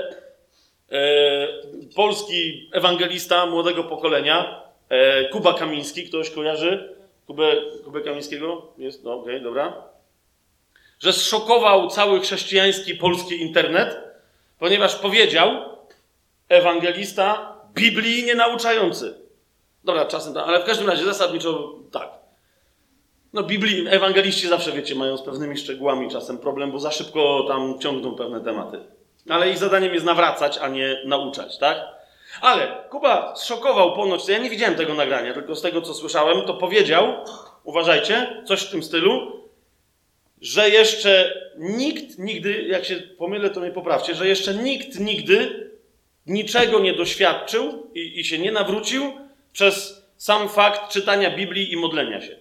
e, 0.90 1.48
polski 1.94 2.70
ewangelista 2.72 3.46
młodego 3.46 3.84
pokolenia, 3.84 4.62
e, 4.88 5.28
Kuba 5.28 5.54
Kamiński, 5.54 6.08
ktoś 6.08 6.30
kojarzy? 6.30 6.96
Kubę, 7.26 7.56
Kubę 7.84 8.00
Kamińskiego? 8.00 8.72
Jest? 8.78 9.04
No, 9.04 9.14
okej, 9.14 9.34
okay, 9.34 9.44
dobra. 9.44 9.95
Że 10.98 11.12
zszokował 11.12 11.88
cały 11.88 12.20
chrześcijański 12.20 12.94
polski 12.94 13.42
internet, 13.42 13.98
ponieważ 14.58 14.94
powiedział 14.94 15.48
ewangelista 16.48 17.56
biblijnie 17.74 18.34
nauczający. 18.34 19.26
Dobra, 19.84 20.04
czasem, 20.04 20.36
ale 20.36 20.62
w 20.62 20.64
każdym 20.64 20.88
razie 20.88 21.04
zasadniczo 21.04 21.74
tak. 21.92 22.08
No, 23.32 23.42
Biblii, 23.42 23.86
ewangeliści 23.90 24.48
zawsze, 24.48 24.72
wiecie, 24.72 24.94
mają 24.94 25.16
z 25.16 25.22
pewnymi 25.22 25.56
szczegółami 25.56 26.10
czasem 26.10 26.38
problem, 26.38 26.72
bo 26.72 26.78
za 26.78 26.90
szybko 26.90 27.44
tam 27.48 27.78
ciągną 27.78 28.14
pewne 28.14 28.40
tematy. 28.40 28.80
Ale 29.28 29.50
ich 29.50 29.58
zadaniem 29.58 29.94
jest 29.94 30.06
nawracać, 30.06 30.58
a 30.58 30.68
nie 30.68 31.02
nauczać, 31.04 31.58
tak? 31.58 31.76
Ale 32.40 32.84
Kuba 32.90 33.36
zszokował 33.36 33.96
ponoć, 33.96 34.28
ja 34.28 34.38
nie 34.38 34.50
widziałem 34.50 34.74
tego 34.74 34.94
nagrania, 34.94 35.34
tylko 35.34 35.54
z 35.54 35.62
tego, 35.62 35.82
co 35.82 35.94
słyszałem, 35.94 36.46
to 36.46 36.54
powiedział, 36.54 37.14
uważajcie, 37.64 38.42
coś 38.46 38.62
w 38.62 38.70
tym 38.70 38.82
stylu, 38.82 39.40
że 40.40 40.70
jeszcze 40.70 41.42
nikt 41.58 42.18
nigdy, 42.18 42.62
jak 42.62 42.84
się 42.84 42.96
pomylę, 42.96 43.50
to 43.50 43.60
mnie 43.60 43.70
poprawcie, 43.70 44.14
że 44.14 44.28
jeszcze 44.28 44.54
nikt 44.54 45.00
nigdy 45.00 45.70
niczego 46.26 46.80
nie 46.80 46.94
doświadczył 46.94 47.90
i, 47.94 48.20
i 48.20 48.24
się 48.24 48.38
nie 48.38 48.52
nawrócił 48.52 49.12
przez 49.52 50.02
sam 50.16 50.48
fakt 50.48 50.92
czytania 50.92 51.36
Biblii 51.36 51.72
i 51.72 51.76
modlenia 51.76 52.20
się. 52.20 52.36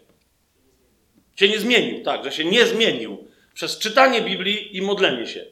Się 1.35 1.49
nie 1.49 1.59
zmienił, 1.59 2.03
tak, 2.03 2.23
że 2.23 2.31
się 2.31 2.45
nie 2.45 2.65
zmienił 2.65 3.27
przez 3.53 3.77
czytanie 3.77 4.21
Biblii 4.21 4.77
i 4.77 4.81
modlenie 4.81 5.27
się. 5.27 5.45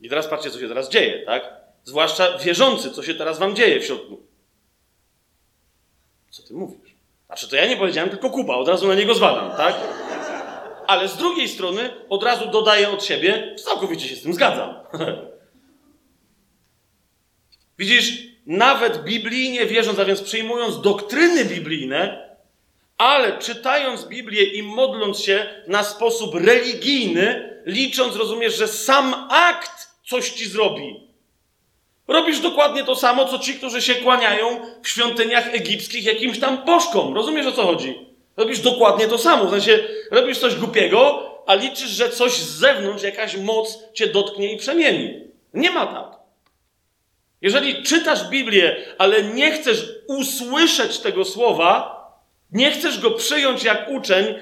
I 0.00 0.08
teraz 0.08 0.28
patrzcie, 0.28 0.50
co 0.50 0.60
się 0.60 0.68
teraz 0.68 0.88
dzieje, 0.88 1.26
tak? 1.26 1.54
Zwłaszcza 1.84 2.38
wierzący, 2.38 2.90
co 2.90 3.02
się 3.02 3.14
teraz 3.14 3.38
wam 3.38 3.56
dzieje 3.56 3.80
w 3.80 3.84
środku. 3.84 4.22
Co 6.30 6.42
ty 6.42 6.54
mówisz? 6.54 6.85
Znaczy, 7.26 7.48
to 7.48 7.56
ja 7.56 7.66
nie 7.66 7.76
powiedziałem, 7.76 8.10
tylko 8.10 8.30
Kuba, 8.30 8.56
od 8.56 8.68
razu 8.68 8.88
na 8.88 8.94
niego 8.94 9.14
zwalam, 9.14 9.56
tak? 9.56 9.74
Ale 10.86 11.08
z 11.08 11.16
drugiej 11.16 11.48
strony 11.48 11.90
od 12.08 12.22
razu 12.22 12.50
dodaję 12.50 12.90
od 12.90 13.04
siebie, 13.04 13.54
całkowicie 13.64 14.08
się 14.08 14.16
z 14.16 14.22
tym 14.22 14.34
zgadzam. 14.34 14.74
Widzisz, 17.78 18.22
nawet 18.46 19.04
biblijnie 19.04 19.66
wierząc, 19.66 19.98
a 19.98 20.04
więc 20.04 20.22
przyjmując 20.22 20.80
doktryny 20.80 21.44
biblijne, 21.44 22.26
ale 22.98 23.38
czytając 23.38 24.04
Biblię 24.04 24.44
i 24.44 24.62
modląc 24.62 25.20
się 25.20 25.46
na 25.66 25.84
sposób 25.84 26.34
religijny, 26.34 27.56
licząc, 27.66 28.16
rozumiesz, 28.16 28.56
że 28.56 28.68
sam 28.68 29.28
akt 29.30 29.90
coś 30.08 30.30
ci 30.30 30.48
zrobi. 30.48 31.05
Robisz 32.08 32.40
dokładnie 32.40 32.84
to 32.84 32.96
samo, 32.96 33.24
co 33.24 33.38
ci, 33.38 33.54
którzy 33.54 33.82
się 33.82 33.94
kłaniają 33.94 34.60
w 34.82 34.88
świątyniach 34.88 35.54
egipskich 35.54 36.04
jakimś 36.04 36.40
tam 36.40 36.64
bożkom. 36.64 37.14
Rozumiesz 37.14 37.46
o 37.46 37.52
co 37.52 37.62
chodzi? 37.62 38.06
Robisz 38.36 38.60
dokładnie 38.60 39.08
to 39.08 39.18
samo. 39.18 39.44
W 39.44 39.50
sensie, 39.50 39.78
robisz 40.10 40.38
coś 40.38 40.54
głupiego, 40.54 41.30
a 41.46 41.54
liczysz, 41.54 41.90
że 41.90 42.10
coś 42.10 42.32
z 42.32 42.58
zewnątrz, 42.58 43.02
jakaś 43.02 43.36
moc 43.36 43.78
cię 43.94 44.06
dotknie 44.06 44.52
i 44.52 44.56
przemieni. 44.56 45.20
Nie 45.54 45.70
ma 45.70 45.86
tak. 45.86 46.16
Jeżeli 47.42 47.82
czytasz 47.82 48.28
Biblię, 48.28 48.76
ale 48.98 49.22
nie 49.22 49.52
chcesz 49.52 49.84
usłyszeć 50.06 50.98
tego 50.98 51.24
słowa, 51.24 51.96
nie 52.52 52.70
chcesz 52.70 53.00
go 53.00 53.10
przyjąć 53.10 53.64
jak 53.64 53.88
uczeń, 53.90 54.34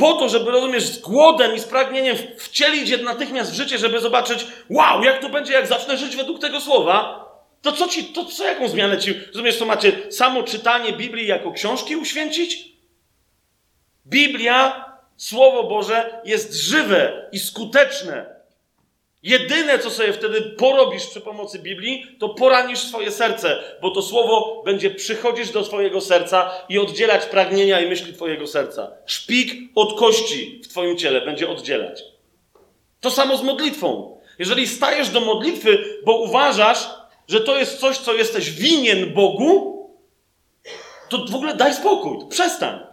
po 0.00 0.12
to, 0.12 0.28
żeby, 0.28 0.50
rozumiesz, 0.50 0.84
z 0.84 0.98
głodem 0.98 1.54
i 1.54 1.60
z 1.60 1.64
pragnieniem 1.64 2.16
wcielić 2.38 2.90
je 2.90 2.98
natychmiast 2.98 3.52
w 3.52 3.54
życie, 3.54 3.78
żeby 3.78 4.00
zobaczyć, 4.00 4.46
wow, 4.70 5.02
jak 5.02 5.20
to 5.20 5.28
będzie, 5.28 5.52
jak 5.52 5.66
zacznę 5.66 5.96
żyć 5.96 6.16
według 6.16 6.40
tego 6.40 6.60
słowa, 6.60 7.24
to 7.62 7.72
co 7.72 7.88
ci, 7.88 8.04
to 8.04 8.24
co, 8.24 8.44
jaką 8.44 8.68
zmianę 8.68 8.98
ci, 8.98 9.14
rozumiesz, 9.26 9.58
to 9.58 9.66
macie 9.66 10.12
samo 10.12 10.42
czytanie 10.42 10.92
Biblii 10.92 11.26
jako 11.26 11.52
książki 11.52 11.96
uświęcić? 11.96 12.68
Biblia, 14.06 14.90
Słowo 15.20 15.64
Boże 15.64 16.20
jest 16.24 16.54
żywe 16.54 17.28
i 17.32 17.38
skuteczne. 17.38 18.39
Jedyne, 19.22 19.78
co 19.78 19.90
sobie 19.90 20.12
wtedy 20.12 20.42
porobisz 20.42 21.06
przy 21.06 21.20
pomocy 21.20 21.58
Biblii, 21.58 22.16
to 22.18 22.28
poranisz 22.28 22.78
swoje 22.78 23.10
serce, 23.10 23.62
bo 23.82 23.90
to 23.90 24.02
słowo 24.02 24.62
będzie 24.64 24.90
przychodzić 24.90 25.50
do 25.50 25.62
Twojego 25.62 26.00
serca 26.00 26.50
i 26.68 26.78
oddzielać 26.78 27.26
pragnienia 27.26 27.80
i 27.80 27.88
myśli 27.88 28.12
Twojego 28.12 28.46
serca. 28.46 28.92
Szpik 29.06 29.52
od 29.74 29.98
kości 29.98 30.60
w 30.64 30.68
Twoim 30.68 30.96
ciele 30.96 31.20
będzie 31.20 31.48
oddzielać. 31.48 32.02
To 33.00 33.10
samo 33.10 33.36
z 33.36 33.42
modlitwą. 33.42 34.20
Jeżeli 34.38 34.66
stajesz 34.66 35.08
do 35.08 35.20
modlitwy, 35.20 35.84
bo 36.04 36.18
uważasz, 36.18 36.88
że 37.28 37.40
to 37.40 37.58
jest 37.58 37.78
coś, 37.78 37.98
co 37.98 38.14
jesteś 38.14 38.50
winien 38.50 39.14
Bogu, 39.14 39.80
to 41.08 41.26
w 41.26 41.34
ogóle 41.34 41.54
daj 41.54 41.74
spokój, 41.74 42.18
przestań. 42.28 42.89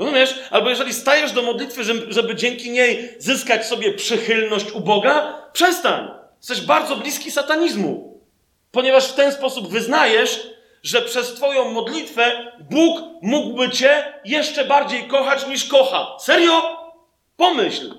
Rozumiesz? 0.00 0.34
Albo 0.50 0.70
jeżeli 0.70 0.94
stajesz 0.94 1.32
do 1.32 1.42
modlitwy, 1.42 1.84
żeby, 2.08 2.34
dzięki 2.34 2.70
niej 2.70 3.14
zyskać 3.18 3.66
sobie 3.66 3.92
przychylność 3.92 4.72
u 4.72 4.80
Boga, 4.80 5.42
przestań. 5.52 6.10
Jesteś 6.38 6.60
bardzo 6.60 6.96
bliski 6.96 7.30
satanizmu. 7.30 8.20
Ponieważ 8.70 9.08
w 9.08 9.14
ten 9.14 9.32
sposób 9.32 9.68
wyznajesz, 9.68 10.46
że 10.82 11.02
przez 11.02 11.34
Twoją 11.34 11.70
modlitwę 11.70 12.52
Bóg 12.70 13.00
mógłby 13.22 13.70
Cię 13.70 14.20
jeszcze 14.24 14.64
bardziej 14.64 15.08
kochać 15.08 15.46
niż 15.46 15.64
kocha. 15.64 16.16
Serio? 16.20 16.62
Pomyśl. 17.36 17.94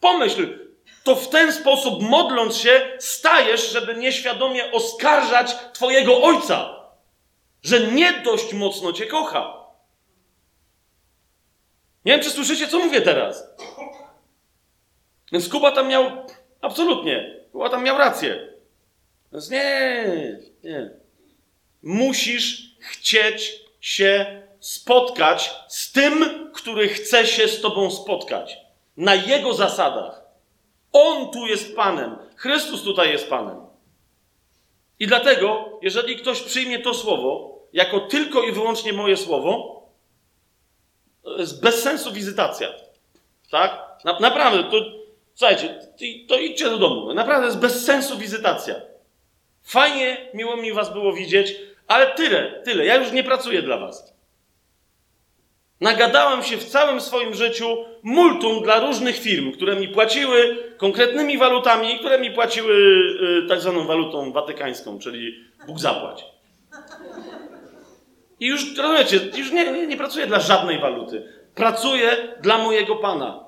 Pomyśl. 0.00 0.58
To 1.04 1.16
w 1.16 1.28
ten 1.28 1.52
sposób, 1.52 2.02
modląc 2.02 2.56
się, 2.56 2.96
stajesz, 2.98 3.72
żeby 3.72 3.94
nieświadomie 3.94 4.72
oskarżać 4.72 5.56
Twojego 5.72 6.22
Ojca, 6.22 6.74
że 7.62 7.80
nie 7.80 8.12
dość 8.12 8.52
mocno 8.52 8.92
Cię 8.92 9.06
kocha. 9.06 9.57
Nie 12.04 12.12
wiem, 12.12 12.20
czy 12.20 12.30
słyszycie, 12.30 12.68
co 12.68 12.78
mówię 12.78 13.00
teraz. 13.00 13.44
Więc 15.32 15.48
Kuba 15.48 15.72
tam 15.72 15.88
miał, 15.88 16.10
absolutnie, 16.60 17.36
Kuba 17.52 17.68
tam 17.68 17.84
miał 17.84 17.98
rację. 17.98 18.52
Więc 19.32 19.50
nie, 19.50 20.06
nie. 20.64 20.90
Musisz 21.82 22.76
chcieć 22.80 23.64
się 23.80 24.42
spotkać 24.60 25.54
z 25.68 25.92
tym, 25.92 26.24
który 26.54 26.88
chce 26.88 27.26
się 27.26 27.48
z 27.48 27.60
tobą 27.60 27.90
spotkać. 27.90 28.58
Na 28.96 29.14
jego 29.14 29.54
zasadach. 29.54 30.22
On 30.92 31.30
tu 31.30 31.46
jest 31.46 31.76
Panem. 31.76 32.16
Chrystus 32.36 32.82
tutaj 32.82 33.12
jest 33.12 33.28
Panem. 33.30 33.56
I 35.00 35.06
dlatego, 35.06 35.78
jeżeli 35.82 36.16
ktoś 36.16 36.40
przyjmie 36.40 36.78
to 36.78 36.94
słowo 36.94 37.58
jako 37.72 38.00
tylko 38.00 38.42
i 38.42 38.52
wyłącznie 38.52 38.92
moje 38.92 39.16
słowo, 39.16 39.77
jest 41.38 41.62
bez 41.62 41.82
sensu 41.82 42.12
wizytacja. 42.12 42.68
Tak? 43.50 43.88
Na, 44.04 44.18
naprawdę, 44.20 44.64
to 44.70 44.76
słuchajcie, 45.34 45.80
to 46.28 46.38
idźcie 46.38 46.64
do 46.64 46.78
domu. 46.78 47.14
Naprawdę 47.14 47.46
jest 47.46 47.58
bez 47.58 47.84
sensu 47.84 48.18
wizytacja. 48.18 48.74
Fajnie, 49.64 50.16
miło 50.34 50.56
mi 50.56 50.72
was 50.72 50.92
było 50.92 51.12
widzieć, 51.12 51.56
Ale 51.86 52.06
tyle, 52.06 52.62
tyle. 52.64 52.86
Ja 52.86 52.96
już 52.96 53.12
nie 53.12 53.24
pracuję 53.24 53.62
dla 53.62 53.78
was. 53.78 54.14
Nagadałem 55.80 56.42
się 56.42 56.56
w 56.56 56.64
całym 56.64 57.00
swoim 57.00 57.34
życiu 57.34 57.76
multum 58.02 58.62
dla 58.62 58.80
różnych 58.80 59.18
firm, 59.18 59.52
które 59.52 59.76
mi 59.76 59.88
płaciły 59.88 60.56
konkretnymi 60.76 61.38
walutami 61.38 61.98
które 61.98 62.18
mi 62.18 62.30
płaciły 62.30 62.74
y, 63.44 63.48
tak 63.48 63.60
zwaną 63.60 63.86
walutą 63.86 64.32
watykańską, 64.32 64.98
czyli 64.98 65.44
Bóg 65.66 65.78
zapłać. 65.80 66.24
I 68.40 68.46
już, 68.46 68.76
rozumiecie, 68.76 69.20
już 69.36 69.52
nie, 69.52 69.72
nie, 69.72 69.86
nie 69.86 69.96
pracuję 69.96 70.26
dla 70.26 70.40
żadnej 70.40 70.78
waluty. 70.78 71.32
Pracuję 71.54 72.34
dla 72.40 72.58
mojego 72.58 72.96
Pana. 72.96 73.44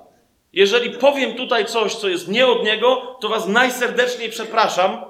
Jeżeli 0.53 0.89
powiem 0.89 1.33
tutaj 1.33 1.65
coś, 1.65 1.95
co 1.95 2.09
jest 2.09 2.27
nie 2.27 2.47
od 2.47 2.63
Niego, 2.63 3.17
to 3.21 3.29
was 3.29 3.47
najserdeczniej 3.47 4.29
przepraszam 4.29 5.01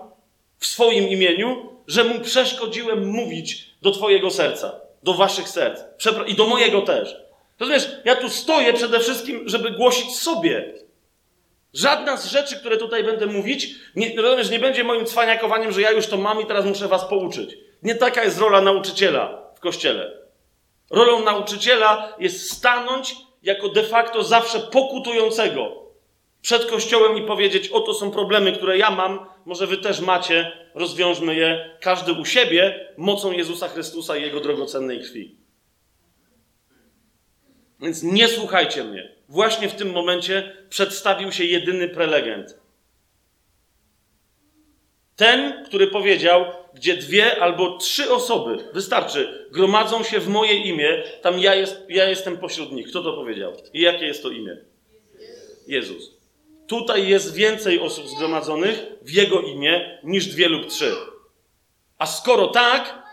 w 0.57 0.65
swoim 0.65 1.07
imieniu, 1.07 1.69
że 1.87 2.03
mu 2.03 2.19
przeszkodziłem 2.19 3.07
mówić 3.07 3.73
do 3.81 3.91
Twojego 3.91 4.31
serca, 4.31 4.79
do 5.03 5.13
Waszych 5.13 5.49
serc 5.49 5.81
Przepra 5.97 6.25
i 6.25 6.35
do 6.35 6.47
mojego 6.47 6.81
też. 6.81 7.15
Rozumiesz, 7.59 7.91
ja 8.05 8.15
tu 8.15 8.29
stoję 8.29 8.73
przede 8.73 8.99
wszystkim, 8.99 9.43
żeby 9.45 9.71
głosić 9.71 10.15
sobie. 10.15 10.73
Żadna 11.73 12.17
z 12.17 12.25
rzeczy, 12.25 12.55
które 12.55 12.77
tutaj 12.77 13.03
będę 13.03 13.25
mówić, 13.25 13.75
nie, 13.95 14.21
rozumiesz, 14.21 14.49
nie 14.49 14.59
będzie 14.59 14.83
moim 14.83 15.05
cwaniakowaniem, 15.05 15.71
że 15.71 15.81
ja 15.81 15.91
już 15.91 16.07
to 16.07 16.17
mam 16.17 16.41
i 16.41 16.45
teraz 16.45 16.65
muszę 16.65 16.87
Was 16.87 17.05
pouczyć. 17.05 17.57
Nie 17.83 17.95
taka 17.95 18.23
jest 18.23 18.39
rola 18.39 18.61
nauczyciela 18.61 19.50
kościele. 19.61 20.11
Rolą 20.89 21.23
nauczyciela 21.23 22.15
jest 22.19 22.51
stanąć 22.51 23.15
jako 23.43 23.69
de 23.69 23.83
facto 23.83 24.23
zawsze 24.23 24.59
pokutującego 24.59 25.81
przed 26.41 26.65
Kościołem 26.65 27.17
i 27.17 27.27
powiedzieć: 27.27 27.69
Oto 27.69 27.93
są 27.93 28.11
problemy, 28.11 28.53
które 28.53 28.77
ja 28.77 28.91
mam, 28.91 29.25
może 29.45 29.67
wy 29.67 29.77
też 29.77 29.99
macie, 29.99 30.51
rozwiążmy 30.73 31.35
je, 31.35 31.77
każdy 31.81 32.13
u 32.13 32.25
siebie, 32.25 32.87
mocą 32.97 33.31
Jezusa 33.31 33.67
Chrystusa 33.67 34.17
i 34.17 34.21
Jego 34.21 34.39
drogocennej 34.39 35.01
krwi. 35.01 35.35
Więc 37.79 38.03
nie 38.03 38.27
słuchajcie 38.27 38.83
mnie. 38.83 39.15
Właśnie 39.29 39.69
w 39.69 39.75
tym 39.75 39.91
momencie 39.91 40.57
przedstawił 40.69 41.31
się 41.31 41.45
jedyny 41.45 41.89
prelegent. 41.89 42.59
Ten, 45.21 45.63
który 45.65 45.87
powiedział, 45.87 46.45
gdzie 46.73 46.97
dwie 46.97 47.41
albo 47.41 47.77
trzy 47.77 48.13
osoby, 48.13 48.57
wystarczy, 48.73 49.47
gromadzą 49.51 50.03
się 50.03 50.19
w 50.19 50.27
moje 50.27 50.53
imię, 50.53 51.03
tam 51.21 51.39
ja, 51.39 51.55
jest, 51.55 51.85
ja 51.89 52.09
jestem 52.09 52.37
pośród 52.37 52.71
nich. 52.71 52.87
Kto 52.87 53.03
to 53.03 53.13
powiedział? 53.13 53.53
I 53.73 53.81
jakie 53.81 54.05
jest 54.05 54.23
to 54.23 54.29
imię? 54.29 54.57
Jezus. 55.67 56.17
Tutaj 56.67 57.07
jest 57.07 57.35
więcej 57.35 57.79
osób 57.79 58.07
zgromadzonych 58.07 58.85
w 59.01 59.11
Jego 59.11 59.41
imię 59.41 59.99
niż 60.03 60.25
dwie 60.25 60.49
lub 60.49 60.67
trzy. 60.67 60.95
A 61.97 62.05
skoro 62.05 62.47
tak, 62.47 63.03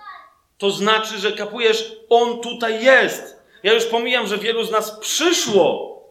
to 0.59 0.71
znaczy, 0.71 1.19
że 1.19 1.33
kapujesz, 1.33 1.93
On 2.09 2.41
tutaj 2.41 2.85
jest. 2.85 3.43
Ja 3.63 3.73
już 3.73 3.85
pomijam, 3.85 4.27
że 4.27 4.39
wielu 4.39 4.65
z 4.65 4.71
nas 4.71 4.99
przyszło 5.01 6.03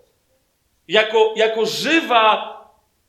jako, 0.87 1.33
jako 1.35 1.65
żywa, 1.65 2.57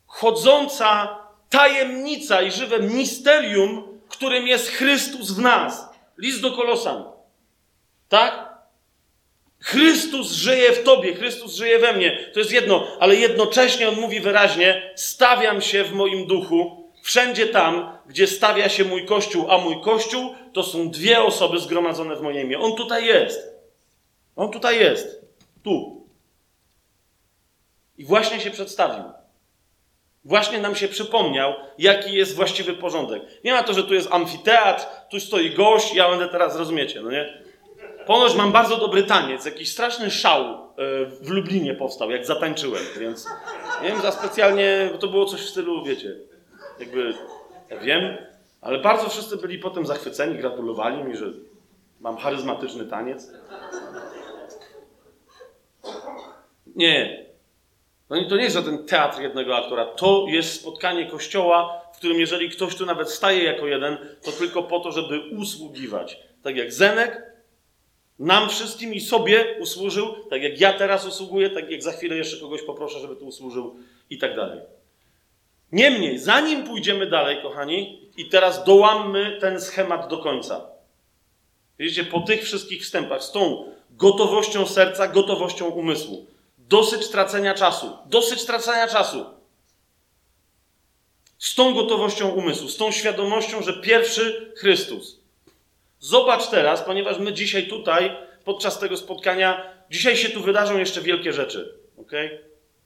chodząca 0.06 1.17
tajemnica 1.48 2.42
i 2.42 2.50
żywe 2.50 2.78
misterium, 2.78 4.00
którym 4.08 4.46
jest 4.46 4.68
Chrystus 4.68 5.30
w 5.30 5.38
nas. 5.38 5.88
List 6.18 6.40
do 6.40 6.52
Kolosan. 6.52 7.04
Tak? 8.08 8.48
Chrystus 9.60 10.32
żyje 10.32 10.72
w 10.72 10.84
tobie, 10.84 11.14
Chrystus 11.14 11.54
żyje 11.54 11.78
we 11.78 11.92
mnie. 11.92 12.30
To 12.32 12.38
jest 12.38 12.52
jedno, 12.52 12.86
ale 13.00 13.16
jednocześnie 13.16 13.88
on 13.88 13.94
mówi 13.94 14.20
wyraźnie: 14.20 14.92
stawiam 14.96 15.60
się 15.60 15.84
w 15.84 15.92
moim 15.92 16.26
duchu 16.26 16.90
wszędzie 17.02 17.46
tam, 17.46 17.98
gdzie 18.06 18.26
stawia 18.26 18.68
się 18.68 18.84
mój 18.84 19.06
kościół, 19.06 19.50
a 19.50 19.58
mój 19.58 19.80
kościół 19.80 20.34
to 20.52 20.62
są 20.62 20.90
dwie 20.90 21.22
osoby 21.22 21.58
zgromadzone 21.58 22.16
w 22.16 22.22
moje 22.22 22.42
imię. 22.42 22.58
On 22.58 22.76
tutaj 22.76 23.06
jest. 23.06 23.54
On 24.36 24.50
tutaj 24.50 24.80
jest. 24.80 25.20
Tu. 25.62 26.06
I 27.98 28.04
właśnie 28.04 28.40
się 28.40 28.50
przedstawił. 28.50 29.04
Właśnie 30.28 30.60
nam 30.60 30.74
się 30.74 30.88
przypomniał, 30.88 31.54
jaki 31.78 32.12
jest 32.12 32.36
właściwy 32.36 32.74
porządek. 32.74 33.22
Nie 33.44 33.52
ma 33.52 33.62
to, 33.62 33.72
że 33.72 33.84
tu 33.84 33.94
jest 33.94 34.12
amfiteatr, 34.12 34.86
tu 35.10 35.20
stoi 35.20 35.50
gość, 35.50 35.94
ja 35.94 36.10
będę 36.10 36.28
teraz, 36.28 36.56
rozumiecie, 36.56 37.02
no 37.02 37.10
nie? 37.10 37.42
Ponoć 38.06 38.34
mam 38.34 38.52
bardzo 38.52 38.76
dobry 38.76 39.02
taniec, 39.02 39.44
jakiś 39.44 39.72
straszny 39.72 40.10
szał 40.10 40.44
e, 40.44 40.56
w 41.06 41.30
Lublinie 41.30 41.74
powstał, 41.74 42.10
jak 42.10 42.26
zatańczyłem, 42.26 42.82
więc 43.00 43.26
nie 43.82 43.88
wiem 43.88 44.00
za 44.00 44.12
specjalnie, 44.12 44.88
bo 44.92 44.98
to 44.98 45.08
było 45.08 45.24
coś 45.24 45.40
w 45.40 45.48
stylu, 45.48 45.84
wiecie, 45.84 46.16
jakby, 46.80 47.14
ja 47.70 47.78
wiem, 47.78 48.16
ale 48.60 48.78
bardzo 48.78 49.08
wszyscy 49.08 49.36
byli 49.36 49.58
potem 49.58 49.86
zachwyceni, 49.86 50.38
gratulowali 50.38 51.04
mi, 51.04 51.16
że 51.16 51.26
mam 52.00 52.16
charyzmatyczny 52.16 52.86
taniec. 52.86 53.32
Nie, 56.76 57.27
no 58.10 58.24
to 58.28 58.36
nie 58.36 58.42
jest 58.42 58.56
żaden 58.56 58.86
teatr 58.86 59.20
jednego 59.20 59.56
aktora, 59.56 59.84
to 59.84 60.26
jest 60.28 60.60
spotkanie 60.60 61.06
kościoła, 61.06 61.82
w 61.94 61.96
którym 61.96 62.20
jeżeli 62.20 62.50
ktoś 62.50 62.74
tu 62.74 62.86
nawet 62.86 63.10
staje 63.10 63.44
jako 63.44 63.66
jeden, 63.66 63.98
to 64.22 64.32
tylko 64.32 64.62
po 64.62 64.80
to, 64.80 64.92
żeby 64.92 65.20
usługiwać. 65.20 66.18
Tak 66.42 66.56
jak 66.56 66.72
Zenek 66.72 67.22
nam 68.18 68.48
wszystkim 68.48 68.94
i 68.94 69.00
sobie 69.00 69.56
usłużył, 69.60 70.14
tak 70.30 70.42
jak 70.42 70.60
ja 70.60 70.72
teraz 70.72 71.06
usługuję, 71.06 71.50
tak 71.50 71.70
jak 71.70 71.82
za 71.82 71.92
chwilę 71.92 72.16
jeszcze 72.16 72.40
kogoś 72.40 72.62
poproszę, 72.62 73.00
żeby 73.00 73.16
tu 73.16 73.26
usłużył 73.26 73.76
i 74.10 74.18
tak 74.18 74.36
dalej. 74.36 74.60
Niemniej, 75.72 76.18
zanim 76.18 76.64
pójdziemy 76.64 77.06
dalej, 77.06 77.42
kochani, 77.42 78.08
i 78.16 78.28
teraz 78.28 78.64
dołammy 78.64 79.38
ten 79.40 79.60
schemat 79.60 80.08
do 80.08 80.18
końca. 80.18 80.66
Widzicie, 81.78 82.04
po 82.04 82.20
tych 82.20 82.42
wszystkich 82.42 82.82
wstępach, 82.82 83.22
z 83.22 83.32
tą 83.32 83.72
gotowością 83.90 84.66
serca, 84.66 85.08
gotowością 85.08 85.68
umysłu, 85.68 86.26
dosyć 86.68 87.08
tracenia 87.08 87.54
czasu, 87.54 87.98
dosyć 88.06 88.44
tracenia 88.44 88.88
czasu. 88.88 89.26
Z 91.38 91.54
tą 91.54 91.74
gotowością 91.74 92.28
umysłu, 92.28 92.68
z 92.68 92.76
tą 92.76 92.90
świadomością, 92.90 93.62
że 93.62 93.72
pierwszy 93.72 94.52
Chrystus, 94.56 95.18
Zobacz 96.00 96.46
teraz, 96.46 96.82
ponieważ 96.82 97.18
my 97.18 97.32
dzisiaj 97.32 97.66
tutaj, 97.66 98.16
podczas 98.44 98.78
tego 98.78 98.96
spotkania, 98.96 99.72
dzisiaj 99.90 100.16
się 100.16 100.28
tu 100.28 100.40
wydarzą 100.40 100.78
jeszcze 100.78 101.00
wielkie 101.00 101.32
rzeczy. 101.32 101.74
ok? 101.96 102.12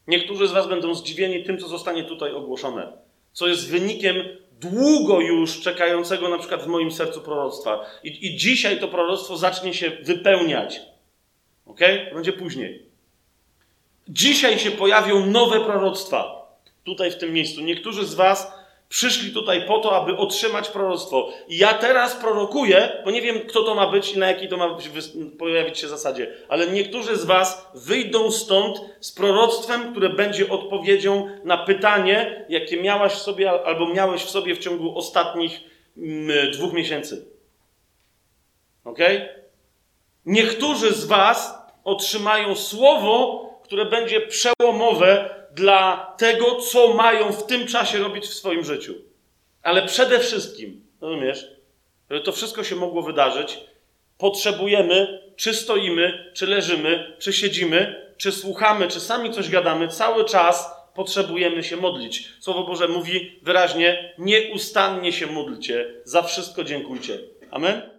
Niektórzy 0.09 0.49
z 0.49 0.53
Was 0.53 0.69
będą 0.69 0.95
zdziwieni 0.95 1.45
tym, 1.45 1.59
co 1.59 1.69
zostanie 1.69 2.05
tutaj 2.05 2.33
ogłoszone, 2.33 2.93
co 3.33 3.49
jest 3.49 3.71
wynikiem 3.71 4.17
długo 4.61 5.21
już 5.21 5.61
czekającego 5.61 6.29
na 6.29 6.39
przykład 6.39 6.63
w 6.63 6.67
moim 6.67 6.91
sercu 6.91 7.21
proroctwa. 7.21 7.87
I, 8.05 8.27
i 8.27 8.37
dzisiaj 8.37 8.81
to 8.81 8.89
proroctwo 8.89 9.37
zacznie 9.37 9.75
się 9.75 9.91
wypełniać. 9.91 10.81
ok? 11.67 11.81
Będzie 12.15 12.33
później. 12.33 12.92
Dzisiaj 14.09 14.59
się 14.59 14.71
pojawią 14.71 15.27
nowe 15.27 15.61
proroctwa. 15.61 16.43
Tutaj 16.85 17.11
w 17.11 17.19
tym 17.19 17.33
miejscu. 17.33 17.61
Niektórzy 17.61 18.07
z 18.07 18.15
Was 18.15 18.63
Przyszli 18.93 19.33
tutaj 19.33 19.67
po 19.67 19.79
to, 19.79 19.97
aby 19.97 20.17
otrzymać 20.17 20.69
proroctwo. 20.69 21.33
I 21.49 21.59
ja 21.59 21.75
teraz 21.75 22.17
prorokuję, 22.17 23.03
bo 23.05 23.11
nie 23.11 23.23
wiem, 23.23 23.41
kto 23.41 23.63
to 23.63 23.75
ma 23.75 23.87
być 23.87 24.13
i 24.13 24.19
na 24.19 24.27
jakiej 24.27 24.49
to 24.49 24.57
ma 24.57 24.79
pojawić 25.39 25.79
się 25.79 25.89
zasadzie, 25.89 26.35
ale 26.49 26.67
niektórzy 26.67 27.17
z 27.17 27.25
Was 27.25 27.71
wyjdą 27.75 28.31
stąd 28.31 28.81
z 29.01 29.13
proroctwem, 29.13 29.91
które 29.91 30.09
będzie 30.09 30.49
odpowiedzią 30.49 31.29
na 31.45 31.59
pytanie, 31.59 32.45
jakie 32.49 32.83
miałaś 32.83 33.13
w 33.13 33.23
sobie 33.23 33.67
albo 33.67 33.89
miałeś 33.89 34.23
w 34.23 34.31
sobie 34.31 34.55
w 34.55 34.59
ciągu 34.59 34.99
ostatnich 34.99 35.61
mm, 35.97 36.51
dwóch 36.51 36.73
miesięcy. 36.73 37.27
Ok? 38.85 38.99
Niektórzy 40.27 40.95
z 40.95 41.05
Was 41.05 41.59
otrzymają 41.85 42.55
słowo, 42.55 43.47
które 43.65 43.85
będzie 43.85 44.21
przełomowe 44.21 45.35
dla 45.55 46.15
tego, 46.19 46.55
co 46.55 46.95
mają 46.95 47.33
w 47.33 47.47
tym 47.47 47.67
czasie 47.67 47.99
robić 47.99 48.25
w 48.25 48.35
swoim 48.35 48.65
życiu. 48.65 48.95
Ale 49.63 49.87
przede 49.87 50.19
wszystkim, 50.19 50.87
rozumiesz, 51.01 51.47
żeby 52.11 52.25
to 52.25 52.33
wszystko 52.33 52.65
się 52.65 52.77
mogło 52.77 53.03
wydarzyć, 53.03 53.59
potrzebujemy, 54.19 55.23
czy 55.37 55.55
stoimy, 55.55 56.33
czy 56.35 56.47
leżymy, 56.47 57.17
czy 57.19 57.33
siedzimy, 57.33 58.13
czy 58.17 58.33
słuchamy, 58.33 58.89
czy 58.89 59.01
sami 59.01 59.31
coś 59.31 59.51
gadamy, 59.51 59.89
cały 59.89 60.25
czas 60.25 60.71
potrzebujemy 60.95 61.63
się 61.65 61.77
modlić. 61.77 62.29
Słowo 62.41 62.65
Boże 62.65 62.89
mówi 62.89 63.41
wyraźnie: 63.43 64.15
nieustannie 64.19 65.13
się 65.13 65.27
módlcie, 65.27 65.95
za 66.05 66.23
wszystko 66.23 66.65
dziękujcie. 66.65 67.19
Amen? 67.51 67.92